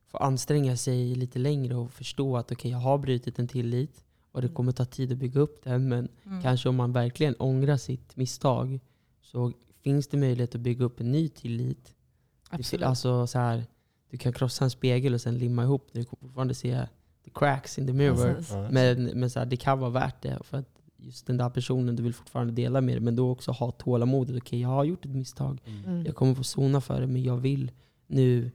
får 0.07 0.23
anstränga 0.23 0.77
sig 0.77 1.15
lite 1.15 1.39
längre 1.39 1.75
och 1.77 1.93
förstå 1.93 2.37
att 2.37 2.53
okej, 2.53 2.71
jag 2.71 2.79
har 2.79 2.99
brutit 2.99 3.39
en 3.39 3.49
tillit 3.49 4.05
och 4.37 4.43
det 4.43 4.47
Mm. 4.49 4.55
kommer 4.55 4.73
ta 4.73 4.85
tid 4.85 5.13
att 5.13 5.19
bygga 5.19 5.41
upp 5.41 5.65
den. 5.65 5.89
Men 5.89 6.09
Mm. 6.27 6.43
kanske 6.43 6.69
om 6.69 6.77
man 6.77 6.93
verkligen 6.93 7.35
ångrar 7.39 7.77
sitt 7.77 8.17
misstag 8.17 8.81
så 9.23 9.53
finns 9.83 10.09
det 10.09 10.17
möjlighet 10.17 10.55
att 10.55 10.61
bygga 10.61 10.85
upp 10.85 11.01
en 11.01 11.13
ny 11.13 11.29
tillit. 11.29 11.85
Det, 11.85 12.57
Absolut. 12.57 12.81
fi- 12.81 12.85
alltså, 12.87 13.27
så 13.27 13.39
här, 13.39 13.65
du 14.11 14.19
kan 14.19 14.33
krossa 14.33 14.65
en 14.65 14.71
spegel 14.71 15.15
och 15.15 15.21
sen 15.21 15.39
limma 15.39 15.63
ihop 15.63 15.89
det. 15.93 15.99
Du 15.99 16.05
kommer 16.05 16.21
fortfarande 16.21 16.55
se 16.55 16.87
the 17.25 17.31
cracks 17.35 17.79
in 17.79 17.87
the 17.87 17.93
mirror. 17.93 18.35
Precis. 18.35 18.55
Men, 18.71 19.05
men 19.05 19.31
så 19.31 19.39
här, 19.39 19.47
det 19.47 19.57
kan 19.57 19.79
vara 19.79 19.91
värt 19.91 20.23
det. 20.23 20.39
För 20.45 20.57
att 20.59 20.69
just 20.97 21.27
den 21.27 21.37
där 21.37 21.51
personen 21.51 21.97
du 21.97 22.03
vill 22.03 22.15
fortfarande 22.15 22.53
dela 22.53 22.81
med, 22.81 23.03
men 23.03 23.17
då 23.17 23.31
också 23.31 23.51
ha 23.53 23.71
tålamodet. 23.71 24.37
Okej, 24.37 24.61
jag 24.61 24.69
har 24.69 24.85
gjort 24.85 25.05
ett 25.05 25.11
misstag. 25.11 25.61
Mm. 25.67 26.07
Jag 26.07 26.15
kommer 26.15 26.35
få 26.35 26.45
sona 26.45 26.81
för 26.81 27.01
det, 27.01 27.07
men 27.07 27.23
jag 27.23 27.37
vill 27.37 27.71
nu... 28.07 28.51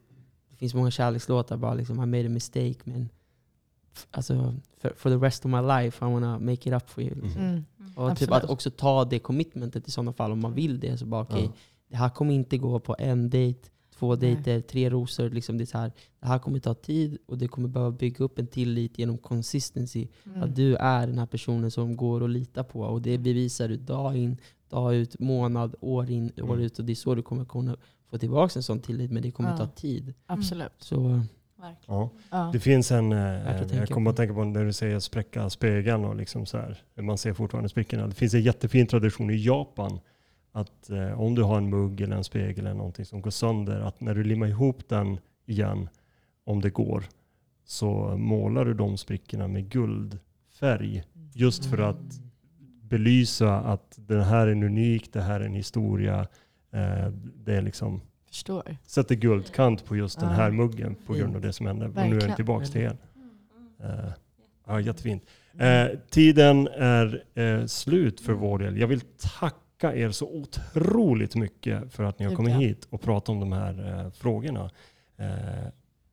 Det 0.50 0.56
finns 0.58 0.74
många 0.74 0.92
kärlekslåtar 0.92 1.58
bara 1.58 1.74
liksom, 1.74 1.96
I 2.04 2.06
made 2.06 2.26
a 2.26 2.30
mistake, 2.30 2.76
men 2.84 3.10
alltså, 4.12 4.56
for, 4.82 4.94
for 4.98 5.10
the 5.10 5.16
rest 5.26 5.46
of 5.46 5.52
my 5.52 5.62
life 5.62 6.06
I 6.06 6.10
wanna 6.12 6.40
make 6.40 6.70
it 6.70 6.76
up 6.76 6.90
for 6.90 7.04
you. 7.04 7.16
Liksom. 7.22 7.42
Mm. 7.42 7.64
Och 7.96 8.10
typ 8.10 8.12
Absolut. 8.12 8.32
att 8.44 8.50
också 8.50 8.72
ta 8.72 9.06
det 9.06 9.20
commitmentet 9.20 9.88
i 9.88 9.92
sådana 9.92 10.14
fall 10.14 10.32
om 10.32 10.40
man 10.42 10.54
vill 10.54 10.80
det. 10.80 10.98
Så 10.98 11.06
bara 11.06 11.22
okej, 11.22 11.44
Ja. 11.44 11.52
det 11.88 11.98
här 11.98 12.10
kommer 12.10 12.34
inte 12.34 12.58
gå 12.58 12.80
på 12.80 12.96
en 13.00 13.30
dejt, 13.30 13.70
två 13.96 14.16
dejter, 14.16 14.62
tre 14.62 14.90
rosor. 14.90 15.30
Liksom 15.30 15.58
det, 15.58 15.64
är 15.64 15.66
så 15.66 15.78
här, 15.78 15.92
det 16.20 16.28
här 16.28 16.40
kommer 16.40 16.60
ta 16.60 16.74
tid 16.74 17.18
och 17.26 17.38
det 17.38 17.48
kommer 17.48 17.68
behöva 17.70 17.92
bygga 17.92 18.26
upp 18.26 18.40
en 18.40 18.48
tillit 18.48 19.00
genom 19.00 19.18
consistency. 19.18 20.08
Mm. 20.26 20.44
Att 20.44 20.56
du 20.56 20.76
är 20.76 21.08
den 21.08 21.18
här 21.20 21.26
personen 21.26 21.72
som 21.72 21.96
går 21.98 22.24
att 22.24 22.30
lita 22.30 22.64
på. 22.64 22.80
Och 22.82 23.02
det 23.02 23.18
bevisar 23.18 23.68
du 23.68 23.78
dag 23.78 24.18
in, 24.18 24.38
dag 24.70 24.96
ut, 24.96 25.20
månad, 25.20 25.76
år 25.82 26.10
in, 26.12 26.32
år 26.42 26.54
Mm. 26.54 26.60
ut. 26.60 26.80
Och 26.80 26.86
det 26.86 26.94
är 26.94 26.96
så 26.96 27.16
du 27.16 27.22
kommer 27.22 27.46
kunna 27.46 27.76
få 28.10 28.18
tillbaka 28.18 28.60
en 28.60 28.64
sån 28.64 28.80
tillit. 28.80 29.12
Men 29.12 29.24
det 29.24 29.32
kommer 29.32 29.50
Ja. 29.52 29.58
ta 29.58 29.68
tid. 29.68 30.14
Absolut. 30.26 30.72
Så 30.78 31.22
Verkligen. 31.62 32.10
Ja. 32.32 32.50
Det 32.54 32.60
finns 32.60 32.92
en, 32.92 33.12
eh, 33.12 33.18
Värt 33.18 33.48
att 33.48 33.60
jag 33.60 33.70
tänka 33.70 33.94
kommer 33.94 34.06
på. 34.06 34.10
att 34.10 34.18
tänka 34.18 34.34
på 34.34 34.44
när 34.44 34.66
du 34.66 34.74
säger 34.74 35.00
spräcka 35.00 35.50
spegeln 35.50 36.06
och 36.06 36.16
liksom 36.16 36.46
så 36.46 36.58
här. 36.58 36.78
Man 37.02 37.18
ser 37.18 37.34
fortfarande 37.34 37.70
sprickorna. 37.70 38.08
Det 38.08 38.16
finns 38.16 38.34
en 38.34 38.42
jättefin 38.42 38.88
tradition 38.88 39.30
i 39.30 39.46
Japan 39.46 40.00
att 40.52 40.90
eh, 40.90 41.22
om 41.22 41.36
du 41.36 41.44
har 41.44 41.58
en 41.58 41.70
mugg 41.70 42.02
eller 42.02 42.16
en 42.16 42.24
spegel 42.24 42.66
eller 42.66 42.76
någonting 42.78 43.06
som 43.06 43.22
går 43.22 43.32
sönder, 43.32 43.80
att 43.80 44.02
när 44.02 44.16
du 44.16 44.24
limmar 44.24 44.48
ihop 44.48 44.90
den 44.90 45.20
igen, 45.46 45.90
om 46.44 46.62
det 46.62 46.70
går, 46.70 47.04
så 47.66 48.18
målar 48.18 48.66
du 48.66 48.74
de 48.74 48.98
sprickorna 48.98 49.48
med 49.48 49.70
guldfärg. 49.70 51.04
Just 51.34 51.66
för 51.66 51.78
att 51.78 52.20
belysa 52.82 53.60
att 53.60 53.96
det 53.98 54.24
här 54.24 54.48
är 54.48 54.52
en 54.52 54.64
unik, 54.64 55.14
det 55.14 55.22
här 55.22 55.42
är 55.42 55.46
en 55.46 55.54
historia. 55.54 56.28
Eh, 56.74 57.08
det 57.36 57.56
är 57.56 57.62
liksom, 57.62 58.02
Förstår. 58.32 58.78
sätter 58.86 59.16
guldkant 59.16 59.86
på 59.86 59.96
just 59.96 60.20
den 60.20 60.30
Ja. 60.30 60.36
här 60.36 60.52
muggen 60.52 60.96
på 61.06 61.14
grund 61.14 61.36
av 61.36 61.42
det 61.42 61.54
som 61.54 61.66
hände. 61.66 61.86
Och 61.86 61.96
nu 61.96 62.02
är 62.02 62.04
den 62.04 62.14
Verkligen. 62.14 62.36
tillbaka 62.36 62.66
till 62.66 62.82
er. 62.82 62.98
Mm. 63.16 64.00
Eh, 64.00 64.12
ja, 64.68 64.80
jättefint. 64.80 65.24
Eh, 65.58 65.88
tiden 66.10 66.68
är 66.68 67.24
eh, 67.34 67.66
slut 67.66 68.22
för 68.22 68.34
vår 68.34 68.60
del. 68.60 68.78
Jag 68.78 68.88
vill 68.88 69.02
tacka 69.40 69.96
er 69.96 70.12
så 70.12 70.26
otroligt 70.26 71.36
mycket 71.36 71.94
för 71.94 72.04
att 72.04 72.20
ni 72.20 72.26
har 72.26 72.36
kommit 72.36 72.54
ja. 72.54 72.60
hit 72.60 72.88
och 72.90 73.02
pratat 73.02 73.30
om 73.30 73.40
de 73.40 73.52
här 73.52 74.10
frågorna. 74.16 74.70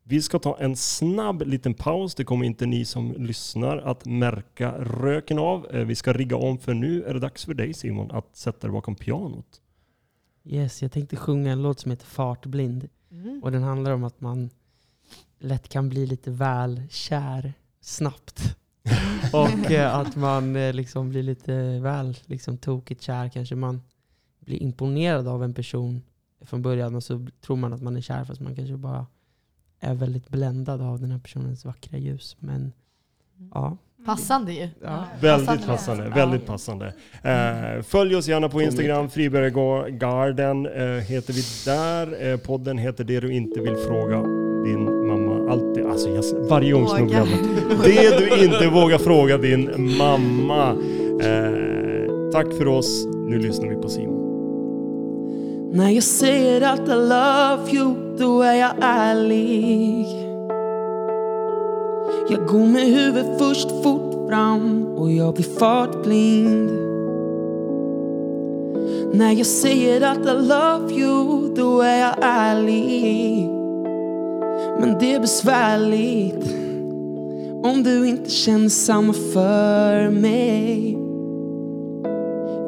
Vi 0.02 0.22
ska 0.22 0.38
ta 0.38 0.58
en 0.60 0.76
snabb 0.76 1.42
liten 1.46 1.74
paus. 1.74 2.14
Det 2.14 2.24
kommer 2.24 2.46
inte 2.46 2.66
ni 2.66 2.84
som 2.84 3.12
lyssnar 3.18 3.76
att 3.78 4.04
märka 4.04 4.72
röken 4.78 5.38
av. 5.38 5.66
Vi 5.72 5.94
ska 5.94 6.12
rigga 6.12 6.36
om 6.36 6.58
för 6.58 6.74
nu 6.74 7.02
är 7.02 7.14
det 7.14 7.20
dags 7.20 7.44
för 7.44 7.54
dig 7.54 7.74
Simon 7.74 8.10
att 8.10 8.36
sätta 8.36 8.66
dig 8.66 8.70
bakom 8.70 8.94
pianot. 8.94 9.60
Yes, 10.50 10.82
jag 10.82 10.92
tänkte 10.92 11.16
sjunga 11.16 11.52
en 11.52 11.62
låt 11.62 11.80
som 11.80 11.90
heter 11.90 12.06
Fartblind. 12.06 12.88
Mm. 13.10 13.42
Och 13.42 13.52
den 13.52 13.62
handlar 13.62 13.92
om 13.92 14.04
att 14.04 14.20
man 14.20 14.50
lätt 15.38 15.68
kan 15.68 15.88
bli 15.88 16.06
lite 16.06 16.30
väl 16.30 16.82
kär 16.90 17.54
snabbt. 17.80 18.56
och 19.32 19.70
eh, 19.70 19.94
att 19.94 20.16
man 20.16 20.56
eh, 20.56 20.74
liksom 20.74 21.08
blir 21.08 21.22
lite 21.22 21.78
väl 21.78 22.16
liksom, 22.26 22.58
tokigt 22.58 23.02
kär. 23.02 23.28
Kanske 23.28 23.54
man 23.54 23.82
blir 24.40 24.62
imponerad 24.62 25.28
av 25.28 25.44
en 25.44 25.54
person 25.54 26.02
från 26.40 26.62
början 26.62 26.94
och 26.94 27.04
så 27.04 27.26
tror 27.40 27.56
man 27.56 27.72
att 27.72 27.82
man 27.82 27.96
är 27.96 28.00
kär 28.00 28.24
fast 28.24 28.40
man 28.40 28.56
kanske 28.56 28.76
bara 28.76 29.06
är 29.80 29.94
väldigt 29.94 30.28
bländad 30.28 30.82
av 30.82 31.00
den 31.00 31.10
här 31.10 31.18
personens 31.18 31.64
vackra 31.64 31.98
ljus. 31.98 32.36
Men 32.40 32.72
ja. 33.54 33.76
Passande 34.06 34.52
ju. 34.52 34.68
ja. 34.82 35.04
Väldigt 35.20 35.66
passande, 35.66 36.04
Ja. 36.04 36.14
väldigt 36.14 36.46
passande. 36.46 36.86
Eh, 37.22 37.82
följ 37.82 38.16
oss 38.16 38.28
gärna 38.28 38.48
på 38.48 38.62
Instagram, 38.62 39.10
Fribergarden 39.10 40.66
eh, 40.66 40.82
heter 41.02 41.32
vi 41.32 41.42
där. 41.64 42.30
Eh, 42.32 42.36
podden 42.38 42.78
heter 42.78 43.04
Det 43.04 43.20
du 43.20 43.32
inte 43.32 43.60
vill 43.60 43.76
fråga 43.76 44.22
din 44.64 45.06
mamma. 45.06 45.52
Alltid, 45.52 45.86
alltså 45.86 46.08
jag, 46.10 46.24
varje 46.48 46.72
gång 46.72 46.88
snubblar. 46.88 47.26
Det 47.84 48.18
du 48.18 48.44
inte 48.44 48.68
vågar 48.68 48.98
fråga 48.98 49.38
din 49.38 49.96
mamma. 49.98 50.68
Eh, 51.22 52.30
tack 52.32 52.52
för 52.58 52.66
oss. 52.68 53.06
Nu 53.28 53.38
lyssnar 53.38 53.68
vi 53.68 53.74
på 53.76 53.88
Simon. 53.88 54.18
När 55.72 55.90
jag 55.90 56.02
säger 56.04 56.60
att 56.72 56.88
I 56.88 56.92
love 56.92 57.72
you, 57.78 58.16
då 58.18 58.42
är 58.42 58.54
jag 58.54 58.70
ärlig. 58.80 60.06
Jag 62.30 62.46
går 62.46 62.66
med 62.66 62.86
huvudet 62.86 63.38
först 63.38 63.82
fort 63.82 64.28
fram 64.28 64.86
och 64.86 65.12
jag 65.12 65.34
blir 65.34 65.58
fartblind. 65.58 66.70
När 69.12 69.32
jag 69.32 69.46
säger 69.46 70.00
att 70.00 70.18
I 70.18 70.32
love 70.48 70.94
you, 70.94 71.54
då 71.54 71.80
är 71.80 72.00
jag 72.00 72.14
ärlig. 72.20 73.48
Men 74.80 74.98
det 75.00 75.14
är 75.14 75.20
besvärligt 75.20 76.54
om 77.62 77.82
du 77.82 78.08
inte 78.08 78.30
känner 78.30 78.68
samma 78.68 79.12
för 79.12 80.10
mig. 80.10 81.07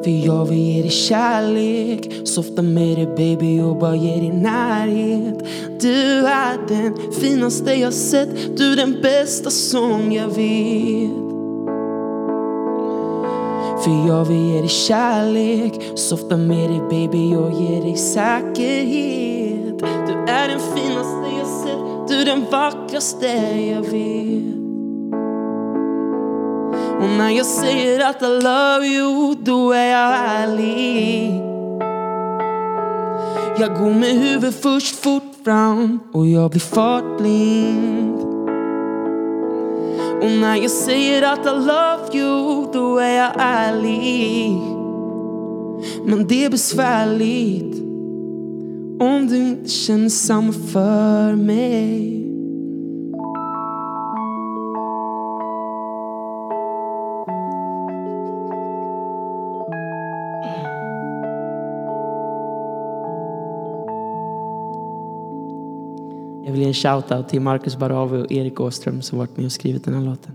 För 0.03 0.25
jag 0.25 0.45
vill 0.45 0.59
ge 0.59 0.81
dig 0.81 0.91
kärlek. 0.91 2.27
Softa 2.27 2.61
med 2.61 2.97
dig 2.97 3.05
baby 3.05 3.61
och 3.61 3.77
bara 3.77 3.95
ge 3.95 4.15
dig 4.15 4.31
närhet. 4.31 5.43
Du 5.81 6.25
är 6.25 6.67
den 6.67 7.11
finaste 7.19 7.73
jag 7.73 7.93
sett. 7.93 8.57
Du 8.57 8.71
är 8.73 8.75
den 8.75 9.01
bästa 9.01 9.49
som 9.49 10.11
jag 10.11 10.27
vet. 10.27 11.11
För 13.83 14.07
jag 14.07 14.25
vill 14.25 14.53
ge 14.53 14.59
dig 14.59 14.69
kärlek. 14.69 15.81
Softa 15.95 16.37
med 16.37 16.69
dig 16.69 16.81
baby 16.89 17.35
och 17.35 17.61
ge 17.61 17.81
dig 17.81 17.95
säkerhet. 17.95 19.79
Du 19.79 20.13
är 20.27 20.47
den 20.47 20.59
finaste 20.59 21.27
jag 21.37 21.47
sett. 21.47 22.07
Du 22.07 22.21
är 22.21 22.25
den 22.25 22.45
vackraste 22.51 23.27
jag 23.71 23.81
vet 23.81 24.50
och 27.01 27.09
när 27.09 27.29
jag 27.29 27.45
säger 27.45 28.09
att 28.09 28.21
I 28.21 28.25
love 28.25 28.85
you, 28.85 29.35
då 29.43 29.71
är 29.71 29.91
jag 29.91 30.13
ärlig. 30.13 31.41
Jag 33.59 33.79
går 33.79 33.93
med 33.93 34.09
huvudet 34.09 34.61
först 34.61 34.95
fort 34.95 35.23
fram 35.43 35.99
och 36.11 36.27
jag 36.27 36.51
blir 36.51 36.61
fartblind. 36.61 38.21
Och 40.21 40.31
när 40.31 40.55
jag 40.55 40.71
säger 40.71 41.33
att 41.33 41.45
I 41.45 41.49
love 41.49 42.17
you, 42.17 42.67
då 42.73 42.97
är 42.97 43.17
jag 43.17 43.31
ärlig. 43.39 44.51
Men 46.05 46.27
det 46.27 46.45
är 46.45 46.49
besvärligt 46.49 47.75
om 48.99 49.27
du 49.27 49.37
inte 49.37 49.69
känner 49.69 50.09
samma 50.09 50.53
för 50.53 51.35
mig. 51.35 52.30
Jag 66.51 66.53
vill 66.53 66.61
ge 66.61 66.67
en 66.67 66.73
shout-out 66.73 67.27
till 67.27 67.41
Marcus 67.41 67.77
Baravi 67.77 68.23
och 68.23 68.31
Erik 68.31 68.59
Åström 68.59 69.01
som 69.01 69.17
varit 69.17 69.37
med 69.37 69.45
och 69.45 69.51
skrivit 69.51 69.85
den 69.85 69.93
här 69.93 70.01
låten. 70.01 70.31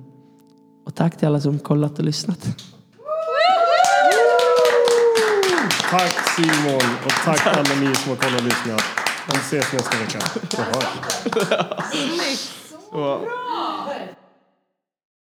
Och 0.86 0.94
tack 0.94 1.18
till 1.18 1.28
alla 1.28 1.40
som 1.40 1.58
kollat 1.58 1.98
och 1.98 2.04
lyssnat. 2.04 2.48
Tack 5.90 6.12
Simon 6.36 6.90
och 7.04 7.12
tack 7.24 7.46
alla 7.46 7.80
ni 7.80 7.94
som 7.94 8.10
har 8.10 8.16
kollat 8.16 8.40
och 8.40 8.44
lyssnat. 8.44 8.82
Vi 9.32 9.38
ses 9.38 9.72
nästa 9.72 9.98
vecka. 9.98 10.20
Så 10.50 10.62
hörs. 10.62 10.84
Snyggt! 11.92 12.52
Så. 12.90 13.20